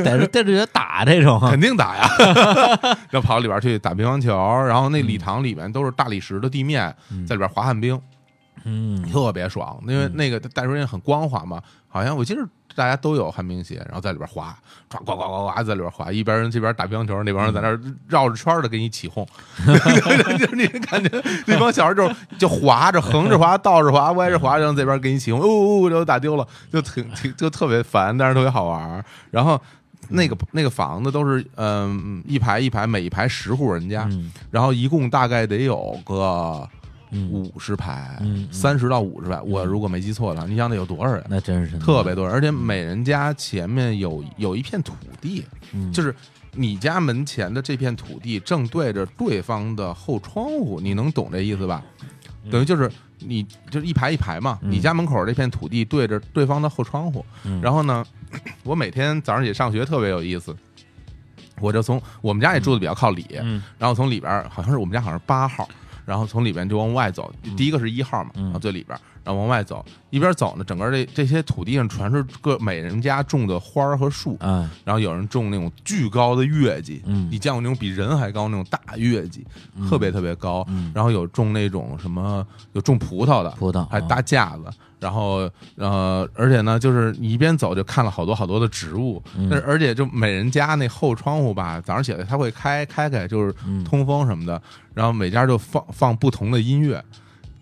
[0.05, 2.09] 带着带着人打这种， 肯定打呀，
[3.11, 7.27] 要跑到里边去打乒乓球，然后那礼堂里面都是大理石的地面，嗯。
[7.27, 8.01] 在里边滑旱冰，
[8.65, 9.03] 嗯。
[9.11, 12.47] 特别爽，因为那个带出也很光滑嘛，好像我记得
[12.77, 14.57] 大家都有旱冰鞋，然后在里边滑，
[14.89, 19.27] 唰呱呱呱呱在里边滑，一边人这边打乒乓球，那帮人在那绕着圈的给你起哄，
[19.67, 29.61] 就是你感觉 那帮小孩就就滑着横着滑、倒着滑、歪着滑，然后这边给你起哄，哦哦，然后打丢了，就挺挺就特别烦，但是特别好玩，然后。
[30.13, 34.33] 那个那个房子都是嗯一排一排，每一排十户人家，嗯。
[34.51, 36.80] 然后一共大概得有个嗯，
[37.31, 41.25] 五十排三十到五十排，我如果没记错的话，你想得有多少人？
[41.29, 45.93] 那真是特别多人，而且每人家前面有有一片土地，嗯。
[45.93, 46.15] 就是
[46.53, 51.83] 你家门前的这片土地正对着对方的后窗户，你能懂这意思吧？
[52.51, 54.71] 等于就是你就是一排一排嘛，嗯。
[54.71, 57.61] 你家门口这片土地对着对方的后窗户，嗯。
[57.61, 58.05] 然后呢，
[58.65, 60.57] 我每天早上起上学特别有意思，
[61.61, 63.63] 我就从我们家也住的比较靠里，嗯。
[63.79, 65.69] 然后从里边好像是我们家好像是八号，
[66.11, 68.43] 然后从里边就往外走，第一个是一号嘛，嗯。
[68.47, 77.29] 然后最里边，然后往外走，一边走呢，整个这这些土地上全是各每人家种的花儿和树，啊然后有人种那种巨高的月季，嗯。
[77.31, 79.47] 你见过那种比人还高那种大月季，
[79.89, 80.91] 特别特别高，嗯。
[80.93, 84.65] 然后有种那种什么有种葡萄的，葡萄还搭架子，
[85.01, 94.61] 然后呃，而且呢，就是你一边走就看了好多好多的植物，嗯但是而且就每人家那后窗户吧，早上起来它会开开开，就是嗯通风什么的，
[94.95, 97.03] 然后每家就放放不同的音乐。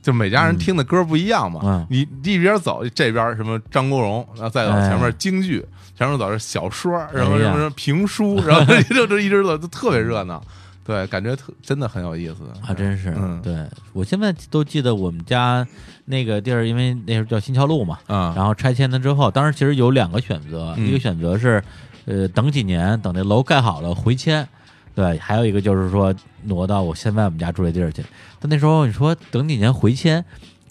[0.01, 5.63] 就每家人听的歌不一样嘛，嗯你一边走这边什么张国荣，然后再走哎前面京剧，
[5.97, 8.65] 前面走是小说，然后什么什么评书，然后
[8.95, 10.43] 就就一直走，就特别热闹，
[10.89, 13.55] 对，感觉特真的很有意思还真是，嗯对
[13.93, 15.67] 我现在都记得我们家
[16.07, 21.63] 那个地儿，因为那时候叫新桥路嘛，啊，然后拆迁了之后，当时其实有两个选择，嗯一个选择是，
[22.07, 24.49] 呃，等几年，等那楼盖好了回迁，
[24.95, 26.15] 对，还有一个就是说
[26.45, 28.03] 挪到我现在我们家住这地儿去。
[28.41, 30.25] 但那时候你说等几年回迁，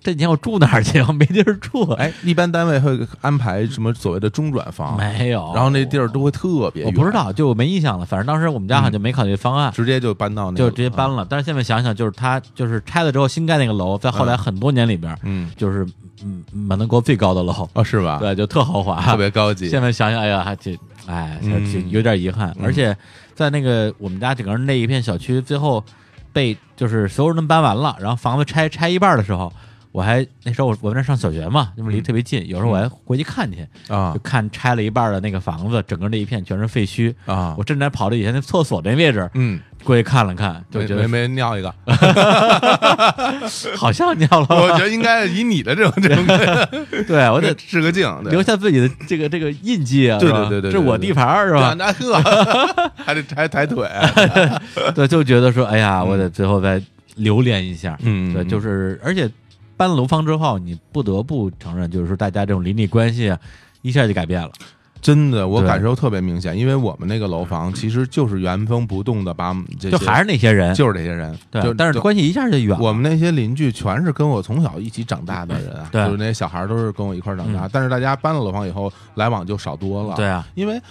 [0.07, 1.01] 这几年我住哪儿去？
[1.01, 8.05] 我 没地儿住，哎，一般单位会安排什么所谓的中转房，没有，然后那地儿都会特别远，我不知道，就我没印象了。
[8.05, 9.69] 反正当时我们家好像就没考虑方案。
[9.73, 15.85] 直接就搬到那个，就直接搬了，但是现在想想，就是他就是拆了之后新盖那个楼，在后来很多年里边，嗯，就是
[16.23, 18.17] 嗯满德国最高的楼，哦，是吧？
[18.21, 22.55] 对，就特豪华，特别高级，现在想想，哎呀，还挺，哎，挺有点遗憾。
[22.57, 22.63] 嗯。
[22.65, 22.95] 而且
[23.35, 25.83] 在那个我们家整个那一片小区，最后
[26.31, 29.51] 被就是所有人都搬完了，然后房子拆拆一半的时候，
[29.97, 34.11] 我还那时候我我在那上小学嘛，那么离特别近，有时候我还回去看去，啊。
[34.13, 37.11] 就看拆了一半的那个房子，整个那一片全是废墟。
[37.25, 37.55] 啊。
[37.57, 41.73] 我，正在跑到以前那厕所那位置嗯，过去看了看，就觉得没没没尿一个，
[43.75, 46.23] 好像尿了， 我觉得应该以你的这种这种，
[47.07, 51.73] 对我得是个镜，留下自己的这个这个印记啊，对对对对我地盘是吧？
[51.75, 53.89] 那呵，还得抬抬腿，
[54.93, 56.79] 对，就觉得说，哎呀，我得最后再
[57.15, 57.97] 留恋一下。
[58.01, 59.27] 嗯对，就是而且
[59.77, 63.39] 搬了楼房之后，你不得不承认，就是说大家这种邻里关系啊
[63.83, 64.51] 一下就改变了。
[64.99, 72.83] 真的，我感受特别明显，因为我们那个楼房其实就是原封不动的把这些就还是那些人，就是这些人，对就，但是关系一下就远了。
[72.83, 80.81] 我们那些邻居全是跟我从小一起长大的人啊，对就是那些小孩都是跟我一块儿长大，嗯但是大家搬了楼房以后，来往就少多了，对，啊，因为。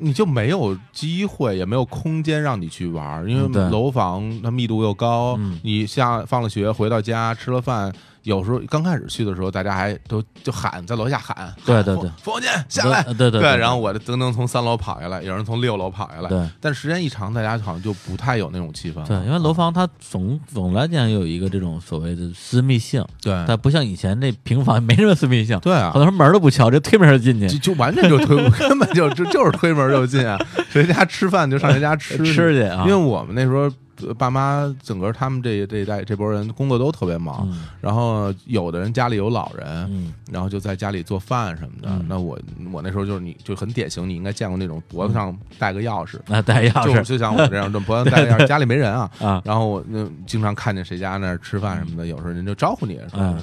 [0.00, 5.60] 你就没有机会，也没有空间让你去玩儿，因为楼房它密度又高，嗯。
[5.62, 7.92] 你下放了学回到家吃了饭，
[8.22, 16.48] 有时候刚开始去的时候，大家还都就喊在楼下喊，对对对冯冯建下来，对对对对然后我噔噔从三楼跑下来，有人从六楼跑下来，对。
[16.60, 23.32] 但时间一长，大家好像就不太有那种气氛了，对，因为楼房它总总来讲有一个这种所谓的私密性，对。
[23.46, 25.90] 它不像以前那平房没什么私密性，对啊。
[25.92, 27.58] 很多人门都不敲，这推门就进去。
[27.58, 30.38] 就完全就推， 根本就就就是推门就进啊！
[30.70, 32.84] 谁家吃饭就上谁家吃吃去啊。
[32.84, 33.72] 因为我们那时候呃
[34.18, 41.88] 爸妈整个他们这这一代这波人工作都特别忙，嗯然后有的人家里有老人，嗯然后就在家里做饭什么的。
[41.90, 42.38] 嗯那我
[42.72, 49.10] 我那时候就是你就很典型，你应该见过那种脖子上带个钥匙，那带钥匙 就就像我这样，这脖子上带个钥匙，家里没人啊。
[49.20, 52.98] 啊，然后我那经常看见谁家那儿吃饭什么的，有时候人就招呼你，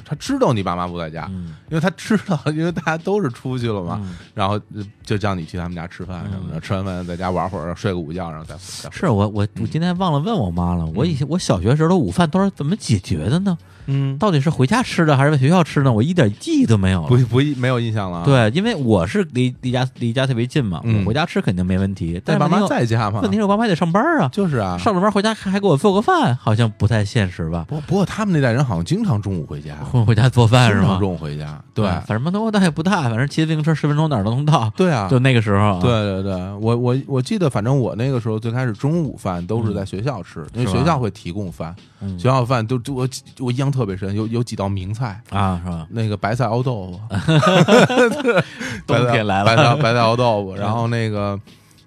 [0.05, 13.57] 他知道你爸妈不在家，嗯因为他知道，因为大家都是出去了嘛，嗯然后呃就叫你去他们家吃饭什么的，吃完饭在家玩会儿，睡个午觉，然后再回再回是我我我今天忘了问我妈了，我以前我小学时候的午饭都是怎么解决的呢？
[13.89, 15.93] 嗯，到底是回家吃的还是在学校吃呢？
[15.93, 17.07] 我一点记忆都没有了。
[17.07, 22.21] 不不没有印象了啊。，对，因为我是离离家离家特别近嘛，嗯我回家吃肯定没问题。
[22.25, 24.77] 但但爸妈在家嘛，问题是我爸妈还得上班啊，就是啊。
[24.77, 27.63] 上了班回家还还给我做个饭，好像不太现实吧？
[27.69, 30.99] 不不过他们那代人好像经常中午回家，回回家做饭是吗常？
[30.99, 31.57] 中午回家。
[31.73, 34.69] 对嗯反正那我倒也不大，反正骑自行车十分钟哪儿都能到。
[34.75, 43.07] 对啊，就那个时候啊，对对对，我我我记得，反正我那个时候最开始中午饭都是在学校吃，因为学校会提供饭，嗯学校饭都都我
[43.39, 45.87] 我印象特别深，有有几道名菜，啊，是吧？
[45.89, 46.99] 那个白菜熬豆腐，
[48.85, 51.39] 冬天来了白菜白菜熬豆腐， 然后那个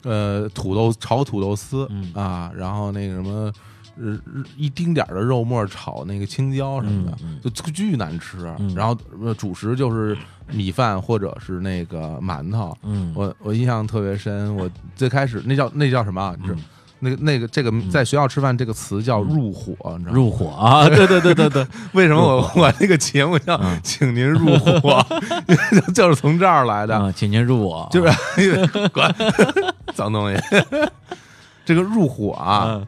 [0.02, 3.52] 呃土豆炒土豆丝嗯啊，然后那个什么。
[4.02, 4.18] 呃，
[4.56, 8.50] 一丁点儿的肉末炒那个青椒什么的，嗯就巨难吃。
[8.58, 10.16] 嗯然后呃主食就是
[10.50, 12.74] 米饭或者是那个馒头。
[12.82, 16.34] 嗯，我我印象特别深，我最开始那叫那叫什么啊？
[16.40, 16.64] 你知道嗯
[17.00, 20.12] 那个那个这个在学校吃饭这个词叫入伙，你知道吗？
[20.12, 25.04] 入伙啊，对对对对对， 为什么我我那个节目叫嗯“请您入伙
[25.94, 29.14] ”，就是从这儿来的，嗯，请您入伙， 就是管
[29.94, 30.40] 脏东西。
[31.64, 32.86] 这个入伙啊，嗯，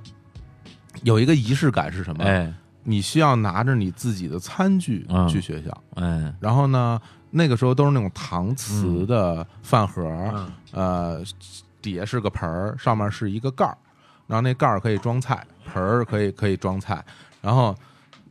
[1.02, 2.24] 有一个仪式感是什么？
[2.24, 2.52] 哎。
[2.84, 7.00] 你需要拿着你自己的餐具嗯去学校，哎，然后呢，
[7.30, 10.02] 那个时候都是那种搪瓷的饭盒，
[10.34, 10.50] 嗯。
[10.72, 11.22] 呃，
[11.80, 13.78] 底下是个盆儿，上面是一个盖儿，
[14.27, 17.05] 然后那盖儿可以装菜，盆儿可以可以装菜，
[17.41, 17.75] 然后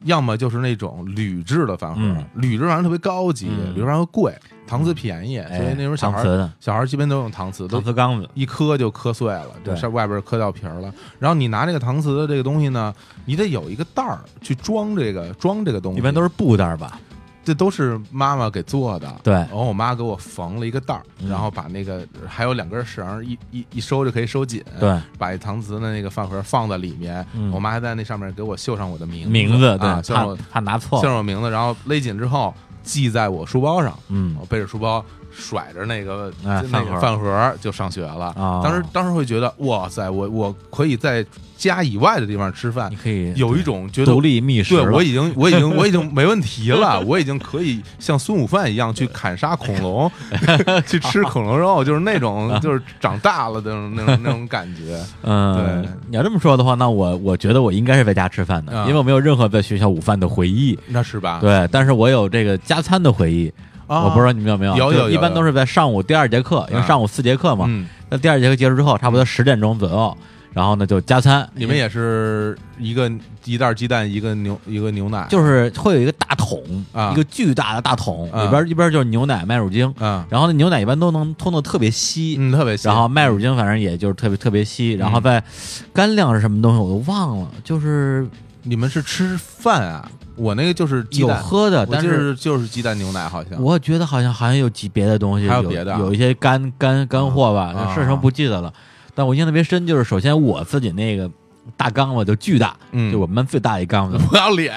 [0.04, 2.26] 要么就是那种铝制的饭盒，嗯。
[2.36, 3.74] 铝制饭盒特别高级，嗯。
[3.76, 4.34] 铝制饭盒贵，
[4.68, 6.54] 搪瓷便宜，哎所以那时候小孩搪瓷的。
[6.60, 9.74] 小孩基本都用搪瓷，都搪瓷缸子，一磕就磕碎了，对。
[9.74, 10.92] 就是外边磕掉皮儿了。
[11.20, 12.94] 然后你拿这个搪瓷的这个东西呢，
[13.26, 17.00] 你得有一个袋儿去装这个装这个东西，一般都是布袋儿吧？
[17.44, 19.14] 这都是妈妈给做的。
[19.24, 19.34] 对。
[19.34, 21.30] 然后我妈给我缝了一个袋儿，嗯。
[21.30, 24.64] 然后把那个还有两根绳儿，一一一收就可以收紧。
[24.80, 27.52] 对，把搪瓷的那个饭盒放在里面，嗯。
[27.52, 31.02] 我妈还在那上面给我绣上我的名名字对啊，，绣上我怕怕拿错。
[31.02, 34.36] 绣，上我名字，然后勒紧之后系在我书包上，嗯。
[34.39, 38.25] 我背着书包甩着那个、哎饭盒那个饭盒就上学了。
[38.38, 41.25] 啊当时当时会觉得哇塞，我我可以在
[41.57, 50.11] 家以外的地方吃饭你，可以有一种觉得独立觅食，对我已经 我已经我已经没问题了，我已经可以像孙悟饭一样去砍杀恐龙，
[50.88, 54.99] 去吃恐龙肉，就是那种就是长大了的那种那种感觉。
[55.21, 60.77] 嗯，对你要这么说的话，那我我觉得我应该是在家吃饭的，啊因为我没有任何在学校午饭的回忆。
[60.88, 61.39] 那是吧？
[61.41, 63.53] 对，但是我有这个加餐的回忆，
[63.92, 70.18] 啊，我不知道你们有没有，有有有一般都是在上午第二节课，因为啊上午四节课嘛，嗯，那第二节课结束之后，差不多十点钟左右，
[70.54, 71.46] 然后呢就加餐。
[71.54, 73.12] 你们也是一个
[73.44, 76.62] 一袋鸡蛋，一个牛一个牛奶，就是会有一个大桶，
[76.94, 77.12] 啊。
[77.12, 78.46] 一个巨大的大桶，啊。
[78.46, 82.88] 里边一边就是牛奶、麦乳精，啊，然后那牛奶一般都能通的特别稀，嗯，特别稀。
[82.88, 85.24] 然后麦乳精反正也就是特别特别稀，然后嗯。
[85.24, 85.44] 再
[85.92, 88.26] 干粮是什么东西我都忘了，就是
[88.64, 90.09] 你们是吃饭啊？
[90.36, 93.62] 我那个就是有，喝的，我但就是就是鸡蛋牛奶，好像。
[93.62, 95.99] 我觉得好像好像有几别的东西，有还有别的啊？
[95.99, 98.74] 有一些干干干货吧，啊是什么不记得了。
[99.14, 101.30] 但我印象特别深，就是首先我自己那个
[101.76, 103.12] 大缸子就巨大，嗯。
[103.12, 104.74] 就我们班最大一缸子，不要脸，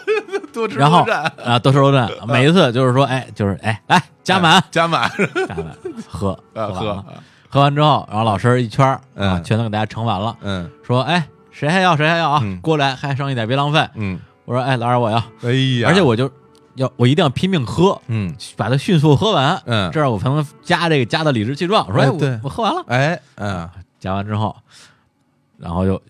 [0.52, 1.06] 多吃然后
[1.44, 4.62] 啊多吃肉蛋，每一次就是说，哎，就是哎来加满。
[4.70, 5.10] 加满。
[5.48, 5.76] 加满。
[6.08, 7.04] 喝啊喝喝完了，
[7.48, 7.60] 喝。
[7.60, 9.44] 完之后，然后老师一圈啊嗯。
[9.44, 10.68] 全都给大家盛完了，嗯。
[10.84, 11.26] 说哎
[11.58, 12.40] 谁还要谁还要啊？
[12.44, 13.88] 嗯，过来还剩一点别浪费。
[13.94, 16.30] 嗯，我说哎老师我要，哎呀，而且我就
[16.74, 18.34] 要我一定要拼命喝，嗯。
[18.58, 19.90] 把它迅速喝完，嗯。
[19.90, 21.90] 这样我才能加这个加的理直气壮。
[21.90, 22.40] 说哎，我哎对。
[22.42, 23.66] 我喝完了，哎嗯。
[23.98, 24.54] 加完之后，
[25.56, 26.00] 然后又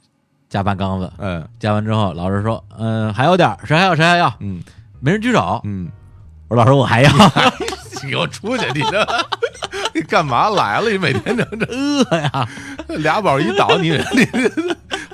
[0.48, 1.46] 加半缸子，嗯。
[1.60, 4.60] 加完之后，老师说，嗯，还有点儿，谁还要谁还要，嗯。
[4.98, 5.60] 没人举手。
[5.62, 5.88] 嗯，
[6.48, 7.10] 我说老师我还要，
[8.02, 8.66] 你给我出去！
[8.74, 9.06] 你这。
[9.94, 10.90] 你干嘛来了？
[10.90, 11.66] 你每天这这。
[11.72, 12.48] 饿呀，
[12.88, 14.28] 俩宝一倒，你你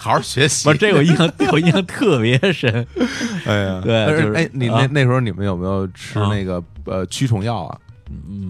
[0.03, 0.64] 好好学习。
[0.64, 2.86] 不是这个我印象，这个我印象特别深。
[3.46, 4.88] 哎呀， 对就是而哎，你那啊。
[4.90, 6.28] 那时候你们有没有吃啊。
[6.28, 7.78] 那个呃驱虫药啊？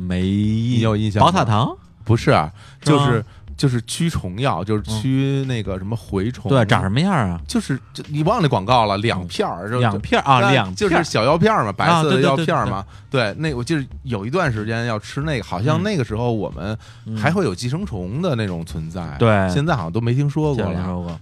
[0.09, 0.22] 没。
[0.22, 1.30] 你有印象吗？
[1.30, 2.30] 宝塔糖，不是
[2.80, 3.24] 就是
[3.57, 6.48] 就是驱虫药，就是驱那个什么蛔虫。
[6.48, 7.40] 对，长什么样啊？
[7.46, 12.84] 就是就你忘了那广告了，两片儿，就两片儿啊，两片就是小药片儿嘛，白色的药片儿嘛。
[13.11, 19.16] 对，那我记得有一段时间要吃那个，好像嗯那个时候我们嗯还会有寄生虫的那种存在。
[19.18, 20.72] 对现在好像都没听说过了。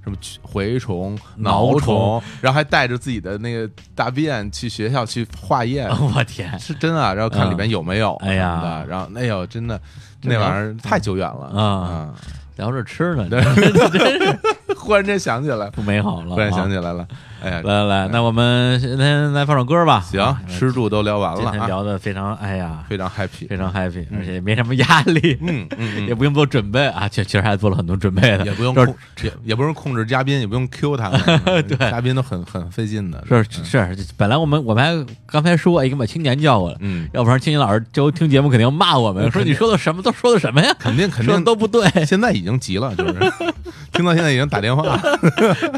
[0.04, 9.84] 什么蛔蛔虫、挠虫虫，然后还带着自己的那个大便去学校去化验， 我天，是真啊，然后看里面有没有哎呀然后哎呦，真的这
[10.22, 12.08] 那玩意儿太久远了啊！
[12.56, 14.38] 聊着吃呢，对真
[14.76, 16.34] 忽然间想起来，不美好了。
[16.34, 17.06] 忽然想啊起来了，
[17.42, 20.00] 哎呀，来来来，那我们今天来放首歌吧。
[20.00, 24.18] 行啊，吃住都聊完了今天聊的非常，哎呀，非常 happy，非常 happy，嗯。
[24.18, 28.86] 而且也没什么压力，嗯嗯嗯， 也不用做准备啊，其其实还做了很多准备的，也不用控，
[29.22, 31.20] 也也不用控制嘉宾，也不用 Q 他们，
[31.66, 41.40] 对，嘉宾都很很费劲的，是是，本来我们我们还刚才说，哎，给把青年叫过来，嗯，要不然青年老师就听节目肯定要骂我们，嗯说你说的什么都说的什么呀，肯定肯定。
[41.42, 43.14] 都不对，现在已经急了，就是。
[43.92, 44.96] 听到现在已经打电话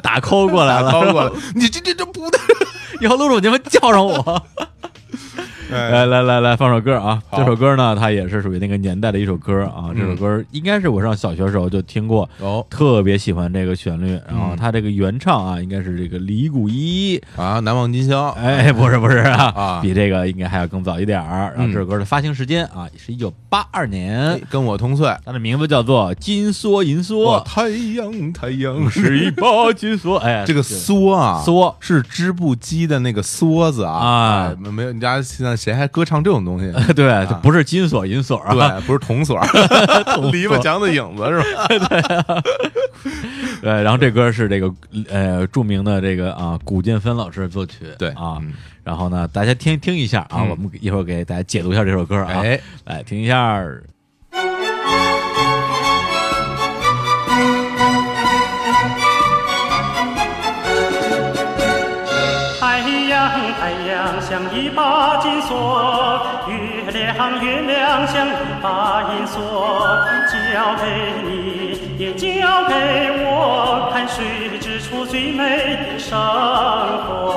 [0.02, 2.40] 打 call 过来了，打过来，你这这这不对，
[3.00, 4.46] 以后露露你们叫上我。
[5.72, 5.90] 哎。
[5.90, 7.22] 来来来来，放首歌啊！
[7.36, 9.90] 这首歌呢，它也是属于那个年代的一首歌啊。
[9.94, 12.64] 这首歌应该是我上小学时候就听过，哦。
[12.70, 14.12] 特别喜欢这个旋律。
[14.28, 14.56] 然后嗯。
[14.56, 17.20] 它这个原唱啊，应该是这个李谷一。
[17.36, 19.80] 啊，难忘今宵，哎，不是不是啊，啊。
[19.82, 21.52] 比这个应该还要更早一点儿。
[21.54, 21.72] 然后嗯。
[21.72, 28.90] 这首歌的发行时间啊，是一九八二哎年，跟我同岁，它的名字叫做《金梭银，梭》，太阳太阳。
[28.90, 30.16] 是一把金梭。
[30.16, 31.74] 哎，这个梭啊，梭。
[31.80, 34.56] 是织布机的那个梭子啊，啊。
[34.58, 36.72] 没有，你家现在谁还歌唱这种东西？
[36.92, 38.52] 对，就不是金锁银锁啊。
[38.52, 39.38] 对，不是铜锁，
[40.32, 42.42] 篱笆墙的影子是吧？
[43.62, 44.72] 对，然后这歌是这个
[45.08, 48.52] 呃著名的这个啊古建芬老师作曲，对啊，嗯
[48.82, 53.62] 然后呢大家听听一下啊，嗯我们一会儿给大家解读一下这首歌啊，哎，来听一下。
[63.72, 68.30] 阳，太阳像一把金锁，月亮，月亮像一
[68.62, 69.98] 把银锁，
[70.30, 70.82] 交给
[71.24, 72.74] 你，也交给
[73.24, 77.34] 我，看谁织出最美的生活。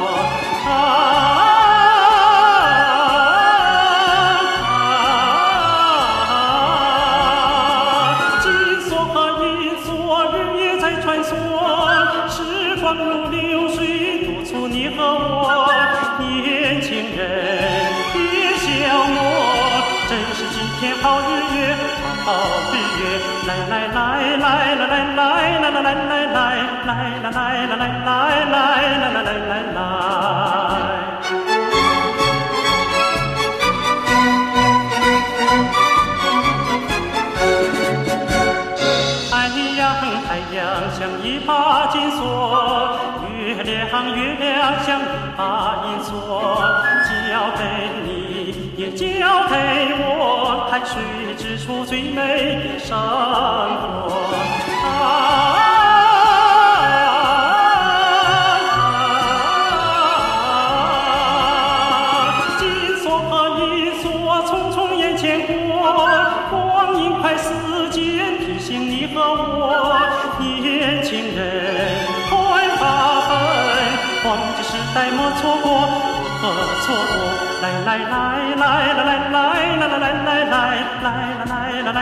[26.95, 28.15] 来来来来
[28.45, 28.55] 来
[28.95, 29.77] 来来来来。
[39.29, 39.33] 太
[39.75, 39.81] 阳
[40.25, 40.57] 太阳
[40.97, 41.51] 像一把
[41.87, 42.21] 金锁，
[43.29, 43.33] 月
[43.63, 43.71] 亮
[44.15, 44.45] 月亮
[44.85, 45.03] 像一
[45.35, 45.39] 把
[45.85, 46.13] 银锁，
[47.27, 47.61] 交给
[48.05, 48.07] 你
[48.77, 49.03] 也交
[49.49, 49.53] 给
[49.99, 50.93] 我，汗水
[51.37, 54.15] 织出最美的生活。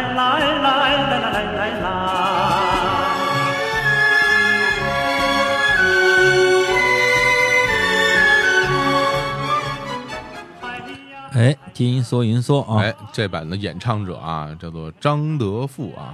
[0.03, 1.93] 来来来来来来来
[11.35, 16.13] 哎，金梭银梭啊，哎，这版的演唱者啊，叫做张德富啊，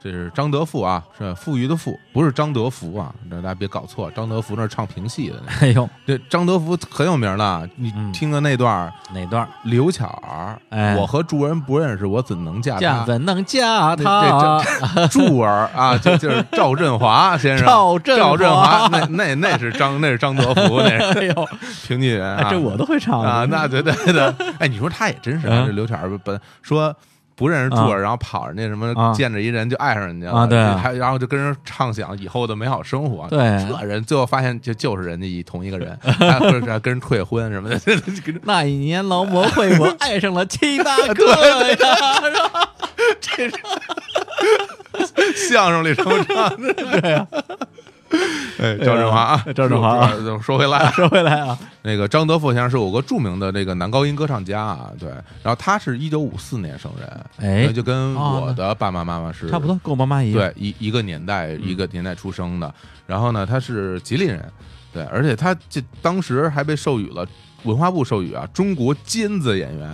[0.00, 5.66] 这是张德富啊，是富裕的富，不是张德福啊，这大家别搞错，张德福那是唱评戏的那个。
[5.66, 9.46] 哎呦，这张德福很有名的，你嗯听的那段儿哪段？
[9.64, 12.80] 刘巧儿，哎我和祝人不认识，我怎能嫁他？
[12.80, 14.62] 嫁怎能嫁这他？
[14.94, 21.48] 这柱儿啊，就就是赵振华先生，赵振赵振华华，那那那是张那是张德福，那是哎呦，
[21.86, 26.94] 评剧人啊，哎这我都会唱啊，那对对对，哎，你说他也真是这刘巧儿本说
[27.38, 27.96] 不认识住着，啊。
[27.96, 29.14] 然后跑人家什么啊。
[29.14, 33.26] 见着一人就爱上人家了啊对还然后就跟人畅想以后的美好生活。
[33.30, 33.38] 对。
[33.66, 37.80] 这人最后发现就就是人家一同一个人， 还或者是跟人退婚什么的，
[38.42, 41.26] 那一年劳模会，我爱上了七大哥
[41.70, 41.76] 呀，
[45.48, 47.26] 相声里这么唱的，对呀，
[48.58, 55.08] 哎，张振华啊，张振华啊说回来啊， 说回来啊，那个张德富先生是我国著名的这个男高音歌唱家啊，对，
[55.42, 60.38] 然后他是一九五四年生人，哎就跟哦我的爸爸妈妈是差不多，跟我妈妈一样。
[60.38, 62.72] 对一一个年代一个年代出生的。
[63.06, 64.52] 然后呢，他是吉林人，
[64.92, 67.26] 对，而且他这当时还被授予了
[67.62, 69.88] 文化部授予啊中国尖子演员。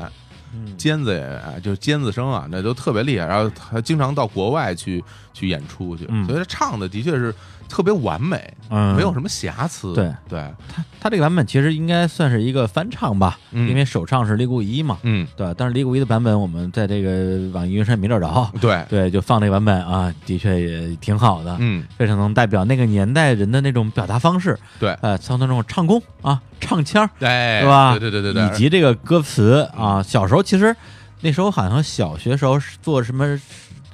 [0.57, 3.27] 嗯尖子演员啊就是尖子生啊，那都特别厉害。
[3.27, 5.03] 然后他经常到国外去
[5.33, 7.35] 去演出去，嗯所以他唱的的确是
[7.75, 8.95] 特别完美，嗯。
[8.95, 9.93] 没有什么瑕疵。
[9.95, 10.13] 对。
[10.29, 13.69] 对，他他这个版本其实应该算是一个翻唱吧，嗯。
[13.69, 15.53] 因为首唱是李谷一嘛，嗯，对。
[15.59, 27.65] 但是李谷一的版本我们在这个网易云上没找着，对，对，就放这个版本啊，的确也挺好的，嗯，非常能代表那个年代人的那种表达方式，对，呃，像那种唱功啊、唱腔对。
[27.67, 27.99] 吧？
[27.99, 30.77] 对对对对对，以及这个歌词啊，小时候其实
[31.23, 33.41] 那时候好像小学时候是做什么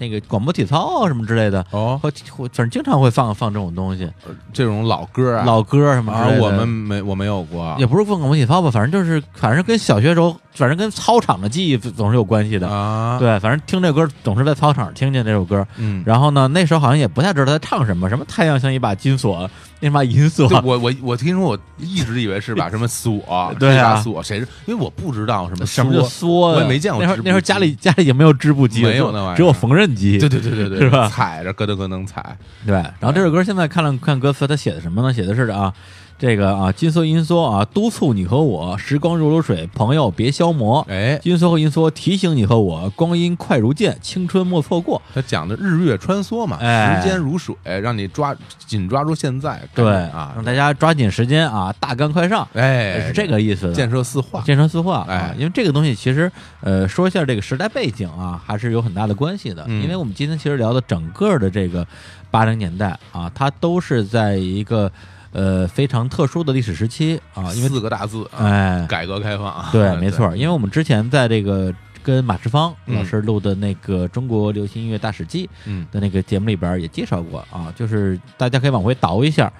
[0.00, 4.10] 那个广播体操啊什么之类的，哦，反正经常会放放这种东西，
[4.52, 6.42] 这种老歌啊，老歌什么之啊，类的。
[6.42, 12.66] 我们没我没有过也不是放广播体操吧，反正就是反正跟小学时候，反正跟操场的记忆总是有关系的。
[12.66, 15.66] 啊，，对，反正听这歌总是在操场听见这首歌。
[15.76, 19.48] 嗯，然后呢，那时候好像也不太知道他唱什么，什么太阳像一把金锁，
[19.80, 23.20] 那把银锁，对我我我听说，我一直以为是把什么锁，
[23.58, 24.46] 对啊锁，谁是？
[24.66, 26.26] 因为我不知道什么什么叫？
[26.28, 30.18] 我也没见过织那时候那时候家里家里也没有织布机，没有那玩意儿只有缝纫机。
[30.18, 35.12] 对对对对对，是吧踩着咯噔咯噔踩，对，然后这首歌现在看了看歌词，他写的什么呢？
[35.12, 35.72] 写的是啊，
[36.20, 40.86] 这个啊，金梭银梭啊，督促你和我，时光如流水，朋友别消磨。
[40.86, 45.00] 哎，金梭和银梭提醒你和我，光阴快如箭，青春莫错过。
[45.14, 53.72] 他讲的日月穿梭嘛，哎时间如水，让你抓紧抓住现在，对啊让，大家抓紧时间啊，大干快上，哎，是这个意思。
[53.72, 59.64] 建设四化，建设四化，哎啊，因为这个东西其实，呃，说一下这个时代背景啊，还是有很大的关系的。
[59.68, 61.86] 嗯因为我们今天其实聊的整个的这个
[62.30, 64.92] 八零年代啊，它都是在一个
[65.32, 69.46] 呃非常特殊的历史时期啊，因为四个大字，啊，哎，改革开放。
[69.46, 71.72] 啊，对， 没错，因为我们之前在这个
[72.02, 72.96] 跟马世芳嗯。
[72.96, 75.86] 老师录的那个《中国流行音乐大史记》嗯。
[75.92, 79.52] 的那个节目里边也介绍过啊，就是大家可以往回倒一下，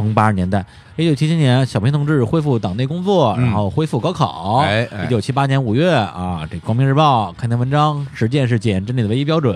[0.00, 0.64] 从八十年代，
[0.96, 4.64] 一九七七年小平同志恢复党内工作，嗯然后恢复高考。
[5.04, 9.54] 一九七八年五月啊，这《光明日报》刊登文章，实践是检验真理的唯一标准。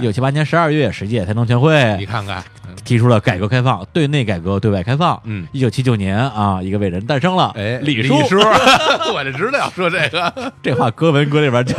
[0.00, 2.44] 一，九七八年十二月，十届台农全会你看看，
[2.84, 5.18] 提出了改革开放，对内改革，对外开放。
[5.24, 5.46] 嗯。
[5.52, 8.38] 一九七九年啊，一个伟人诞生了，哎，李叔叔，，
[9.14, 11.74] 我就知道要说这个，这话搁文搁里边，这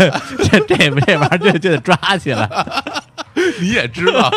[0.50, 2.50] 这这这玩意儿就就得抓起来，
[3.62, 4.30] 你也知道，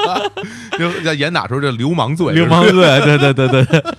[0.79, 3.85] 就在严打时候这流氓罪，流氓罪，对对对对对。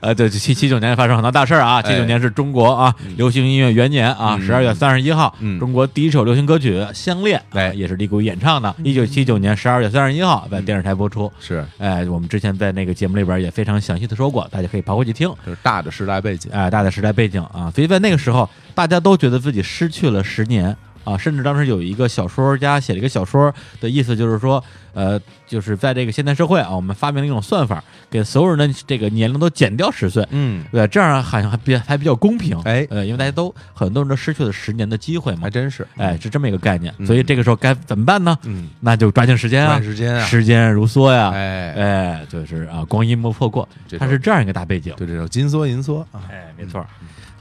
[0.00, 1.80] 呃，对，七七九年发生很多大事儿啊！
[1.80, 8.74] 七九年是中国啊流行音乐元年啊，嗯十二月三十一号，嗯中国第一首流行歌曲《相恋》，哎啊也是李谷一演唱的。
[8.82, 11.30] 一九七九年十二月三十一号在电视台播出。
[11.38, 15.28] 是，哎，我们之前在那个节目里边也非常详细的说过，大家可以跑回去听。
[15.46, 20.74] 就是大的时代背景，哎，大的时代背景啊，所以在那个时候，大家都觉得自己失去了十年
[21.04, 24.62] 啊，甚至当时有一个小说家写了一个小说的意思，就是说，
[24.94, 30.26] 呃，就是在这个现代社会啊，我们发明了一种算法，给所有人的这个年龄都减掉十岁。
[30.30, 38.38] 嗯，对，这样好像还比还比较公平，哎呃，因为大家都很多人都失去了十年的机会嘛还，真是，哎，是这么一个概念，嗯所以这个时候该怎么办呢？
[38.44, 46.84] 嗯，那就抓紧时间啊时间啊，时间如梭呀，哎，哎，就是啊，光阴莫错过，它是这样一个大背景，对这种金梭银梭啊，哎，没错。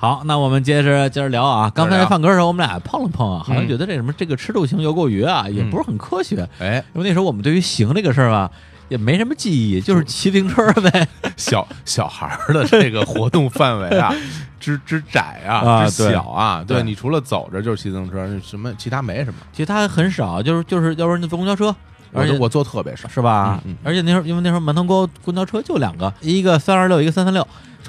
[0.02, 1.72] 好，那我们接着接着聊啊。
[1.76, 6.50] 刚才放歌的时候，我们俩碰了碰啊，好像嗯觉得这什么这个吃度行游过鱼啊，也嗯不是很科学。
[6.58, 8.50] 哎，因为那时候我们对于行这个事儿吧，
[8.90, 11.08] 也没什么记忆，就是骑自行车呗。
[11.38, 14.12] 小小孩儿的这个活动范围啊，
[14.60, 16.84] 之之窄啊，之小啊，对对。
[16.84, 21.76] 你除了走着就是骑自行车，什么其他没什么，其他很少，就是就是要不然就坐公交车，
[22.14, 23.60] 而且我坐特别少，是吧？
[23.66, 27.46] 嗯嗯而且那时候因为那时候门头沟公交车就两个，一个三二六，一个三三六，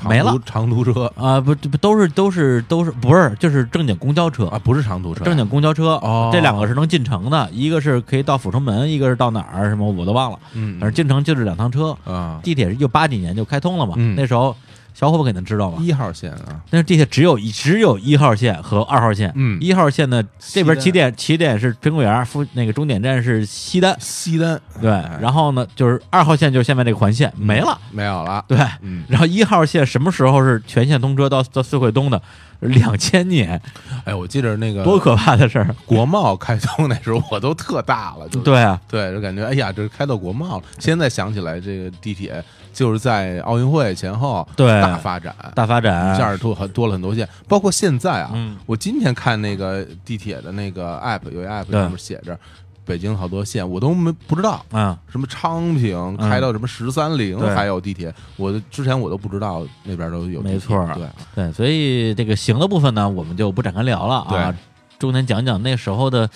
[0.09, 11.97] 没了长途车啊、不不都是都是都是不是就是正经公交车啊，不是长途车，正经公交车哦这两个是能进城的，一个是可以到阜成门，一个是到哪儿什么我都忘了，嗯，反正进城就这两趟车。
[12.05, 14.55] 啊，地铁是一九八几年就开通了嘛，嗯那时候
[14.95, 15.79] 小伙伴肯定知道嘛。
[15.81, 19.59] 一号线啊，但是地铁只有一只有一号线和二号线，嗯。
[19.61, 24.61] 一号线呢这边起点起点是苹果园，附那个终点站是西单，西单。
[24.81, 25.19] 对，哎。
[25.21, 32.21] 然后呢就是二号线就是下面这个环线没了，没有了，对，嗯，然后一号线什么时候是全线通车到到四惠东的？
[32.63, 33.61] 两千年，
[34.05, 35.75] 哎，我记得那个多可怕的事儿！
[35.85, 40.65] 国贸开通那时候我都特大了，就对啊，对，就感觉哎呀，这开到国贸了。
[40.79, 42.41] 现在想起来，这个地铁
[42.73, 48.57] 就是在奥运会前后对大发展，大发展，一下多很多了很多线，包括现在啊，嗯。
[48.67, 52.39] 我今天看那个地铁的那个 app 有一 app 上面写着。
[52.85, 60.43] 北京好多线我都没不知道，啊，什么昌平开到什么十三陵还有地铁，我之前我都不知道那边都有。
[60.43, 64.29] 没错对，对，所以这个行的部分呢，我们就不展开聊了啊。
[64.31, 64.59] 对，
[64.99, 66.29] 重点讲讲那时候的。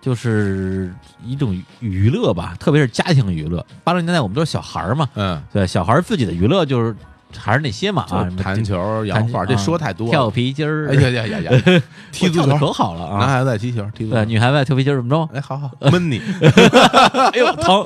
[0.00, 0.94] 就是
[1.24, 3.64] 一种娱乐吧，特别是家庭娱乐。
[3.84, 6.94] 八零年代我们都是小孩儿嘛，嗯，对，小孩儿自己的娱乐就是
[7.36, 10.10] 还是那些嘛啊，弹球、洋画，这啊说太多了。
[10.12, 11.82] 跳皮筋儿，哎呀呀呀呀！
[12.12, 13.18] 踢足跳的可，好了啊！
[13.18, 14.30] 男孩子爱踢球，踢足对，球。
[14.30, 15.28] 女孩子爱跳皮筋儿怎么着？
[15.34, 16.22] 哎，好好 闷你。
[17.32, 17.84] 哎呦疼！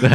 [0.00, 0.08] 对，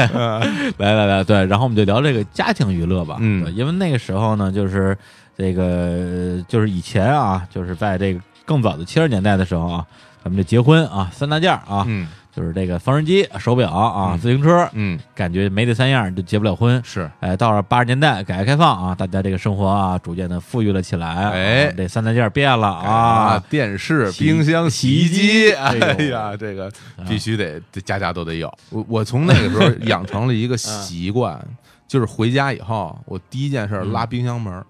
[0.78, 3.18] 来来来，对，然后我们就聊这个家庭娱乐吧。
[3.20, 4.96] 嗯因为那个时候呢，就是
[5.38, 9.86] 这个就是以前啊，就是在这个更早的七十年代的时候啊，
[10.24, 12.08] 咱们这结婚啊，三大件儿啊，嗯。
[12.36, 14.20] 就是这个缝纫机、手表啊、嗯。
[14.20, 16.82] 自行车，嗯，感觉没这三样就结不了婚。
[16.84, 17.08] 是。
[17.20, 21.30] 哎，到了八十年代，改革开放啊，大家这个生活啊，逐渐的富裕了起来。
[21.30, 21.68] 哎。
[21.68, 25.76] 啊这三大件儿变了啊，啊，电视、冰箱、洗衣机， 哎
[26.06, 26.72] 呀，这个
[27.08, 28.52] 必须得得家家都得有。
[28.72, 31.40] 我我从那个时候 养成了一个习惯，
[31.88, 34.66] 就是回家以后，我第一件事拉冰箱门儿。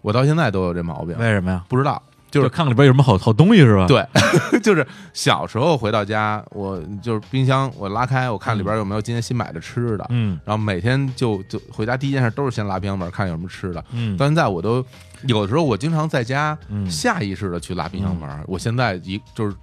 [0.00, 1.62] 我到现在都有这毛病，为什么呀？
[1.68, 2.02] 不知道。
[2.30, 4.06] 就是看看里边有什么好好东西是吧？，对，
[4.60, 13.84] 就是小时候回到家，我就是冰箱我拉开，我看里边有没有今天新买的吃的，嗯然后每天就就回家第一件事都是先拉冰箱门，看有什么吃的。
[13.92, 14.84] 嗯到现在我都
[15.26, 18.28] 有的时候我经常在家嗯下意识的去拉冰箱门。
[18.46, 19.54] 我现在一就是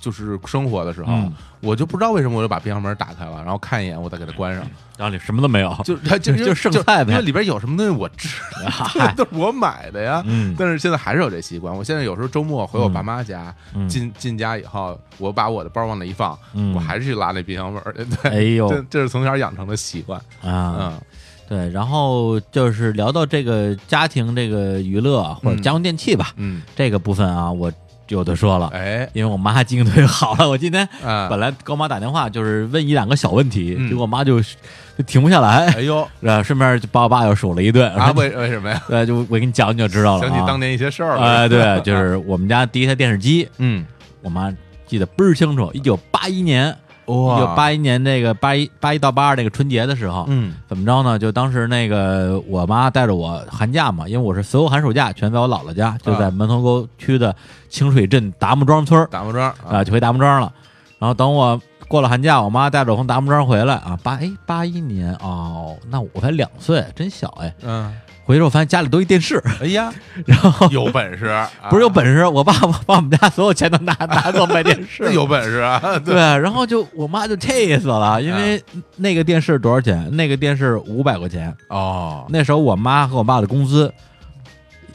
[0.00, 1.32] 就是生活的时候，嗯。
[1.62, 4.62] 我就不知道为什么我就把冰箱门打开了，然后看一眼，我再给它关上，
[4.96, 7.12] 然后里什么都没有，就它就就剩菜呗。
[7.12, 8.28] 因为里边有什么东西我知
[8.62, 10.22] 道， 嗨都是我买的呀。
[10.26, 10.54] 嗯。
[10.56, 11.74] 但是现在还是有这习惯。
[11.74, 13.88] 我现在有时候周末回我爸妈家，嗯。
[13.88, 16.72] 进进家以后，我把我的包往那一放，嗯。
[16.74, 17.92] 我还是去拉那冰箱门儿。
[18.22, 18.68] 对，哎呦。
[18.68, 20.20] 这这是从小养成的习惯。
[20.42, 21.00] 啊，嗯。
[21.48, 25.62] 对，然后就是聊到这个家庭这个娱乐或者嗯。
[25.62, 27.72] 家用电器吧，嗯，这个部分啊，我
[28.08, 28.68] 有的说了。
[28.68, 37.90] 哎因为我妈记性特别好了，我今天啊，本来给我妈打电话就是问一两个小问题，嗯结果我妈就就停不下来，哎呦然后顺便就把我爸又数了一顿。
[37.94, 38.82] 啊，为为什么呀？
[38.88, 40.28] 对，就我给你讲你就知道了、啊。
[40.28, 41.22] 想起当年一些事儿了。
[41.22, 43.84] 哎，对，就是我们家第一台电视机， 嗯，
[44.22, 44.52] 我妈
[44.86, 46.74] 记得倍儿清楚，一九八一年，
[47.06, 51.18] 一哇九八一年那个八一八一到八二那个春节的时候，嗯怎么着呢？
[51.18, 57.34] 就当时那个我妈带着我寒假嘛，因为我是所有寒暑假全在我姥姥家，就在门头沟区的
[57.68, 60.52] 清水镇达木庄村达木庄啊，就回达木庄了。
[60.98, 67.54] 然后等我过了寒假，我妈带着我从达木庄回来啊，八哎八一年哦，那我才两岁，真小哎。
[67.62, 67.94] 嗯，
[68.26, 69.92] 回去我发现家里都一电视，哎呀，
[70.26, 72.52] 然后有本事，啊不是有本事， 我爸
[72.84, 75.80] 把我们家所有钱都拿 拿走买电视那，有本事啊！
[76.04, 78.60] 对，然后就我妈就气死了，因为
[78.96, 80.10] 那个电视多少钱？
[80.16, 81.54] 那个电视五百块钱。
[81.68, 83.92] 哦，那时候我妈和我爸的工资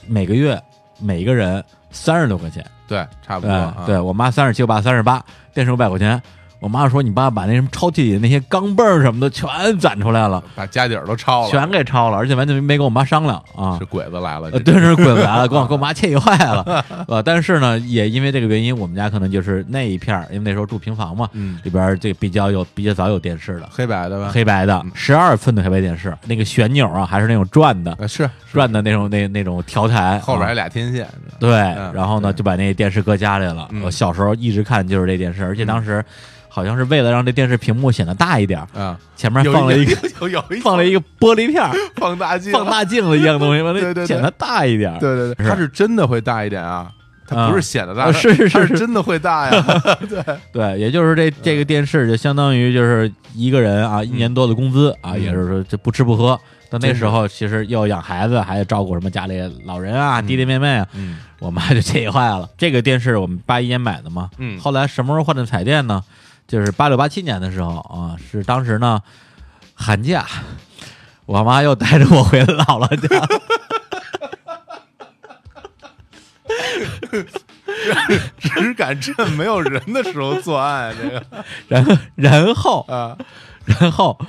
[0.07, 0.61] 每个月
[0.99, 6.21] 每个人三十多块钱，对，差不对多啊，对我妈三十七，我爸三十八，电视五百块钱。
[6.61, 13.85] 我妈说：“你爸把那什么抽屉里的那些钢镚儿什么的全攒出来了，把家底儿都抄了，全给抄了，而且完全没跟我妈商量啊是。
[13.85, 16.85] 鬼子来了，真是鬼子来了，给我 给我妈气坏了。
[17.07, 24.29] 呃，但是呢，也因为这个原因，我们家可能就是那一片儿，因为那时候住平房嘛，嗯，里边儿这比较有比较早有电视的，黑白的吧？
[24.31, 31.07] 黑白的嗯十二寸的黑白电视，那个旋钮啊还是那种转的，啊是转的那种那那种调台，后边还啊俩天线，
[31.39, 33.67] 对，嗯然后呢就把那电视搁家里了。
[33.71, 36.05] 嗯我小时候一直看就是这电视，而且当时
[36.53, 39.95] 好像是为了让这电视屏幕显得大一点儿，啊，前面放了一个
[40.61, 44.01] 放了一个玻璃片儿，放大镜，放大镜子一样东西，完对对对。
[44.03, 44.99] 了显得大一点儿。
[44.99, 46.91] 对对对，它是真的会大一点啊，
[47.25, 48.67] 它不是显得大， 是是是。
[48.67, 49.65] 是真的会大呀，
[50.09, 50.23] 对。
[50.51, 55.23] 对，也就是这这个电视就相当于就是一个人啊一年多的工资啊，嗯。
[55.23, 56.37] 也是说这不吃不喝。
[56.69, 60.27] 到那时候，其实要养孩子，还得照顾什么家里老人啊、嗯。
[60.27, 61.17] 弟弟妹妹啊，嗯。
[61.39, 62.47] 我妈就气坏了。
[62.57, 64.59] 这个电视我们八一年买的嘛，嗯。
[64.59, 66.03] 后来什么时候换的彩电呢？
[66.51, 69.01] 就是八六八七年的时候啊，是当时呢
[69.73, 70.27] 寒假，
[71.25, 73.25] 我妈又带着我回姥姥家，
[78.37, 81.23] 只敢趁没有人的时候作案，这个。
[81.69, 83.17] 然后然后啊，
[83.63, 84.19] 然后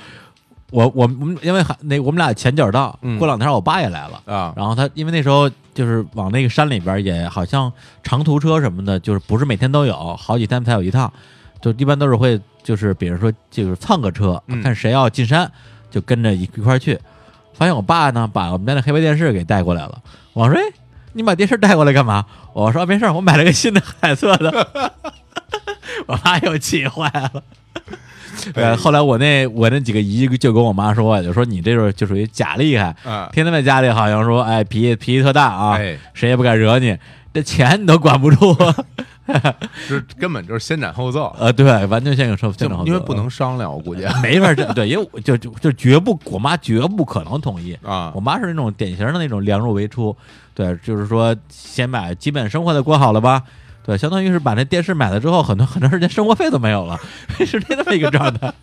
[0.71, 3.19] 我我们因为还那我们俩前脚到，嗯。
[3.19, 4.21] 过两天我爸也来了。
[4.33, 7.69] 啊，然后他因为那时候就是往那个山里边也好像
[8.01, 11.11] 长途车什么的，就是不是每天都有，好几天才有一趟，
[11.63, 15.49] 就一般都是会就是比如说就是蹭个车，嗯看谁要进山
[15.89, 16.99] 就跟着一一块儿去。
[17.53, 20.01] 发现我爸呢把我们家那黑白电视给带过来了，
[20.33, 20.61] 我说：“哎，
[21.13, 24.51] 你把电视带过来干嘛？”我说：“没事儿，我买了个新的彩色的。
[26.07, 27.43] ”我妈又气坏了。
[28.55, 36.97] 呃，后来我那我那几个姨就跟我妈说，就说你这种就属于假厉害，啊，天天在家里好像说，哎，脾气脾气特大啊，哎，谁也不敢惹你，
[37.31, 38.75] 这钱你都管不住啊。
[39.87, 47.77] 这 根本就是先斩后奏，呃，对，完全先有说，就因为不能商量，我估计 没法这对，因为就就就绝不，我妈绝不可能同意。
[47.83, 50.15] 啊我，妈是那种典型的那种量入为出，
[50.53, 53.43] 对，就是说先把基本生活的过好了吧，
[53.85, 56.99] 对，相当于是把那电视买了之后，很多很长时间生活费都没有了，
[57.45, 58.53] 是这么一个状态。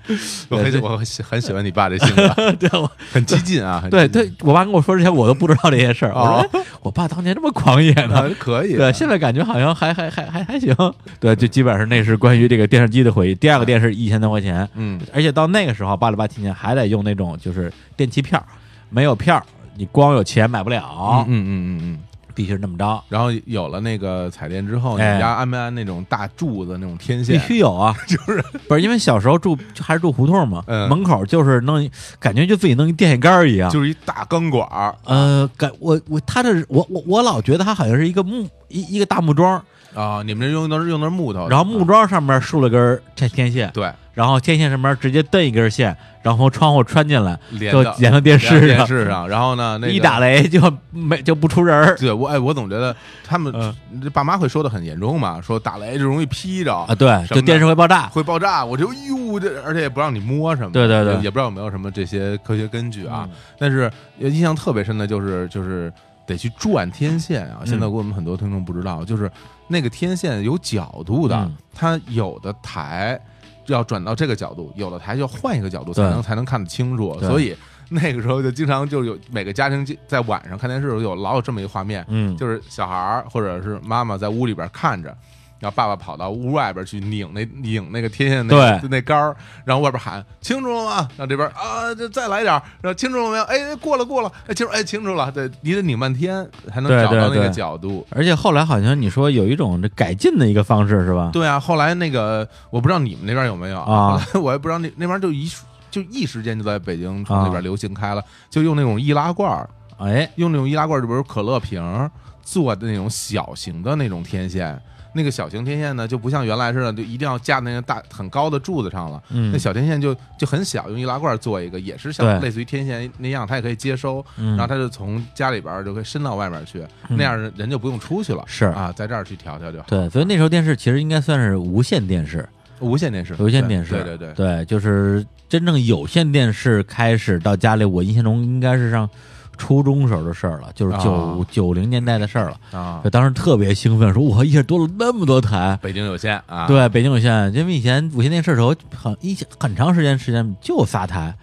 [0.48, 6.12] 我很喜我很喜很喜欢你爸这性格， 对，我很激进啊，很对对，我爸跟我说之前，我都不知道这些事儿。
[6.14, 8.18] 我哦说，哎我爸当年这么狂野呢。
[8.18, 10.74] 啊，可以，对，现在感觉好像还还还还还行。
[11.20, 13.34] 对，就基本上那是关于这个电视机的回忆。
[13.34, 18.44] 第二个电视一千多块钱，嗯而且到那个时候，八六八七年还得用那种就是电器票，
[18.90, 19.40] 没有票，
[19.76, 21.98] 你光有钱买不了，嗯嗯嗯嗯。
[22.34, 25.12] 必须是那么着，然后有了那个彩电之后，你哎。
[25.12, 27.38] 们家安没安那种大柱子那种天线？
[27.40, 27.46] 必？
[27.46, 28.42] 须有啊， 就是。
[28.68, 30.88] 不是因为小时候住就还是住胡同嘛，嗯。
[30.88, 31.88] 门口就是弄，
[32.18, 33.70] 感觉就自己弄一电线杆儿一样。
[33.70, 34.94] 就是一大钢管儿。
[35.04, 39.62] 呃，感我我他这我我我老觉得它好像是一个木一一个大木桩，
[39.94, 43.90] 啊，你们这用的是用的是木头，然后木桩上面竖了根这天天线，对。
[44.14, 50.60] 然后天线上面直接蹬一根线，然后从窗户穿进来，就连到连到电视上，电视上，然后呢，那个一打雷就
[50.90, 51.96] 没就不出人儿。
[51.96, 52.94] 对我哎，我总觉得
[53.24, 53.74] 他们嗯。
[54.12, 61.14] 爸妈会说的很严重嘛，说打雷就容易劈着啊，对，就电视会爆炸，会爆炸，我就哟，这而且也不让你摸什么，对对对。
[61.22, 63.26] 也不知道有没有什么这些科学根据啊。
[63.26, 63.30] 嗯。
[63.58, 65.90] 但是印象特别深的就是就是
[66.32, 67.58] 得去转天线啊。
[67.60, 69.30] 嗯现在我们很多听众不知道，就是
[69.68, 73.20] 那个天线有角度的，嗯它有的台
[73.66, 77.56] 要转到这个角度，有的台就要换一个角度才能才能看得清楚，所以。
[77.94, 85.14] 那个时候就经常就有每个家庭在晚上看电视的时候有老有这么一个画面，嗯，就是小孩儿或者是妈妈在屋里边看着，
[85.62, 91.08] 然后爸爸跑到屋外边去拧那拧那个天线那那杆儿，然后外边喊清楚了吗？
[91.16, 93.44] 然后这边啊，这再来点儿，然后清楚了没有？
[93.44, 95.30] 哎，过了过了，哎，清楚，哎，清楚了。
[95.30, 98.04] 对，你得拧半天才能找到那个角度。
[98.10, 101.30] 而且后来好像你说有一种这改进的一个方式是吧？
[101.32, 105.48] 对啊，后来那个我不知道你们那边有没有啊我也不知道那那边就一
[105.92, 112.10] 就一时间就在北京那边流行开了，就用那种易拉罐儿，哎，用那种易拉罐，就比如可乐瓶儿
[112.42, 114.76] 做的那种小型的那种天线。
[115.14, 119.22] 那个小型天线呢，就不像原来似的，就一定要架那个大很高的柱子上了。
[119.30, 128.42] 嗯那小天线就就很小，用易拉罐做一个，也是像类似于天线那样，它也可以接收，嗯然后它就从家里边儿就可以伸到外面去，那样人就不用出去了。
[128.46, 129.84] 是啊，在这儿去调调就好。
[129.88, 132.48] 对，所以那时候电视其实应该算是无线电视，
[132.80, 139.08] 无线电视，无线电视，对对对对，就是真正有线电视开始到家里，我印象中应该是上
[139.56, 141.46] 初中时候的事儿了，就是九啊。
[141.50, 142.78] 九零年代的事儿了。
[142.78, 143.00] 啊。
[143.04, 145.78] 就，当时特别兴奋，说我一下多了那么多台。
[145.82, 151.34] 北京有线啊，对，北京有线，因为以前无线电视的时候，很一很长时间时间就仨台，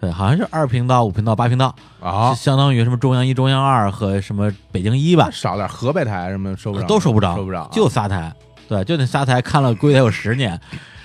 [0.00, 7.62] 对，好像是二频道、五频道、八频道，啊，相当于什么中央一、中央二和什么北京一吧，少点河北台什么收不着，都收不着，收不着。
[7.62, 8.32] 啊，就仨台，
[8.68, 10.58] 对，就那仨台看了估计得有十年，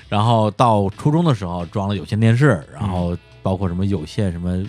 [0.08, 4.64] 然后到初中的时候装了有线电视，然后包括什么有线什么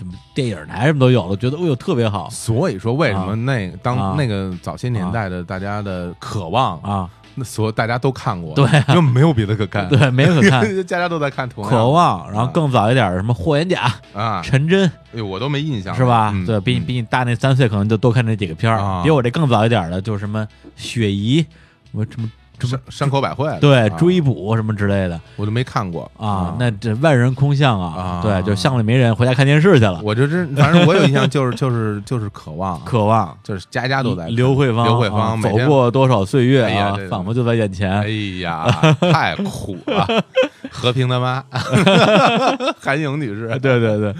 [0.00, 16.30] 什么电影台什么都有了，觉得哎呦特别好所以说，为什么那啊当那个早些年代的大家的渴望，啊，那所大家都看过，对啊因为没有别的可看，对，没有可看， 家家都在看同样渴望，然后更早一点什么霍元甲、啊， 陈真哎呦，我都没印象，是吧？
[16.32, 21.42] 嗯对比你嗯比你大那三岁，可能就多看这几个片啊儿，比我这更早一点的，就是什么雪姨，
[21.92, 22.30] 什么什么
[22.66, 30.00] 山山口百惠，对啊追捕什么之类的我都没看过啊，那这万人空巷啊啊，对，就巷里没人，回家看电视去了。
[30.02, 38.08] 我就是反正我有印象，就是 就是就是渴望，渴望就是家家都在刘慧芳，刘慧芳啊走过多少岁月啊仿佛就在眼前哎。
[38.40, 38.66] 呀，
[39.12, 40.06] 太苦了！
[40.70, 41.44] 和平的妈，
[42.80, 44.14] 韩颖女士，对对对，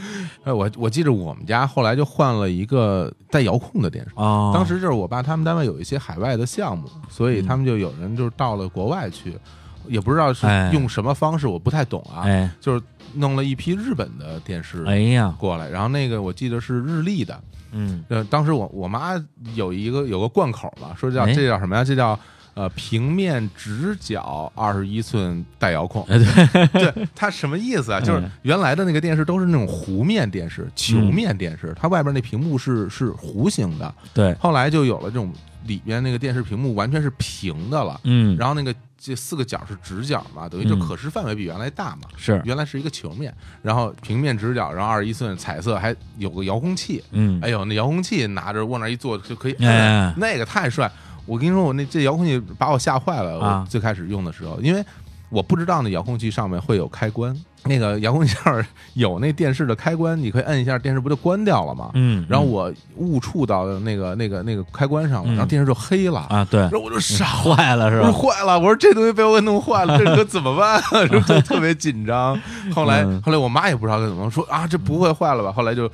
[0.45, 4.11] 哎，我我记着我们家后来就换了一个带遥控的电视。
[4.17, 9.39] 哦，当时就是我爸他们单位有一些海外的项目，所以他们就有人就是到了国外去，
[9.87, 10.71] 也不知道是哎。
[10.73, 12.51] 用什么方式，我不太懂啊，哎。
[12.61, 12.83] 就是
[13.15, 17.41] 弄了一批日本的电视哎呀，过来，然后那个我记得是日立的，
[17.73, 19.13] 嗯，呃，当时我我妈
[19.55, 21.33] 有一个有个贯口嘛，说叫哎。
[21.35, 21.85] 这叫什么呀？
[21.85, 22.19] 这叫
[22.61, 26.05] 呃平面直角二十一寸带遥控。
[26.11, 26.19] 哎
[26.73, 27.99] 对，它什么意思啊？
[28.01, 33.95] 就是嗯原来的那个电视都是那种弧面电视、球面电视，它外边那屏幕是是弧形的。
[34.13, 35.33] 对，后来就有了这种
[35.65, 42.03] 里边那个电视屏幕完全是平的了，嗯，然后那个这四个角是直角嘛，等于就嗯可视范围比原来大嘛。
[42.17, 47.03] 是，原来是一个球面，然后平面直角，然后二十一寸彩色，还有个遥控器。
[47.13, 49.57] 嗯，哎呦，那遥控器拿着往那一坐就可以
[50.17, 50.91] 那个太帅。
[51.31, 53.39] 我跟你说，我那这遥控器把我吓坏了。
[53.39, 54.85] 啊我最开始用的时候，因为
[55.29, 57.33] 我不知道那遥控器上面会有开关，
[57.63, 61.91] 那个遥控器上有那电视的开关，你可以摁一下，电视不就关掉了吗？
[61.95, 66.27] 嗯，然后我误触到那个那个那个开关上了，嗯然后电视就黑了。
[66.29, 68.11] 啊，对然，后我就傻，坏了是吧？
[68.11, 70.83] 坏了，我说这东西被我给弄坏了，这可怎么办？
[71.09, 72.37] 就 就特别紧张。
[72.75, 75.53] 后来嗯后来我妈也不知道该怎么说啊，这不会坏了吧？
[75.53, 75.89] 后来就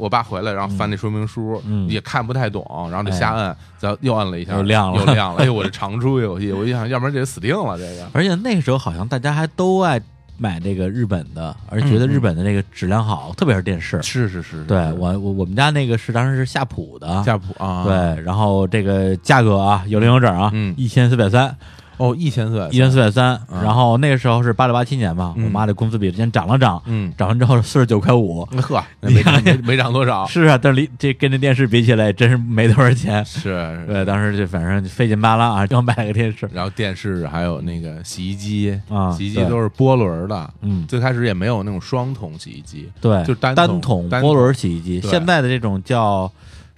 [0.00, 1.88] 我爸回来，然后翻那说明书，嗯。
[1.88, 4.98] 也看不太懂，然后就瞎摁，然后又摁了一下，又亮了。
[4.98, 5.40] 又亮了。
[5.40, 8.08] 哎呦，我这 常出游戏，我一想，要不然这死定了，这个。
[8.12, 10.00] 而且那个时候好像大家还都爱
[10.38, 14.00] 买这个日本的，而觉得日本的那个质量好，特别是电视。
[14.02, 20.74] 是是是，对我我我们家那个是当时是夏普的，夏普啊，对，然后这个价格啊有零有整啊，嗯。
[20.78, 21.54] 一千四百三，
[22.00, 25.44] 哦，一千四，一千四百三，嗯然后那个时候是八六八七年嘛，嗯。
[25.44, 33.22] 我妈的工资比之前涨了涨，嗯，涨完之后四十九块五，呵，那没涨没没涨多少， 是啊，但是离这跟这电视比起来，真是没多少钱。
[33.24, 46.30] 是，对，当时就反正费劲巴拉啊，刚买了个电视，然后电视还有那个洗衣机啊洗衣机都是波轮的，嗯，最开始也没有那种双桶洗衣机，对，就单单桶波轮洗衣机，现在的这种叫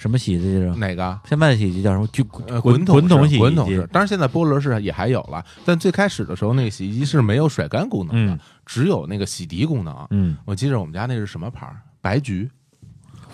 [0.03, 0.45] 什么洗衣机？
[0.59, 1.21] 是哪个？
[1.29, 2.07] 现在的洗衣机叫什么？
[2.13, 9.95] 就呃，滚滚筒洗衣机当然现在波轮式也还有了，但最开始的时候，那个洗衣机是没有甩干功能的嗯，只有那个洗涤功能。
[10.11, 11.77] 嗯，我记得我们家那是什么牌儿？
[12.01, 12.51] 白菊，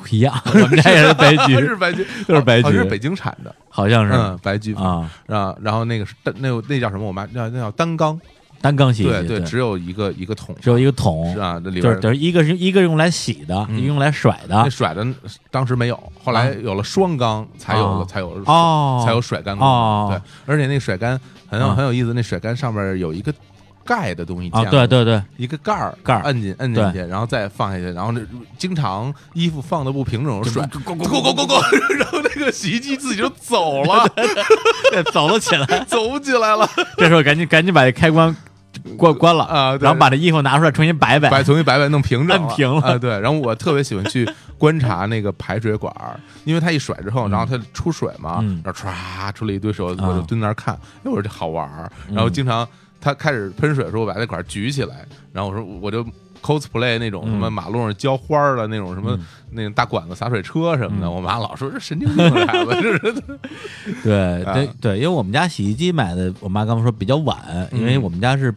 [0.03, 2.71] 不一样，我们家也是白菊， 是白菊，就是白菊。
[2.73, 4.13] 是北京产的，好像是。
[4.13, 4.75] 嗯，白菊。
[4.75, 7.07] 啊，啊，然后那个是那那叫什么？
[7.07, 8.21] 我妈那那叫单缸，
[8.61, 11.33] 单缸洗衣机，对对，只有一个一个桶，只有一个桶。
[11.33, 13.79] 是，啊，这里边就是等于一个是一个用来洗的，嗯。
[13.79, 14.55] 一个用来甩的。
[14.57, 14.71] 那的。
[14.71, 15.07] 甩的
[15.51, 19.03] 当时没有，后来有了双缸，才有了啊才有哦。
[19.05, 20.09] 才有甩干功哦。
[20.11, 20.19] 能。
[20.19, 21.19] 对，而且那甩干
[21.49, 23.33] 很有啊很有意思，那甩干上面有一个
[23.85, 26.23] 盖的东西啊，对对对，一个盖儿，盖儿。
[26.25, 28.21] 摁进摁进去，然后再放下去，然后那
[28.59, 31.61] 经常衣服放的不平整，甩，咕咕咕咕咕咕，
[31.97, 34.07] 然后那个洗衣机自己就走了，
[35.13, 35.67] 走了起来。
[35.87, 36.69] 走起来了。
[36.99, 38.35] 这时候赶紧赶紧把这开关
[38.97, 39.77] 关关了啊！
[39.81, 41.29] 然后把这衣服拿出来重新摆摆。
[41.29, 42.83] 摆重新摆摆弄平整摁平了。
[42.83, 42.99] 啊！
[42.99, 48.61] 对，然后我特别喜欢去观察那个排水管儿，因为它一甩之后，然后它出水嘛，嗯。
[48.65, 51.91] 然后唰出了一堆水，我就蹲那儿看，哎，我说这好玩儿。
[52.13, 52.67] 然后经常
[53.01, 56.05] 它开始喷水的时候，我把那管举起来，然后我说我就
[56.41, 59.27] cosplay 那种什么嗯马路上浇花的那种什么嗯。
[59.51, 61.15] 那种大管子洒水车什么的，嗯。
[61.15, 63.23] 我妈老说这神经病的孩子， 这是。
[64.03, 64.53] 对啊。
[64.53, 67.39] 对对，因为我们家洗衣机买的，我妈刚刚说比较晚，
[67.73, 68.03] 因为嗯。
[68.03, 68.55] 我们家是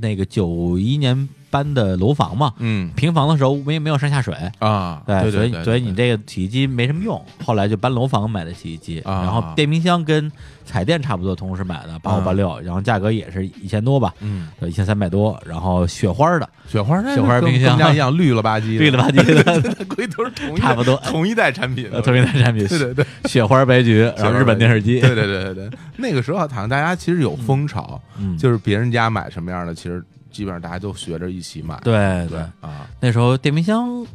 [0.00, 2.90] 那个九一年搬的楼房嘛，嗯。
[2.96, 4.34] 平房的时候没没有上下水。
[4.58, 10.30] 啊，对所以对，所以你这个洗衣机没什么用，后来就搬楼房买的洗衣机，啊然后电冰箱跟
[10.64, 17.92] 彩电差不多同时买的，八五八六，然后价格也是一千多吧，嗯，一千三百多，然后雪花的，雪花那雪花跟冰箱。
[17.92, 20.96] 一样绿了吧唧，绿了吧唧的，估计都是同一差不多。
[20.98, 23.04] 同一代产品，呃同一代产品，对对对。
[23.24, 31.78] 雪花白菊，然后日本电视机，对对对对对，那个时候好像大家其实有风潮，嗯，就是别人家买什么样的，其实基本上大家都学着一起买。
[31.82, 31.92] 对
[32.28, 34.06] 对对，啊，那时候电冰箱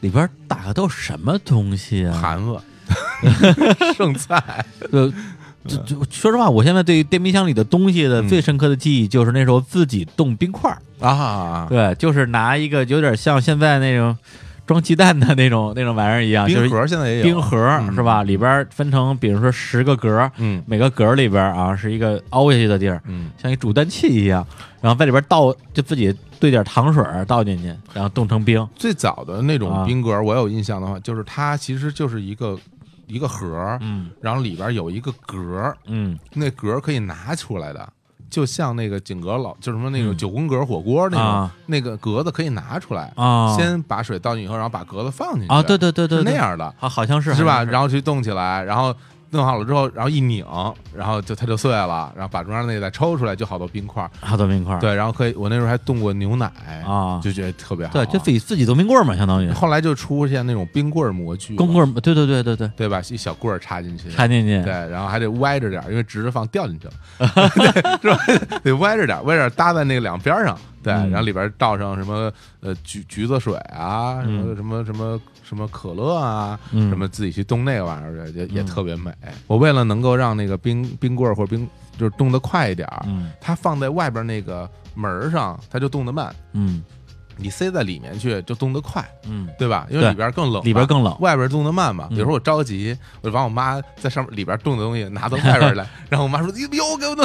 [0.00, 2.16] 里边打的都是什么东西啊？
[2.20, 2.58] 盘子、
[3.96, 5.12] 剩菜，呃，
[5.66, 14.16] 就就说实话，我现在对电冰箱里的东西的嗯最深刻的记忆就是那时候自己冻冰块儿，啊，对，就是拿一个有点像现在那种
[14.70, 18.22] 装鸡蛋的那种那种玩意儿一样，就是冰盒现在也有冰盒嗯是吧？
[18.22, 24.46] 里边分成比如说十个格儿，嗯每个格儿里边啊是一个凹下去的地儿，嗯像一煮蛋器一样，
[24.80, 28.64] 然后在里边倒就自己兑点糖水儿倒进去，然后冻成冰。
[28.76, 32.56] 最早的那种啊冰格，我有印象的话，就是它其实就是一个
[33.08, 37.88] 一个盒儿，嗯然后里边有一个格儿，嗯那格儿可以拿出来的。
[38.30, 40.16] 就像那个井格老，就什么那个嗯。
[40.16, 41.54] 九宫格火锅那种，啊。
[41.66, 45.48] 那个格子可以拿出来，啊，先把水倒进以后，然后把格子放进去。
[45.48, 47.62] 啊，对对对对，是那样的，好好像是是吧？
[47.64, 48.94] 然后去冻起来，然后
[49.30, 50.44] 弄好了之后，然后一拧，
[50.94, 54.10] 然后就它就碎了，然后把中间那个再抽出来，就好多冰块儿。
[54.20, 56.50] 好多冰块儿，对，然后可以，我那时候还冻过牛奶
[56.86, 57.92] 啊就觉得特别好。
[57.92, 63.00] 对，就自己自己做冰棍儿嘛，相当于后来就出现那种冰棍儿模具，冰棍儿，对对对对对，对吧？
[63.10, 66.92] 一小棍儿插进去，插进去，对，然后还得歪着点儿，因为直着放掉进去了，
[68.00, 68.58] 对是吧？
[68.62, 71.10] 得歪着点儿，歪着点搭在那个两边儿上，对，嗯。
[71.10, 74.56] 然后里边倒上什么呃橘橘子水啊，什么嗯。
[74.56, 76.88] 什么什么什么可乐啊，嗯。
[76.88, 78.66] 什么自己去冻那个玩意儿，也也嗯。
[78.66, 79.12] 特别美。
[79.46, 83.30] 我为了能够让那个冰冰棍儿或者冰就是冻得快一点儿，嗯。
[83.40, 86.82] 它放在外边那个门儿上，它就冻得慢；嗯
[87.40, 89.86] 你塞在里面去就冻得快，嗯，对吧？
[89.90, 92.06] 因为里边更冷，里边更冷，外边冻得慢嘛。
[92.10, 97.24] 嗯有时候我着急，我就把我妈在上面里边冻的东西拿到外边来， 然后我妈说：“哟，哟给我冻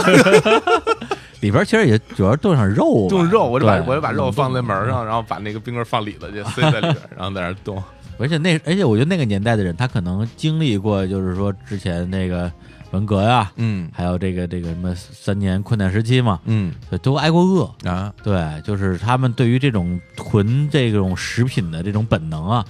[1.41, 7.81] 里边其实也主要冻上肉吧，冻肉。”我就把我就把肉放在门上，然后把那个冰棍放里头去，塞在里边，然后在那冻。
[8.17, 12.49] 而且那而且我觉得那个年代的人，他可能经历过，就是说之前那个
[12.95, 17.69] 文革呀，嗯还有这个这个什么三年困难时期嘛，嗯对，都挨过饿。
[17.87, 22.65] 啊，对，就是他们对于这种囤这种食品的这种本能啊，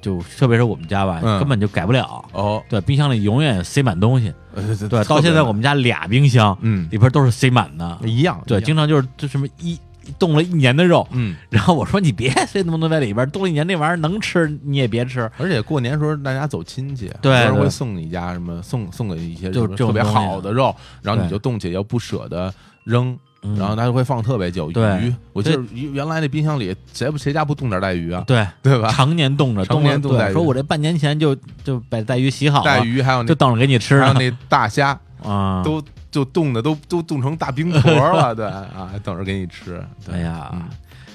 [0.00, 2.24] 就特别是我们家吧，嗯根本就改不了。
[2.32, 4.32] 哦，对，冰箱里永远塞满东西。
[4.54, 7.98] 呃对，到现在我们家俩冰箱嗯里边都是塞满的。
[8.04, 9.78] 一样，对，经常就是就什么一
[10.18, 11.36] 冻了一年的肉，嗯。
[11.50, 15.30] 然后我说你别塞那么多在里边，冻了一年那玩意儿能吃你也别吃。
[15.38, 22.52] 而且过年时候大家走亲戚，对会送你家什么送送给一些就特别好的肉，然后你就冻起来又不舍得
[22.84, 24.70] 扔，嗯然后他就会放特别久。
[24.72, 28.24] 对鱼，我记得原来那冰箱里谁不谁家不冻点带鱼啊？
[28.26, 28.88] 对，对吧？
[28.88, 35.62] 常年冻着，常年冻带鱼说我这半年前就就把带鱼洗好了，带鱼还有就等着给你吃呢还有那大虾， 啊。
[35.64, 35.82] 都
[36.16, 39.84] 就冻的都都冻成大冰坨了， 对啊，等着给你吃。
[40.06, 40.62] 对哎呀，嗯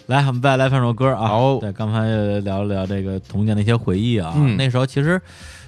[0.05, 1.27] 来，我们再来放首歌啊。
[1.27, 2.05] 好对，刚才
[2.41, 4.31] 聊了聊这个童年的一些回忆啊。
[4.35, 5.19] 嗯那时候其实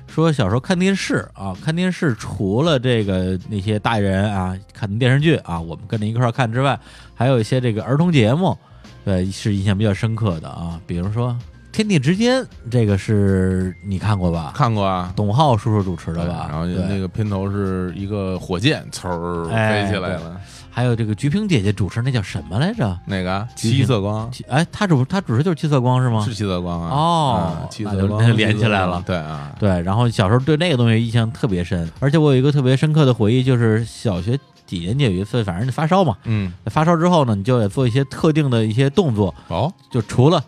[0.06, 6.80] 说小时候看电视啊，看电视除了这个那些大人啊看的电视剧啊，我们跟着一块儿看之外，
[7.16, 8.56] 还有一些这个儿童节目，
[9.04, 10.80] 对，是印象比较深刻的啊。
[10.86, 11.32] 比如说
[11.74, 12.40] 《天地之间》，
[12.70, 14.54] 这个是你看过吧？
[14.56, 15.12] 看过啊。
[15.16, 16.46] 董浩叔叔主持的吧？
[16.48, 20.40] 然后对那个片头是一个火箭，嗖儿哎飞起来了。
[20.70, 22.98] 还有这个菊萍姐姐主持那叫什么来着？
[23.08, 26.24] 哪个七色光七哎，她主她主持就是七色光是吗？
[26.24, 26.90] 是七色光啊？
[26.92, 40.44] 哦啊七色光连起来了对啊，对，然后小时候对那个东西印象特别深，而且我有一个特别深刻的回忆，就是小学几年级有一次，反正发烧嘛，嗯，发烧之后呢，你就得做一些特定的一些动作，哦，就除了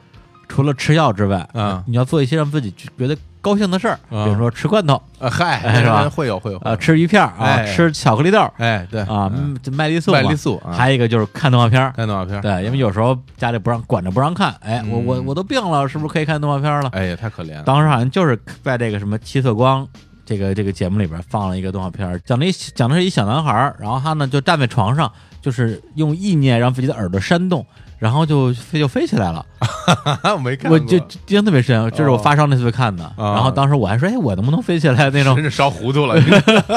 [0.48, 1.84] 除了吃药之外，啊。
[1.88, 4.26] 你要做一些让自己觉得高兴的事儿，啊。
[4.26, 4.96] 比如说吃罐头。
[5.20, 6.08] 啊嗨，哎是吧？
[6.10, 7.66] 会有会有啊，，吃鱼片儿啊，哎。
[7.74, 9.02] 吃巧克力豆儿哎对。
[9.02, 9.32] 啊，
[9.72, 10.72] 麦丽素，麦丽素啊。
[10.74, 11.92] 还有一个就是看动画片儿。
[11.96, 16.90] 看动画片，对，因为有时候家里不让管着不让看，哎，我我嗯我都病了，是不是可以看动画片儿了？
[16.94, 19.88] 哎呀太可怜了，当时好像就是在这个什么七色光
[20.26, 25.12] 这个这个节目里边放了一个动画片儿，讲的一讲的是一小男孩儿，然后他呢就站在床上，
[25.42, 27.66] 就是用意念让自己的耳朵扇动，
[28.00, 29.46] 然后就飞就飞起来了。
[30.36, 33.04] 我没看，我就印象特别深，这是我发烧那次看的。
[33.18, 35.44] 啊然后当时我还说，哎，我能不能飞起来那种真？
[35.44, 36.16] 是烧糊涂了，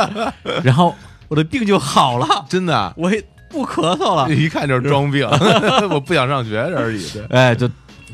[0.63, 0.95] 然后
[1.29, 4.33] 我的病就好了，真的，啊我也不咳嗽了。
[4.35, 5.27] 一看就是装病，
[5.91, 7.03] 我不想上学而已。
[7.13, 7.67] 对，哎，就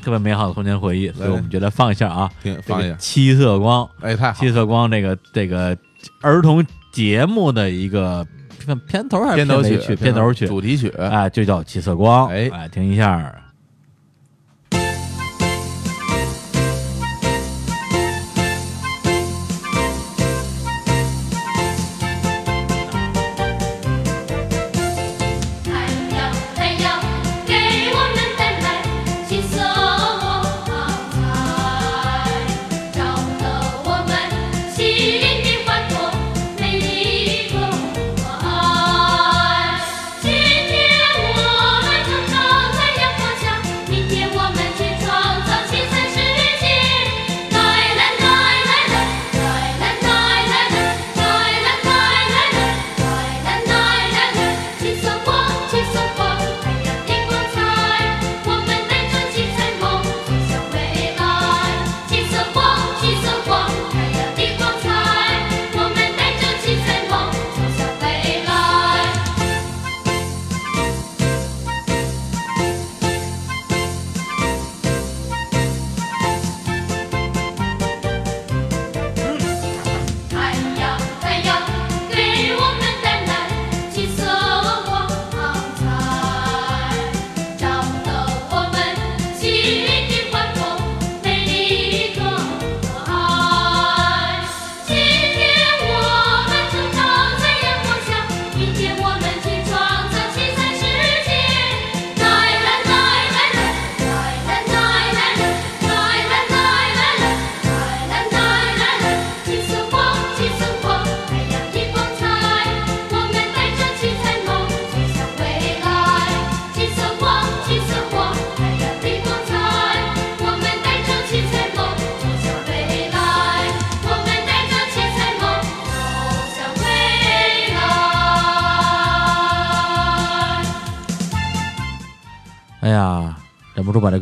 [0.03, 2.31] 特别美好的童年回忆，所以我们觉得放一下啊，
[2.67, 3.89] 放一下，七色光。
[4.01, 5.77] 哎，太好七色光这个这个
[6.21, 8.25] 儿童节目的一个
[8.65, 9.97] 片片头还是片头曲尾曲？
[9.97, 13.44] 片头曲，主题曲，哎，就叫七色光，哎哎，听一下。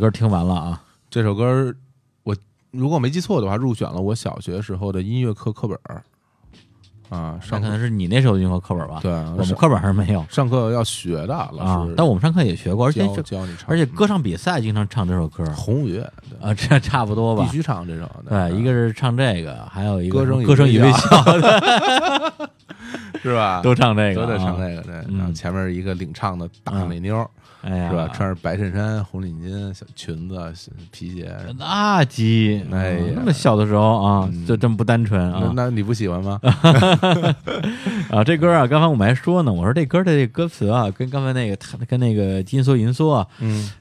[0.03, 0.83] 歌听完了啊！
[1.09, 1.73] 这首歌
[2.23, 2.35] 我
[2.71, 6.03] 如果没记错的话，入选了我小学时候的音乐课课本儿。
[7.07, 7.67] 啊，上课。
[7.67, 8.99] 可能是你那时候的音乐课本吧？
[9.01, 10.25] 对我们课本上没有。
[10.29, 16.01] 上课要学的，老师，啊但我们上课也学过，而且教教你唱，而且歌唱比赛经常唱这首歌红五月
[16.41, 17.45] 啊，这 差不多吧。
[17.45, 17.49] 必？
[17.51, 21.23] 须唱这首的，对，一个是唱这个，还有一个歌声与 歌声与微微笑，
[23.23, 23.61] 是吧？
[23.61, 24.55] 都唱这个，都得唱啊。
[24.57, 24.95] 这个，对。
[25.07, 25.17] 嗯。
[25.19, 27.29] 然后前面一个领唱的大美妞儿，
[27.63, 28.07] 哎呀，是吧？
[28.13, 30.53] 穿着白衬衫、红领巾、小裙子、
[30.91, 32.97] 皮鞋，那鸡，哎呀。
[33.07, 35.41] 嗯那么小的时候啊嗯，就这么不单纯啊。
[35.55, 36.39] 那那你不喜欢吗？
[38.11, 38.23] 啊！
[38.23, 43.71] 这歌啊，刚才我们还说呢，我说这歌的这歌词啊，跟刚才那个他跟那个金梭银梭啊，嗯，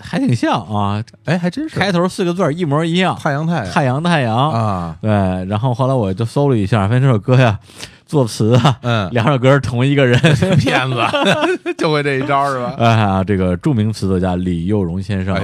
[0.00, 1.78] 还挺像啊，哎，还真是。
[1.78, 3.66] 开头四个字一模一样，太阳太阳。
[3.72, 4.50] 太阳太阳。
[4.50, 5.10] 啊，对，
[5.46, 7.58] 然后后来我就搜了一下，发现这首歌呀，
[8.06, 10.18] 作词啊，嗯，两首歌是同一个人。
[10.58, 10.96] 骗子
[11.76, 12.74] 就会这一招是吧？
[12.78, 15.34] 哎呀，这个著名词作家李幼荣先生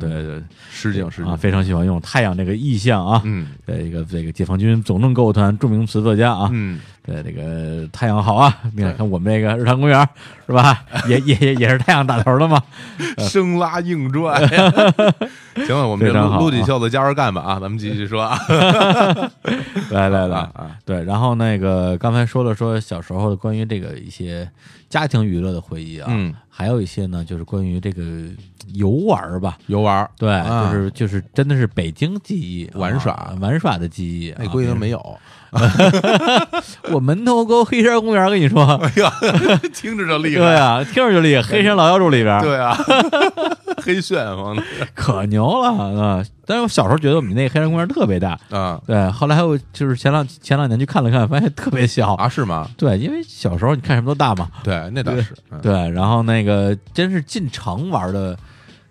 [0.00, 0.42] 对对
[0.76, 3.22] 啊，失敬失敬，非常喜欢用太阳这个意象啊。
[3.24, 10.06] 嗯对，一个这个解放军总政歌舞团著名词作家啊，嗯，对这个太阳好啊，你看看我们这个日坛公园
[10.46, 12.62] 是吧，也也也也是太阳打头的嘛。
[13.18, 14.46] 生拉硬拽。
[15.66, 17.58] 行了，我们这撸撸起袖子加油干吧啊！
[17.58, 18.38] 咱们继续说啊，
[19.90, 24.46] 来来来啊，啊，对，然后那个刚才说了说小时候的关于这个一些
[24.90, 28.02] 家庭娱乐的回忆啊，嗯，还有一些呢就是关于这个
[28.74, 35.18] 游玩儿吧，游玩儿对，啊就是就是真的是北京记忆，玩耍啊玩耍的记忆，那估计都没有。
[36.92, 39.10] 我门头沟黑山公园，跟你说， 哎呀，
[39.72, 40.42] 听着就厉害。
[40.44, 42.76] 对啊，听着就厉害，黑山老妖柱里边，对啊，
[43.82, 44.60] 黑旋风
[44.94, 46.24] 可牛了啊！
[46.44, 52.14] 但是我小时候觉得我们那个黑山公园特别大，啊对，后来我就是前两前两年去看了看，发现特别小。
[52.14, 52.68] 啊是吗？
[52.76, 54.48] 对，因为小时候你看什么都大嘛。
[54.62, 55.34] 对，那倒是。
[55.50, 58.36] 嗯对，然后那个真是进城玩的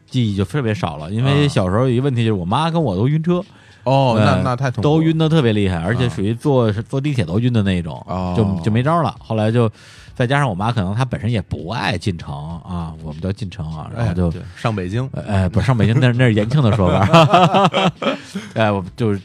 [0.10, 3.44] 记忆就特别少了，因为啊小时候有一个问题就是我妈跟我都晕车，
[3.84, 9.14] 哦，那那太痛苦了都晕的特别厉害，而且啊属于坐坐地铁都晕的那种，哦就就没招了。
[9.19, 9.69] 后来就
[10.14, 17.91] 再加上我妈可能她本身也不爱进城啊，我们都进城啊，然后就哎上北京呃哎，不是上北京，那是那是延庆的说法。
[18.56, 19.19] 哎，我就是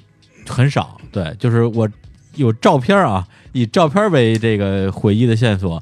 [0.48, 1.88] 很少，对，就是我
[2.34, 5.80] 有照片啊，以照片为这个回忆的线索，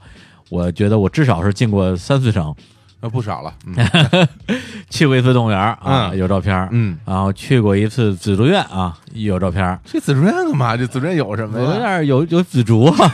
[0.50, 2.54] 我觉得我至少是进过三四城，
[3.00, 3.52] 那不少了。
[3.66, 3.74] 嗯
[4.90, 9.78] 去过一次动物园啊，嗯有照片，嗯，然后去过一次紫竹院啊，有照片。
[9.84, 10.76] 去紫竹院干嘛？
[10.76, 11.98] 这紫竹院有什么紫竹呀？
[11.98, 13.12] 院有有紫竹啊，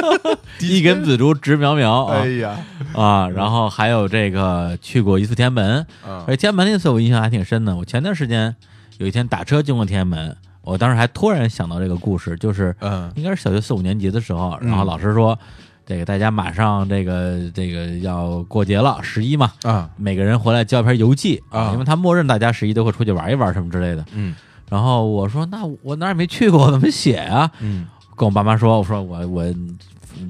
[0.60, 2.56] 一根紫竹直苗苗啊哎呀，
[2.94, 7.74] 啊，然后还有这个去过一次天安门，嗯而且天安门那次我印象还挺深的。
[7.76, 8.54] 我前段时间
[8.98, 15.38] 有一天打车经过天安门，我当时还突然想到这个故事，就是嗯应该是小学四五年级的时候，嗯然后老师说，
[15.84, 24.04] 这个大家马上这个这个要过节了，十一嘛，啊每个人回来交一篇游记啊因为他默认大家十一都会出去玩一玩什么之类的。
[24.12, 24.34] 嗯
[24.68, 27.86] 然后我说，那我哪儿也没去过，我怎么写啊、嗯
[28.16, 29.44] 跟我爸妈说，我说我我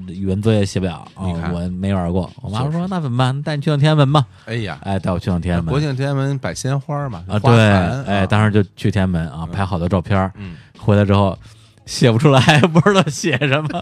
[0.07, 2.29] 语文作业写不了我没玩过。
[2.41, 3.41] 我妈就是说那怎么办？
[3.43, 4.25] 带你去趟天安门吧。
[4.45, 5.79] 哎呀，哎，带我去趟天安门国。
[5.79, 11.37] 庆天安门摆鲜花嘛啊，对，哎，啊当时就去天安门啊，拍好多照片儿，嗯回来之后
[11.85, 13.81] 写不出来， 不知道写什么，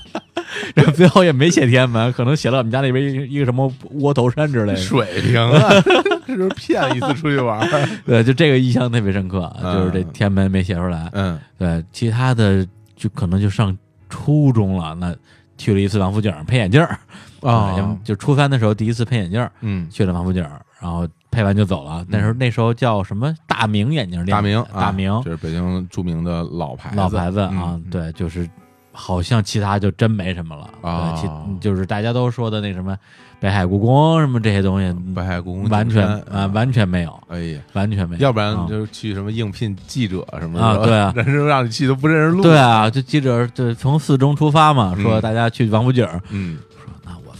[0.74, 5.70] 然后最后也没写天安门，可能写了我们家那边一个一个什么窝头山之类的，水平啊，
[6.26, 7.88] 这是骗一次出去玩儿。
[8.06, 9.74] 对，就这个印象特别深刻，嗯。
[9.74, 11.38] 就是这天安门没写出来，嗯。
[11.58, 12.66] 对，其他的
[12.96, 13.76] 就可能就上
[14.08, 15.14] 初中了，那
[15.58, 16.98] 去了一次王府井配眼镜儿。
[17.42, 19.88] 啊对就初三的时候第一次配眼镜儿，嗯。
[19.90, 20.46] 去了王府井，
[20.80, 23.32] 然后配完就走了，那时候那时候叫什么？
[23.46, 25.14] 大明眼镜店，大明大明。
[25.14, 26.96] 啊，这是北京著名的老牌子。
[26.96, 28.48] 老牌子啊嗯，对，就是
[28.92, 30.70] 好像其他就真没什么了。
[30.80, 31.12] 啊。
[31.12, 31.28] 对，其
[31.60, 32.96] 就是大家都说的那什么
[33.38, 38.66] 北海故宫什么这些东西，北海故宫完全啊完全没有，哎呀，完全没有，要不然啊。
[38.68, 41.12] 就去什么应聘记者什么的啊对啊。
[41.16, 42.42] 人生让你去都不认识路。
[42.42, 45.20] 对，啊，就记者就从四中出发嘛，说嗯。
[45.20, 46.58] 大家去王府井，嗯，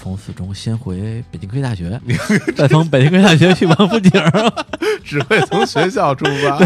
[0.01, 2.01] 从四中先回北京科技大学，
[2.57, 4.11] 再从北京科技大学去王府井，
[5.05, 6.59] 只会从学校出发。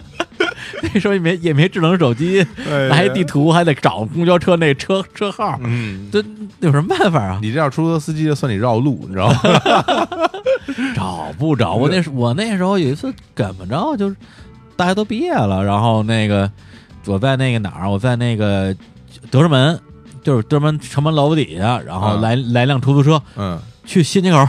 [0.80, 6.24] 那时候也没也没智能手机，哎呀拿一地图还得找公交车那车车号，嗯，这
[6.60, 7.38] 有什么办法啊？
[7.42, 10.08] 你这样出租车司机就算你绕路，你知道吗？
[10.96, 11.74] 找不着。
[11.74, 14.16] 我那时我那时候有一次怎么着，就是
[14.76, 16.50] 大家都毕业了，然后那个
[17.04, 18.74] 我在那个哪儿，我在那个
[19.30, 19.78] 德胜门，
[20.22, 22.18] 就是德胜门城门楼底下，然后啊。
[22.20, 24.46] 来、来辆出租车嗯，去新街口，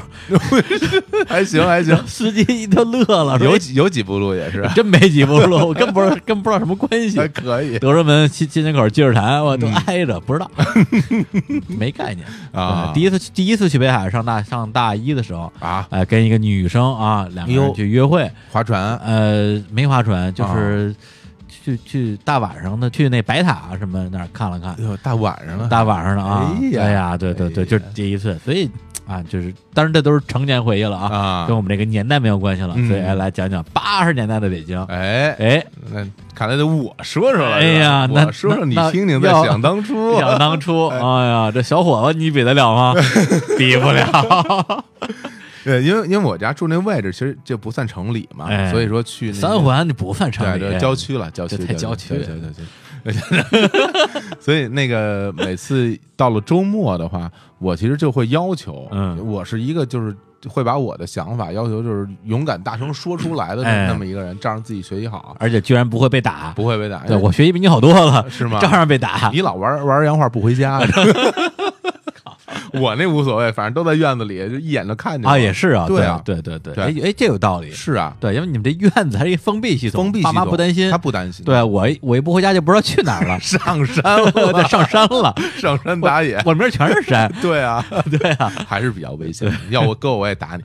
[1.27, 4.67] 还行还行， 司机都乐了，有几有几步路也是。
[4.75, 7.27] 真没几步路，我根不知道根不知道什么关系还。
[7.27, 9.73] 可以德胜门新新街口积水潭，我都嗯。
[9.85, 10.49] 挨着，不知道，
[11.67, 12.91] 没概念啊。
[12.93, 18.97] 第一次第一次去北海上大上大一的时候，啊，哎、跟一个女生啊，两个人去约会，划船。
[18.97, 21.17] 呃，没划船，就是、啊
[21.77, 28.69] 去去大晚上的去那白塔什么那儿看了看，哟，大晚上了，大晚上的啊，哎呀哎呀，对对对，哎就是第一次，所以
[29.07, 36.05] 啊，就是当然这都是成年回忆了啊，啊跟我们这个年代没有关系了，嗯所以哎来讲讲八十年代的北京，哎，哎，那
[36.35, 37.55] 看来得我说说了。
[37.55, 40.97] 哎呀那我说说你那听听，在想当初，想当初，哎
[41.27, 42.93] 呀，这小伙子你比得了吗？
[43.57, 44.83] 比不了，
[45.69, 52.65] 对，因为因为我家住那位置，其实就不算城里嘛，哎所以说去那个三环你不算城里，对对，郊区了，郊区太郊区对对对对。
[54.41, 60.13] 所以那个每次到了周末的话，我其实就会要求，嗯我是一个就是
[60.49, 66.99] 会把我的想法要求就是勇敢大声说出来的哎那么一个人，仗着自己学习好，而且居然不会被打，不会被打。
[67.07, 70.81] 对我学习比你好多了，是吗照样被打，你老玩玩洋画不回家，
[72.79, 87.83] 我那无所谓，反正都在院子里，就一眼就看见啊，也是啊，对啊对对对，对哎哎，这有道理，是啊，对，因为你们这院子还是一封闭系统，爸封闭系统妈不担心他，不担心，对我我一不回家就不知道去哪儿了，上山我得了，上山了 上山打野，我这边全是山，对啊，
[88.19, 89.51] 对啊，还是比较危险。
[89.69, 90.63] 要我哥我也打你，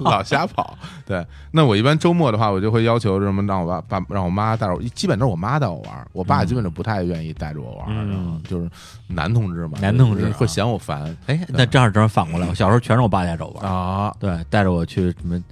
[0.00, 0.76] 老瞎跑。
[1.06, 8.68] 对，那我一般周末的话，我就会要求什么让我爸爸让我妈带着我，基本都是我妈带我玩儿，我爸基本上不太愿意带着我玩就是
[9.06, 14.14] 男同志嘛，男同志啊会嫌我烦哎，那正好正好反过来，我小时候全是我爸带着我玩，啊。
[14.18, 15.42] 对，带着我去什么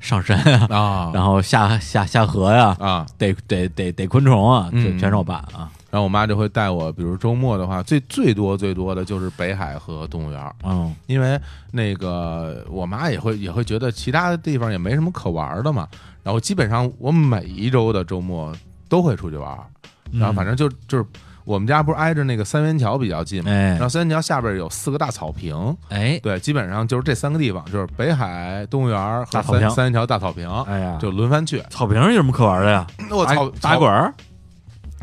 [0.00, 1.10] 上山啊，啊。
[1.14, 3.06] 然后下下下河呀，啊！
[3.16, 11.40] 逮逮逮逮昆虫啊，全是我爸啊，然后我妈就会带我，比如周末的话，最最多最多的就是北海和动物园儿，嗯因为
[11.72, 15.88] 那个我妈也会也会觉得其他的地方也没什么可玩的嘛，
[16.22, 18.52] 然后基本上我每一周的周末
[18.88, 19.64] 都会出去玩儿，
[20.12, 21.04] 然后反正就就是
[21.48, 23.70] 我们家不是挨着那个三元桥比较近嘛，哎。
[23.70, 29.62] 然后三元桥下边有四个大草坪，哎，对，基本上就是这三个地方，就是北海动物园和大草坪。
[29.62, 31.64] 三三元桥大草坪，哎呀，就轮番去。
[31.70, 32.86] 草坪上有什么可玩的呀？
[33.08, 34.12] 那我草打滚儿，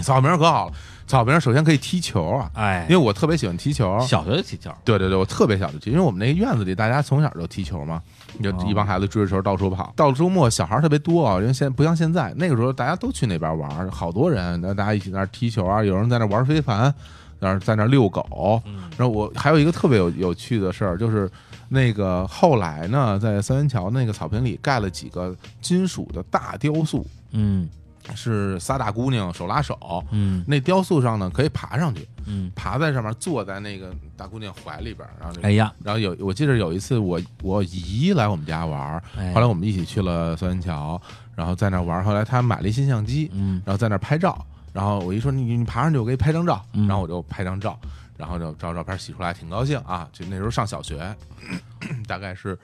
[0.03, 0.73] 草坪可好了，
[1.07, 2.85] 草坪首先可以踢球啊，哎。
[2.87, 7.99] 因为，我特别喜欢踢球，小学就踢球，对对对，我特别小就踢，因为我们那个院子里大家从小就踢球嘛，
[8.41, 9.93] 就哦一帮孩子追着球到处跑。
[9.95, 16.93] 到周末小孩儿特别多啊，因为现在不像现在，那个时候大家都去那边玩，好多人，然后大家一起在那踢球啊，有人在那玩飞盘，
[17.39, 18.61] 在那在那遛狗。
[18.65, 21.29] 嗯然后我还有一个特别有有趣的事儿，就是
[21.69, 27.67] 那个后来呢，在三元桥那个草坪里盖了几个金属的大雕塑，嗯
[28.13, 29.77] 是仨大姑娘手拉手。
[30.11, 39.01] 嗯那雕塑上呢，可以爬上去，嗯，爬在上面，坐在那个大姑娘怀里边，然后那个哎呀，然后有，我记得有一次我我姨来我们家玩
[39.33, 41.01] 后来我们一起去了三元桥，
[41.35, 42.03] 然后在那玩。
[42.03, 44.45] 后来她买了一新相机，嗯然后在那拍照。
[44.73, 46.61] 然后我一说你你爬上去，我给你拍张照。
[46.73, 47.79] 嗯然后我就拍张照，
[48.17, 50.07] 然后就照照片洗出来，挺高兴啊。
[50.11, 51.15] 就那时候上小学，
[52.07, 52.57] 大概是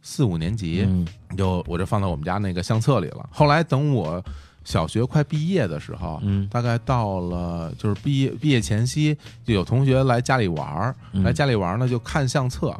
[0.00, 1.06] 四五年级，嗯
[1.36, 3.28] 就我就放在我们家那个相册里了。
[3.30, 4.24] 后来等我
[4.68, 6.46] 小学快毕业的时候，嗯。
[6.50, 9.16] 大概到了就是毕业毕业前夕，
[9.46, 11.22] 就有同学来家里玩儿，嗯。
[11.22, 12.74] 来家里玩儿呢就看相册，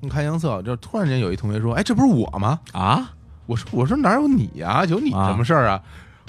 [0.00, 2.60] 你看相册，就突然间有一同学说：“哎，这不是我吗？
[2.72, 3.10] 啊，？”
[3.46, 5.28] 我说：“我说哪有你呀、有你啊。
[5.28, 5.82] 什么事儿啊？”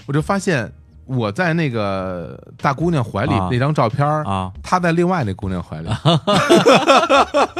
[0.07, 0.71] 我就发现
[1.05, 3.49] 我在那个大姑娘怀里啊。
[3.51, 5.89] 那张照片儿，啊，她在另外那姑娘怀里，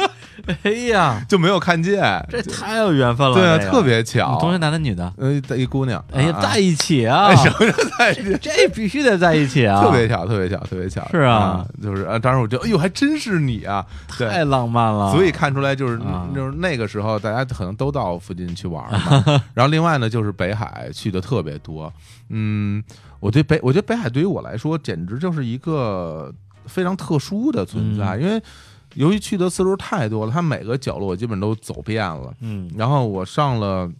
[0.62, 2.02] 哎呀，就没有看见。
[2.28, 4.38] 这太有缘分了，对啊，特别你巧。
[4.40, 5.12] 同学男的女的？
[5.16, 8.38] 呃，一姑娘，哎呀，啊在一起啊哎，什么叫在一起？
[8.40, 11.06] 这必须得在一起啊，特别巧，特别巧，特别巧。
[11.10, 13.84] 是啊就是啊，当时我觉得，哎呦，还真是你啊！
[14.08, 15.12] 太浪漫了。
[15.12, 19.24] 所以看出来就是啊就是那个时候，大家可能都到附近去玩嘛。
[19.54, 21.92] 然后另外呢，就是北海去的特别多。
[22.30, 22.82] 嗯，
[23.20, 26.32] 我对北，我觉得北海对于我来说，简直就是一个
[26.66, 28.42] 非常特殊的存在，嗯因为
[28.94, 32.34] 由于去的次数太多了，它每个角落我基本都走遍了。
[32.40, 33.90] 嗯然后我上了。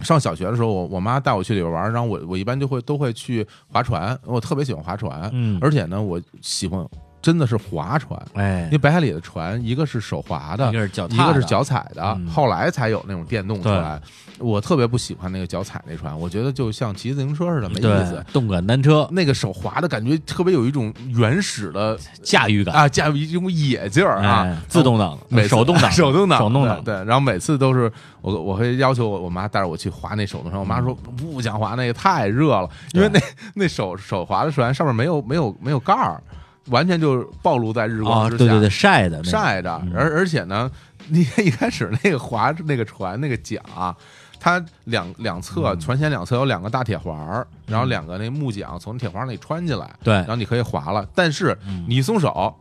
[0.00, 6.84] 上小学的时候，我我妈带我去里边玩，然后我我一般就会都会去划船，我特别喜欢划船，嗯而且呢，我喜欢
[7.24, 8.64] 真的是划船，哎。
[8.64, 12.26] 因为，北海里的船，一个是手划的一，个是脚踏一，个是脚踩的，嗯。
[12.28, 13.98] 后来才有那种电动出来。
[14.40, 18.22] 我特别不喜欢那个脚踩那船，我觉得就像骑自行车似的，没意思。
[18.32, 19.08] 动感单车。
[19.12, 22.74] 那个手划的感觉特别有一种原始的驾驭感。
[22.74, 24.42] 啊，驾驭一种野劲儿啊。
[24.42, 25.90] 哎，自动挡每次手动挡。
[25.92, 26.82] 手动挡，手动挡。
[26.82, 26.94] 对。
[26.94, 27.90] 对然后每次都是
[28.20, 33.20] 我我会要求我我妈带着我去划那手动船，我妈说不想划那个太热了，因为那
[33.54, 36.20] 那手手划的船上面没有没有没有盖儿，
[36.68, 38.44] 完全就暴露在日啊，光之下。
[38.44, 39.30] 对对对，晒的那个。
[39.30, 39.92] 晒着，嗯。
[39.94, 40.70] 而而且呢，
[41.08, 43.94] 你一开始那个划那个船那个桨啊，
[44.40, 45.80] 它两两侧嗯。
[45.80, 50.14] 船舷两侧有两个大铁环儿，然后两个那木桨从铁环里穿进来，对。
[50.14, 51.84] 然后你可以划了，但是嗯。
[51.88, 52.54] 你一松手，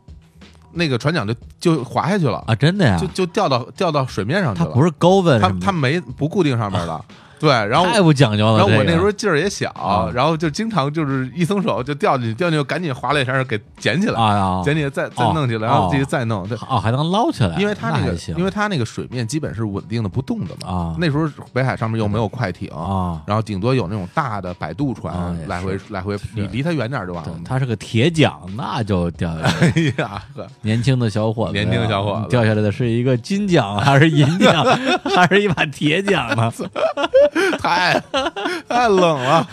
[0.74, 2.98] 那个船桨就就滑下去了，啊，真的呀？
[3.00, 4.68] 就，就掉到掉到水面上去了。
[4.68, 7.06] 它不是高温它它没不固定上面的，
[7.44, 8.58] 对，然后太不讲究了。
[8.58, 16.48] 然后我那时候劲儿也小啊，然后就经常就是一松手就掉进去，掉进去赶紧划了一下给捡起来，捡起来再再哦弄起来，然后自己再弄。
[16.48, 20.72] 对，哦还能捞起来，因为它那个那，因为它那个水面基本是稳定的不动的嘛。
[20.74, 27.32] 啊那时候北海上面又没有快艇，啊，然后顶多有那种大的摆渡船啊来回来回，你离它远点就完了。
[27.44, 29.52] 他是个铁桨，那就掉下来。
[29.60, 34.64] 哎呀，呵年轻的小伙子， 年轻的小伙子掉下来的是一个金桨还是银桨，
[35.14, 36.50] 还是一把铁桨呢？
[37.60, 38.00] 太
[38.68, 39.48] 太冷了。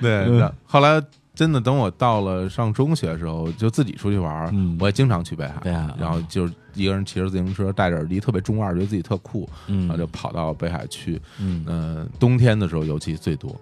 [0.00, 1.02] 对，后来
[1.34, 5.54] 真的等我到了上中学的时候，就自己出去玩，嗯我也经常去北海。
[5.62, 11.20] 对啊然后就是一个人骑着自行车，戴着耳机，特别中二，觉得自己特酷，嗯然后就跑到北海去。
[11.40, 13.54] 嗯嗯，冬天的时候尤其最多，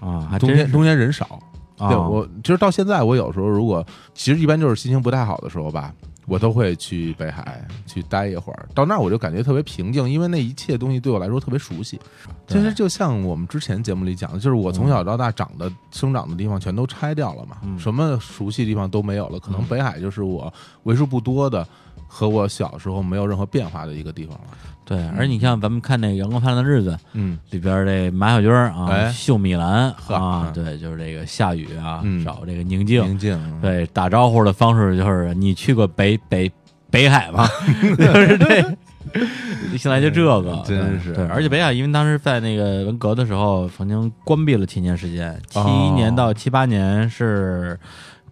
[0.00, 1.38] 啊，还冬天冬天人少。
[1.78, 5.90] 啊对我，其实到现在，我有时候如果其实一般就是心情不太好的时候吧，
[6.30, 8.68] 我都会去北海去待一会儿。
[8.72, 11.98] 到那儿我就感觉特别平静，因为那一切东西对我来说特别熟悉。
[12.46, 19.40] 其实就像我们之前节目里讲的，就是我从小到大长的、生长的地方全都拆掉了嘛，嗯什么熟悉的地方都没有了。
[19.40, 20.52] 可能嗯北海就是我
[20.84, 21.66] 为数不多的
[22.06, 24.44] 和我小时候没有任何变化的一个地方了。
[24.90, 29.12] 对，而你像咱们看那个《阳光灿烂的日子》嗯，里边这马小军儿啊，哎。
[29.12, 36.50] 秀米兰啊对，就是这个下雨啊嗯，找这个宁静，宁静，对，打招呼的方式就是你去过北北
[36.90, 37.46] 北海吗？
[37.96, 41.12] 就是这，现在就这个，真是。
[41.12, 47.78] 对对，而且北海因为当时在那个文革的时候，曾经关闭了七年时间，七一年到七八年是。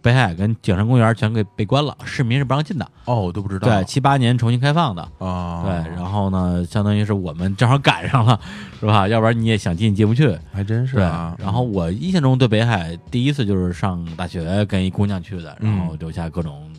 [0.09, 2.90] 北海跟景山公园全给被关了，市民是不让进的。
[3.05, 3.68] 哦，我都不知道。
[3.68, 5.06] 对，七八年重新开放的。
[5.18, 8.40] 啊，对，然后呢，相当于是我们正好赶上了，
[8.80, 9.06] 是吧？
[9.06, 10.35] 要不然你也想进进不去。
[10.51, 11.36] 还真是对，啊。
[11.39, 16.70] 然后我印象中对北海第一次就是上大学跟一姑娘去的，嗯然后留下各种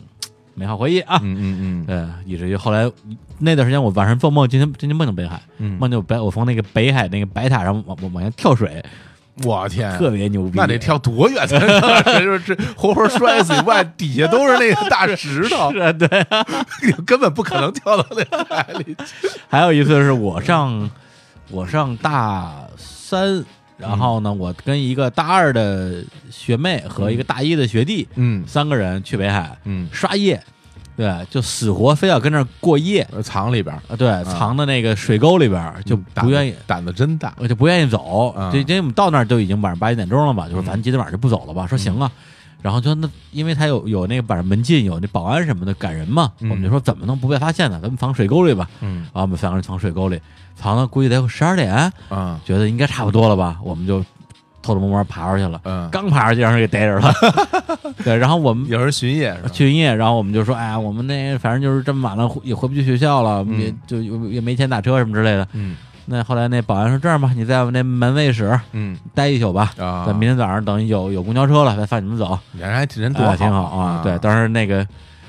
[0.56, 1.20] 美好回忆啊。
[1.22, 2.90] 嗯嗯嗯对，以至于后来
[3.38, 8.84] 那段时间我晚上做梦，今天今天梦见北海，嗯，梦见我北我从那个北海那个白塔上往往往下跳水，
[9.44, 10.52] 我天，特别牛逼。
[10.54, 11.80] 那得跳多远才能？
[12.04, 16.44] 这就是这活活摔死以外，底下都是那个大石头 是，啊，对啊。
[17.06, 19.28] 根本不可能跳到那海里去。
[19.48, 20.90] 还有一次是我上
[21.50, 23.44] 我上大三，
[23.76, 30.42] 然后呢，我跟一个大二的学妹和一个大一的学弟，嗯三个人去北海嗯，刷夜，
[31.00, 33.08] 对，就死活非要跟那儿过夜。
[33.10, 37.32] 呃藏里边儿啊，对，藏在那个水沟里边儿，就嗯不愿意，胆子真大。
[37.38, 38.34] 我就不愿意走。
[38.36, 41.66] 嗯就因为我们到那儿都已经晚上八九点钟了嘛，就说嗯咱今天晚上就不走了吧。
[41.66, 42.12] 说行啊，
[42.60, 47.78] 然后就那，因为他有有那个晚上门禁有那保安什么的赶人嘛，嗯我们就说怎么能不被发现呢？
[47.80, 48.68] 咱们藏水沟里吧。
[48.82, 50.20] 嗯啊，我们三个人藏水沟里，
[50.54, 54.04] 藏了估计得有十二点，啊觉得应该差不多了吧，我们就
[54.62, 55.60] 偷偷摸摸爬出去了。
[55.64, 57.12] 嗯，刚爬上去让人给逮着了，
[58.04, 59.48] 对，然后我们有人巡夜是吧？
[59.52, 65.46] 去营业，然后我们就说，哎呀，我们那反正就是这么晚了，也回不去学校了，嗯也就也没钱打车什么之类的。
[65.52, 65.76] 嗯
[66.06, 74.00] 那后来那保安说，这样吧，你在我们那门卫室嗯待一宿吧，啊，等明天早上等有有公交车了再放你们走，人还人多啊，挺好啊。
[74.02, 74.84] 对，当时那个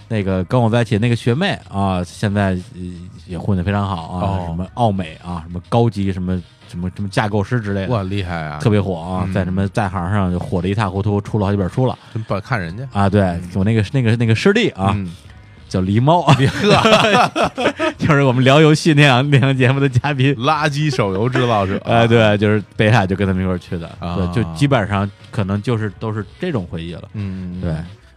[0.07, 2.81] 那个跟我在一起那个学妹啊，现在呃
[3.27, 6.41] 也混得非常好啊，哦什么奥美啊，什么高级什么
[6.71, 9.33] 什么什么架构师之类的，哇厉害啊，特别火啊，嗯。
[9.33, 11.97] 在什么在行上就火的一塌糊涂，出了好几本书了。
[12.13, 12.87] 真不看人家。
[12.93, 13.09] 啊。
[13.09, 15.11] 对我那个那个那个师弟啊，嗯。
[15.69, 16.25] 叫狸猫，
[17.97, 20.35] 就是我们聊游戏那样那样节目的嘉宾。
[20.35, 27.03] 垃圾手游制造者，哎，对，就是北海就跟他们一块儿去的，啊对，就基本上可能就是都是这种回忆了。
[27.13, 27.73] 嗯，对，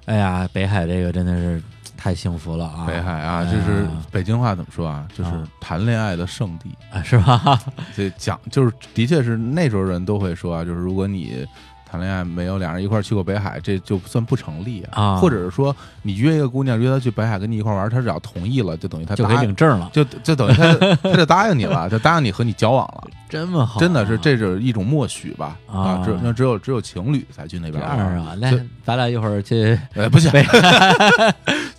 [0.06, 1.62] 哎呀，北海这个真的是
[1.96, 2.84] 太幸福了啊！
[2.86, 5.06] 北海啊，就是北京话怎么说啊？
[5.16, 6.70] 就是啊谈恋爱的圣地。
[6.92, 7.58] 啊，是吧？
[7.96, 11.46] 这讲就是，的确是那时候人都会说啊，就是如果你
[11.90, 20.74] 谈恋爱没有俩人一块去过北海，这就算不成立啊或者是说你约一个姑娘，约她去北海跟你一块玩，她只要同意了，就等于她就可以，领证了，就就等于她
[21.08, 23.04] 她就答应你了，就答应你和你交往了。
[23.34, 25.56] 这么好啊，真的是这是一种默许吧？
[25.70, 28.34] 啊啊，只那只有只有情侣才去那边玩样啊。
[28.40, 31.34] 那这咱俩一会儿去呃，不行，北海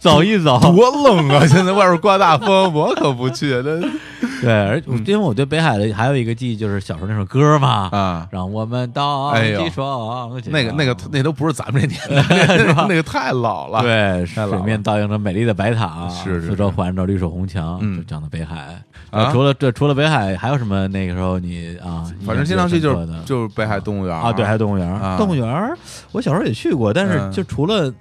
[0.06, 1.46] 走一走，多冷啊！
[1.48, 3.60] 现在外边刮大风， 我可不去。
[3.66, 3.82] 那
[4.42, 10.52] 对，而嗯因为我对北海的还有一个记忆，就是小时候那首歌嘛，啊，让我们荡起双桨。
[10.52, 13.82] 那个那个那都不是咱们这年代， 那个那个太老了。
[13.82, 18.80] 对，水面倒映着美丽的白塔，是是四周是环着绿树红墙，嗯就讲的北海。
[19.12, 20.86] 啊除了这除了北海，还有什么？
[20.90, 25.74] 那个时候你啊，反正经常去就是就是北海动物园啊，对，还有动物园啊动物园
[26.12, 27.92] 我小时候也去过，但是嗯就除了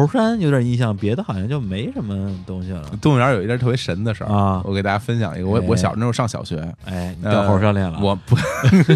[0.00, 2.82] 猴山有点印象，别的好像就没什么东西了。
[3.00, 5.48] 动物园有一件特别神的事儿啊我给大家分享一个。
[5.48, 7.98] 我哎我小时候上小学，哎，掉猴山里了？
[8.00, 8.36] 我不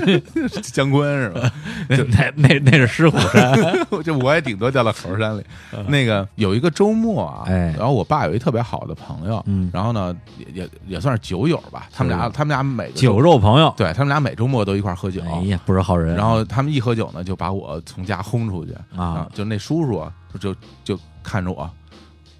[0.72, 1.50] 姜昆是吧？
[1.88, 3.52] 那那那那是狮虎山。
[4.02, 5.42] 就我也顶多掉到猴山里。
[5.88, 15.20] 那个有一个周末啊，然后我爸有一特别好的朋友，嗯然后呢也也也算是酒友吧，他们俩他们俩每个酒，肉朋友，对他们俩每周末都一块喝酒。
[15.22, 16.14] 哎呀，不是好人。
[16.16, 21.68] 然后他们一喝酒呢，就把我从家轰出去啊就那叔叔啊就就看着我，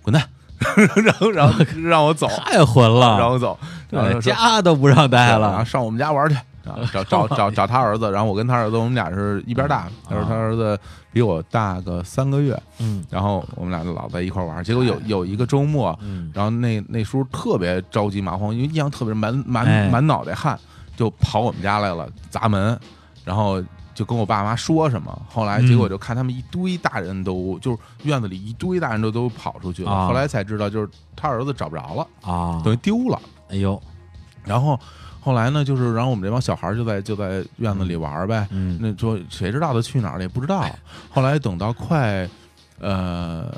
[0.02, 0.22] 滚蛋，
[1.04, 3.58] 然后然后 让我走，太混了，让我走，
[4.20, 5.64] 家都不让待然后了。
[5.64, 6.36] 上我们家玩去。
[6.64, 9.86] 啊，找找找 找他儿子，然后我跟他儿子，我们俩是一边大。
[10.08, 10.78] 他说他儿子
[11.12, 14.64] 比我大个三个月，嗯然后我们俩就老在一块玩。
[14.64, 20.58] 结果有有一个周末，嗯然后那那叔特别着急麻慌，因为印象特别满满哎满脑袋汗，
[20.96, 22.80] 就跑我们家来了，砸门，
[23.26, 23.62] 然后
[23.94, 25.22] 就跟我爸妈说什么。
[25.28, 29.90] 后来嗯结果就看他们一堆大人都就是院子里一堆大人都都跑出去了。
[29.90, 33.18] 啊后来才知道，就是他儿子找不着了，啊，等于丢了。
[33.48, 33.80] 哎呦，
[34.44, 34.78] 然后
[35.20, 38.46] 后来呢，就是然后我们这帮小孩就在就在院子里玩呗。
[38.50, 40.64] 嗯那说谁知道他去哪儿了也不知道。
[41.10, 42.28] 后来等到快
[42.80, 43.54] 呃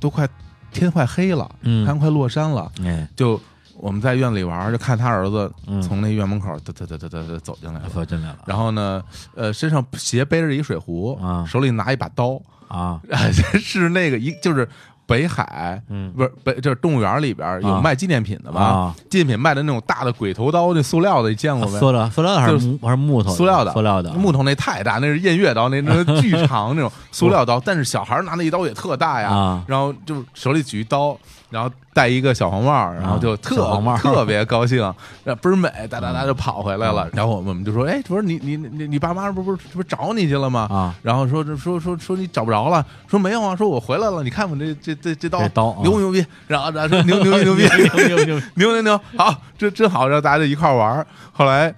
[0.00, 0.28] 都快
[0.72, 3.40] 天快黑了，嗯太阳快落山了，哎，就
[3.84, 5.82] 我们在院子里玩，就看他儿子嗯。
[5.82, 7.88] 从那院门口嘚嘚嘚嘚嘚嘚走进来了。
[7.94, 8.38] 走进来了。
[8.46, 9.02] 然后呢，
[9.34, 11.44] 呃，身上斜背着一水壶，啊。
[11.46, 12.98] 手里拿一把刀，啊，
[13.60, 14.66] 是那个一就是
[15.06, 16.10] 北海，嗯。
[16.16, 18.94] 不是北就是动物园里边有啊卖纪念品的吧，啊。
[19.10, 21.78] 纪念品卖的那种大的鬼头刀，那塑料的，你见过没？
[21.78, 23.34] 塑料塑料的还是木还是木头？
[23.34, 24.10] 塑料的，塑料的。
[24.14, 27.60] 木头那太大，那是偃月刀，那那 巨长那种塑料刀。
[27.60, 29.64] 但是小孩拿那一刀也特大呀，啊。
[29.68, 31.14] 然后就手里举一刀，
[31.54, 34.92] 然后戴一个小黄帽，然后就特、特别高兴，
[35.24, 37.08] 倍儿美，哒哒哒就跑回来嗯了。
[37.12, 40.66] 然后我们就说，哎，不是你你你你爸妈不不是不是找你去了吗？
[40.68, 45.40] 啊然后说说说说你找不着了，说没有啊，说我回来了，你看我这这这这刀
[45.82, 46.26] 牛不牛逼？
[46.48, 51.06] 然后然后说牛牛逼 牛逼牛牛牛牛 牛牛，好，这真好，然后大家就一块儿玩儿。
[51.32, 51.72] 后来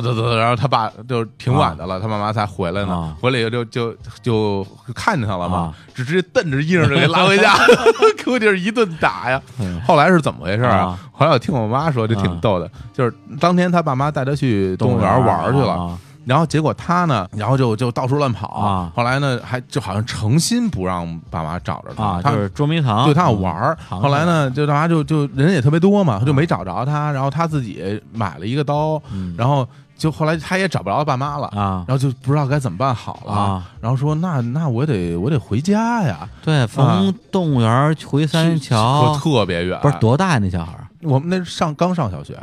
[0.00, 2.94] 走走走，然后他爸就挺晚的了，他妈妈才回来呢。
[2.96, 7.54] 啊回来以后就就就看见他了嘛，啊就直接瞪着衣裳就给拉回家，
[8.24, 9.40] 给我就是一顿打呀。
[9.60, 10.98] 嗯后来是怎么回事啊啊？
[11.12, 15.72] 后来我听我妈说，就挺逗的，就是当天他爸妈带他去动物园玩去了。
[15.74, 18.46] 啊然后结果他呢，然后就就到处乱跑。
[18.46, 24.24] 啊后来呢，还就好像诚心不让爸妈找着他，啊，就是捉迷藏，对他想玩儿，嗯后来？
[24.24, 40.38] 呢，就大家就就人也特别多嘛，他就没找着他，然后他自己买了一个刀，嗯然后就后来他也找不着爸妈了，啊然后就不知道该怎么办好了，啊，然后说那那我得我得回家呀，对，从动物园回三桥特，特别远，不是多大呀？
[40.38, 40.86] 那小孩儿？
[41.02, 42.36] 我们那是上刚上小学，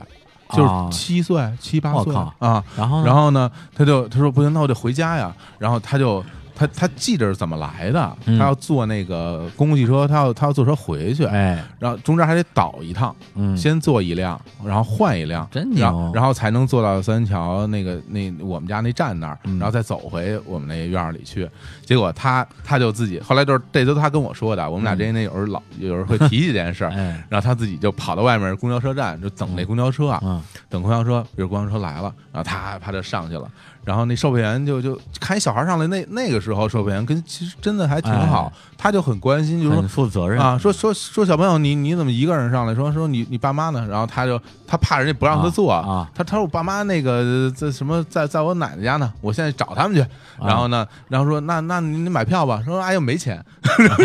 [0.52, 5.34] 就是啊七岁七八岁啊，然后呢然后呢，他就他说不行，那我得回家呀。
[5.58, 6.24] 然后他就
[6.60, 21.50] 他他记着是怎么来的，嗯他要坐那个公共汽车，他要他要坐车回去，哎，然后中间还得倒一趟，嗯，先坐一辆，然后换一辆，真牛然后然后才能坐到三桥那个那我们家那站那儿，嗯然后再走回我们那院儿里去。
[21.86, 26.92] 结果他他就自己后来就是这都他跟我说的，我们俩之间有时候老有时候会提起这件事 儿。
[27.30, 33.50] 然后他自己就跑到外面公交车站，就等那公交车啊，嗯等公交车，比如公交车来了，然后他他就上去了，
[33.90, 42.74] 然后那售票员就就看小孩上来，那那个时候售票员跟其实真的还挺好，他就很关心，就是说负责任啊，说说说小朋友，你你怎么一个人上来？
[42.74, 43.86] 说说你你爸妈呢？
[43.90, 50.06] 然后他就他怕人家不让他坐啊啊他他说我爸妈那个在什么在在我奶奶家呢，我现在找他们去。
[50.42, 52.64] 然后呢，然后说那那你你买票吧。
[52.66, 53.44] 说哎呦没钱，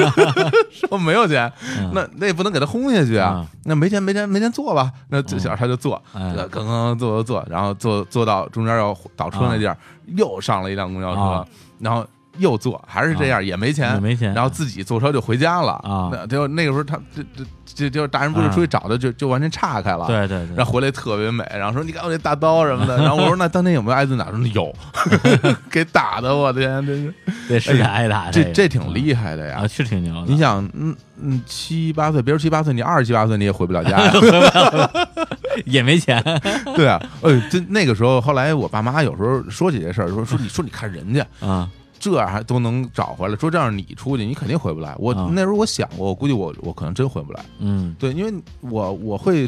[0.75, 3.47] 说没有钱，嗯那那也不能给他轰下去啊啊。
[3.67, 4.91] 那没钱没钱没钱坐吧。
[5.09, 9.77] 那这小孩他就坐，哎这刚刚坐坐坐，然后坐坐到中间要倒车那地儿，
[10.17, 11.47] 又上了一辆公交车啊，
[11.79, 12.05] 然后
[12.39, 17.45] 又坐，还是这样，也没钱，没钱，然后自己坐车就回家了啊那就那个时候他这这
[17.75, 20.07] 这就大人不是出去找他，就就完全岔开了。。
[20.07, 24.31] 对对对，然后回来特别美，然后说你看我这大刀什么的， 然后我说那当天有没有挨顿打？
[24.31, 24.73] 说有，
[25.71, 27.15] 给打的我天，真是
[27.49, 29.67] 这是得挨打，个这这挺厉害的呀啊，！
[29.67, 30.23] 是挺牛的。
[30.27, 34.13] 你想，嗯嗯，七八岁，别说七八岁，你二十七八岁你也回不了家呀。
[35.65, 36.23] 也没钱，
[36.77, 41.69] 对啊，哎，就那个时候，后来我爸妈有时候说起这事儿，说说你说你看人家啊
[42.13, 44.95] 这样还都能找回来，说这样你出去你肯定回不来。
[44.99, 47.45] 我啊那时候我想过，我估计我我可能真回不来。
[47.59, 49.47] 嗯对，因为我我会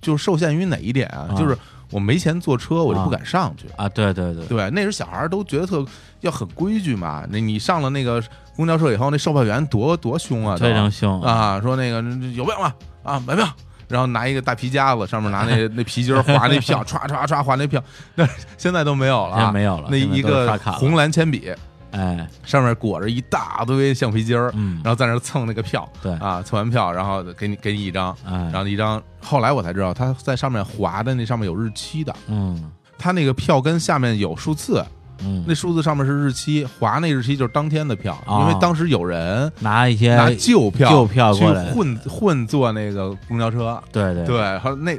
[0.00, 1.28] 就是受限于哪一点啊？
[1.30, 1.56] 啊就是
[1.90, 3.66] 我没钱坐车，我就不啊敢上去。
[3.76, 5.84] 啊，对对对，对，那时候小孩都觉得特
[6.20, 7.24] 要很规矩嘛。
[7.30, 8.22] 那你上了那个
[8.56, 12.02] 公交车以后，那售票员多多凶啊，都非常凶，啊，说那个
[12.34, 12.74] 有票吗？
[13.02, 13.48] 啊，买票。
[13.88, 17.82] 然后拿一个大皮夹子，上面拿那 那皮筋划那票，歘歘歘划那票。
[18.16, 18.28] 那
[18.58, 21.50] 现在都没有了没有了那一个红蓝铅笔
[21.90, 24.80] 哎，上面裹着一大堆橡皮筋儿，嗯。
[24.84, 26.12] 然后在那蹭那个票，对。
[26.14, 28.36] 啊，蹭完票，然后给你给你一张，哎。
[28.52, 32.70] 然后一张，后来我才知道，他在上面划的那上面有日期的，嗯。
[32.98, 34.84] 他那个票根下面有数字，
[35.24, 44.98] 嗯，那数字上面是日期，划那日期就是当天的票，哦因为当时有人拿一些拿旧票旧票去过来混混坐那个公交车，对对对，还有那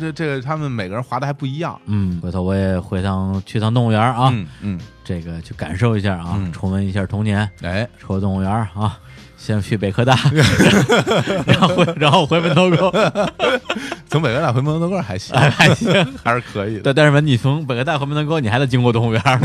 [0.00, 6.50] 这这个他们每个人划的还不一样嗯，回头我也回趟去趟动物园啊，嗯嗯，这个去感受一下啊，嗯。
[6.52, 8.98] 重温一下童年，哎，抽动物园啊。
[9.42, 10.14] 先去北科大，
[11.46, 12.92] 然后回然后回门头沟，
[14.10, 15.90] 从北科大回门头沟还行，还行。
[16.22, 16.82] 还是可以的。
[16.82, 19.40] 对，但是你从北科大回门头沟，你还得经过动物园儿，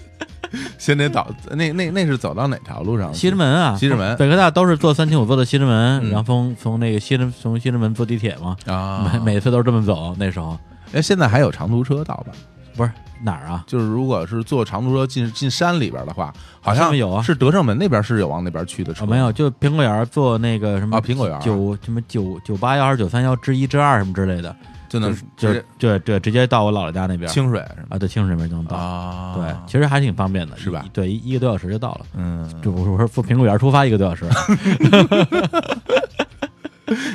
[0.78, 3.12] 先得倒，那那那是走到哪条路上？
[3.12, 10.16] 西直门啊，西直门北科大都是坐三清五坐的西直门，嗯然后从从那个西直从西直门坐地铁嘛，啊，每每次都是这么走。
[10.18, 10.58] 那时候
[10.94, 12.32] 哎，现在还有长途车到吧？
[12.74, 12.90] 不是
[13.22, 13.62] 哪儿啊？
[13.66, 17.22] 就是如果是坐长途车进进山里边的话，好像有啊？
[17.22, 24.54] 是德胜门那边是有往那边去的车，哦，没有，就苹果园坐那个什么啊苹果园九什么九九八幺还是九三幺之一之二什么之类的，
[24.88, 27.30] 就能就直就对直接到我姥姥家那边。
[27.30, 27.60] 清水？
[27.88, 28.76] 啊，对清水那边就能到。
[28.76, 30.84] 啊，对，其实还挺方便的，是吧？
[30.92, 32.00] 对，一一个多小时就到了。
[32.16, 34.24] 嗯，就我说从苹果园出发一个多小时，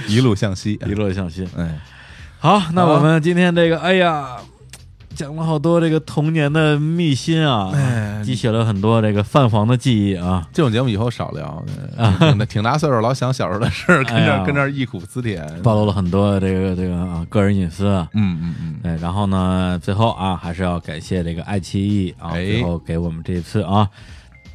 [0.07, 1.47] 一路向西， 一路向西。
[1.57, 1.79] 哎，
[2.39, 4.37] 好，那我们今天这个，哎呀，
[5.15, 10.47] 讲了好多这个童年的秘辛啊，哎激起了很多这个泛黄的记忆啊。
[10.51, 11.63] 这种节目以后少聊，
[12.19, 18.07] 挺 挺大岁数老想小时候的事儿，跟哎呀这儿跟这儿忆苦思甜，暴露了很多这个这个啊个人隐私啊。
[18.13, 23.87] 嗯嗯嗯，对，然后呢，最后啊，还是要感谢这个爱奇艺啊，哎最后给我们这次啊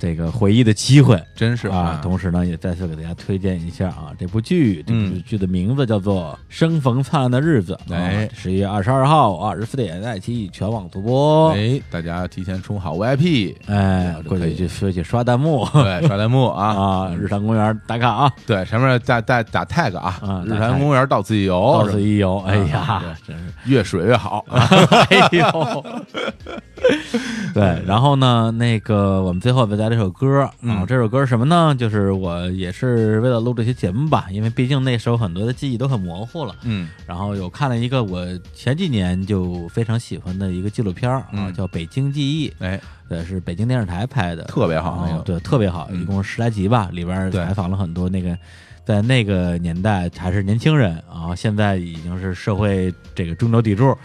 [0.00, 1.22] 这个回忆的机会。
[1.36, 5.22] 真是啊，同时呢，也再次给大家推荐一下啊，这部剧，这部嗯。
[5.26, 8.28] 剧的名字叫做《生逢灿烂的日子》，哎。
[8.34, 11.50] 十一月二十二号二十四点，爱奇艺全网独播。
[11.50, 15.68] 哎，大家提前充好 VIP，哎过去去去去刷弹幕。
[15.72, 16.66] 对，刷弹幕 啊。
[16.70, 22.78] 啊，日坛公园打卡啊，对，前面再再打 tag 啊啊，日坛公园到此一游，到此一游，哎呀。
[22.80, 24.44] 啊，真是，越水越好。
[24.48, 24.66] 啊，
[25.10, 25.84] 哎呦，
[27.52, 31.74] 对，然后呢，那个我们最后再来这首歌然后，这首歌是什么呢？
[31.76, 36.54] 就是我也是为了录这期节目吧，因为毕竟那时候很多的记忆都很模糊了。
[36.62, 36.88] 嗯。
[37.06, 38.24] 然后有看了一个我
[38.54, 41.52] 前几年就非常喜欢的一个纪录片啊，嗯。
[41.52, 45.04] 叫《北京记忆》，哎，对，是北京电视台拍的，特别好。
[45.08, 46.02] 那个对，特别好，嗯。
[46.02, 48.38] 一共十来集吧，里边采访了很多那个
[48.84, 53.96] 在那个年代还是年轻人，然后现在已经是社会这个中流砥柱。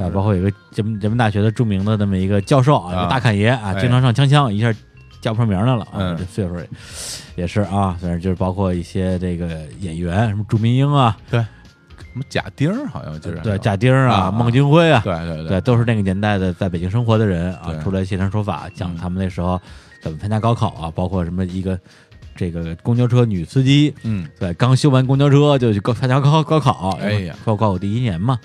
[0.00, 3.00] 呃，包括有个人民人民大学的著名的那么一个教授啊，啊。
[3.00, 3.80] 一个大侃爷啊，哎。
[3.80, 4.72] 经常上锵锵，一下
[5.20, 6.68] 叫不上名来了啊，嗯这岁数也
[7.36, 9.46] 也是啊，反正就是包括一些这个
[9.80, 18.96] 演员，什么朱明英啊，对什么贾丁儿好像就是对，贾丁儿啊啊，孟京辉啊，对对对，都是那个年代的在北京生活的人啊，出来现身说法，讲嗯。
[18.96, 19.60] 他们那时候
[20.00, 21.78] 怎么参加高考啊，包括什么一个
[22.34, 24.26] 这个公交车女司机，嗯。
[24.40, 27.36] 对，刚修完公交车就去高参加高高考，哎呀。
[27.44, 28.38] 高高考第一年嘛，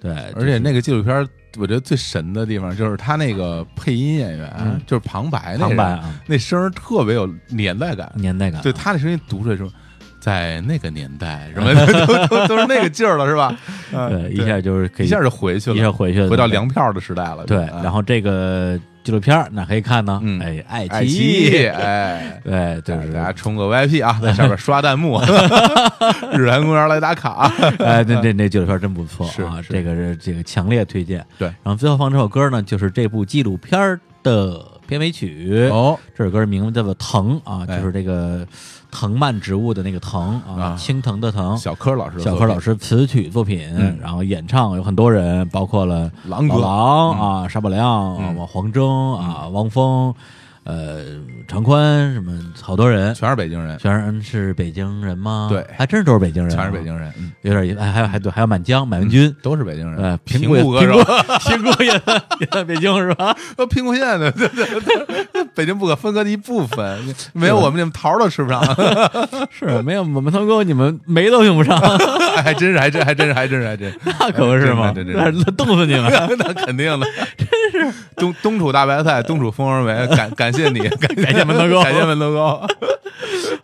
[0.00, 1.28] 对，而且那个纪录片，
[1.58, 9.70] 我觉得最神的地方就是他那个配音演员，嗯就是旁白那人旁白啊，那声特别有年代感，年代感，对他那声音读出来说，
[10.20, 11.74] 在那个年代什么
[12.06, 13.54] 都都都是那个劲儿了，是吧？
[13.92, 17.44] 嗯对，一下就是可以一下就回去了，一下回去了，回到粮票的时代了。
[17.44, 20.20] 对，啊然后这个纪录片儿哪可以看呢？
[20.22, 22.40] 嗯哎，爱爱奇奇艺，哎。
[22.44, 25.20] 对就是，大家充个 VIP 啊，在上面刷弹幕，
[26.32, 27.50] 日坛公园来打卡。
[27.80, 31.24] 哎，那那那纪录片真不错啊，这个是这个强烈推荐。
[31.38, 35.68] 对然后最后放这首歌呢，就是这部纪录片的片尾曲。
[35.70, 37.78] 哦，这首歌名字叫做《藤》啊，哎。
[37.78, 38.44] 就是这个
[38.90, 41.56] 藤蔓植物的那个藤啊啊，青藤的藤。
[41.56, 43.96] 小柯老师的，小柯老师词曲作品，嗯。
[44.02, 46.56] 然后演唱有很多人，包括了狼哥。
[46.56, 48.46] 老狼啊、沙宝亮啊、嗯。
[48.48, 50.12] 黄征啊、汪峰，
[50.70, 51.00] 呃，
[51.48, 52.32] 长宽什么，
[52.62, 53.12] 好多人。
[53.12, 55.48] 全是北京人，全是是北京人吗？
[55.50, 57.80] 对还真是都是北京人啊，全是北京人，嗯，有点意思。
[57.80, 60.00] 哎，还有还对，还有满江、满文军，都是北京人。
[60.00, 61.04] 呃，平谷歌手苹果，
[61.40, 63.36] 苹果 也在也在北京是吧？
[63.58, 64.66] 呃，平谷县的，对对
[65.32, 68.62] 对，北京不可分割的一部分，没有我们这桃都吃不上，
[69.50, 71.80] 是没有我们头哥，你们煤都用不上，
[72.44, 74.92] 还真是，还真，还真是，还真是，还真，那可不是吗？
[74.94, 76.10] 那冻死你们！
[76.38, 77.06] 那肯定的，
[77.36, 82.66] 真是东东楚大白菜，东楚蜂窝煤，感感谢你，感 感谢门头沟感谢门头沟。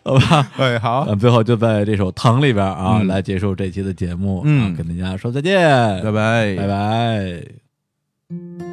[0.04, 0.48] 好吧。
[0.56, 5.58] 哎，好，那，最后就在这首《糖》里边啊，嗯来结束这期的节目，嗯啊跟大家说再见，
[6.02, 8.65] 拜拜，拜拜。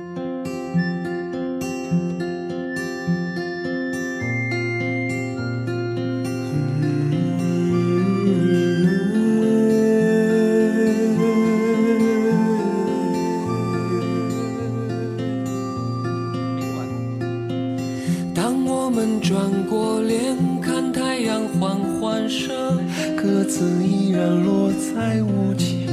[22.34, 22.80] 生，
[23.16, 25.88] 鸽子依然落在无期，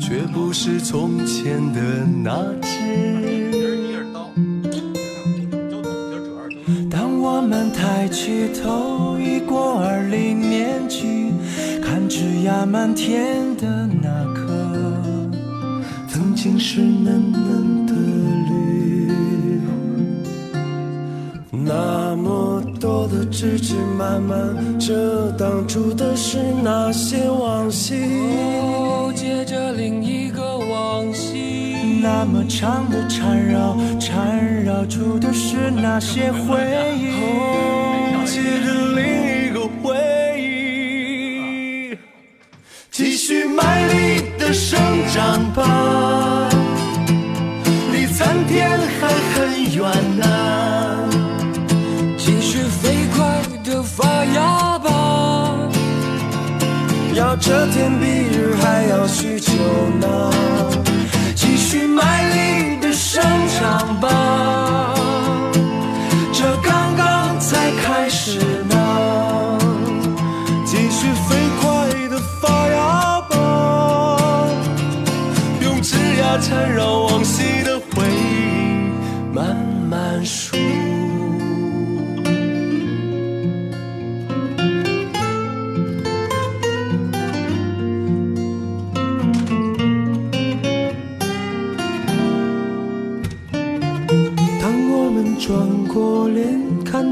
[0.00, 1.80] 却不是从前的
[2.22, 2.68] 那只。
[6.88, 11.32] 当我们抬起头，已过二零年级，
[11.82, 14.74] 看枝桠满天的那颗，
[16.08, 17.92] 曾经是嫩嫩的
[18.48, 19.10] 绿。
[21.50, 22.47] 那么
[22.78, 27.94] 多的枝枝蔓蔓，这挡住的是那些往昔。
[28.30, 31.74] 哦，接着另一个往昔。
[32.00, 36.58] 那么长的缠绕，缠绕住的是那些回
[36.96, 37.10] 忆。
[37.20, 39.02] 哦，接着另
[39.48, 39.94] 一个回
[40.40, 41.98] 忆，
[42.90, 44.78] 继续卖力的生
[45.12, 46.48] 长吧，
[47.92, 49.82] 离苍天还很远
[50.16, 50.67] 呢、继
[53.98, 55.58] 发芽吧，
[57.14, 59.50] 要遮天蔽日还要许久
[59.98, 60.30] 呢。
[61.34, 63.20] 继续卖力的生
[63.58, 64.94] 长吧，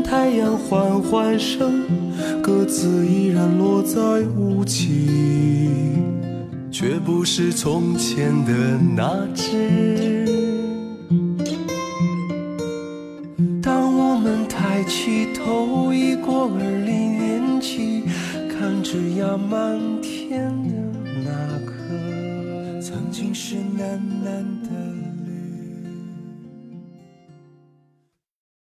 [0.09, 1.83] 太阳缓缓升，
[2.41, 4.01] 鸽子依然落在
[4.37, 5.09] 无期，
[6.71, 8.53] 却不是从前的
[8.97, 10.25] 那只。
[13.61, 18.05] 当我们抬起头，已过二零年级，
[18.49, 20.75] 看枝桠满天的
[21.25, 21.31] 那
[21.67, 21.73] 颗，
[22.81, 24.66] 曾经是喃喃的。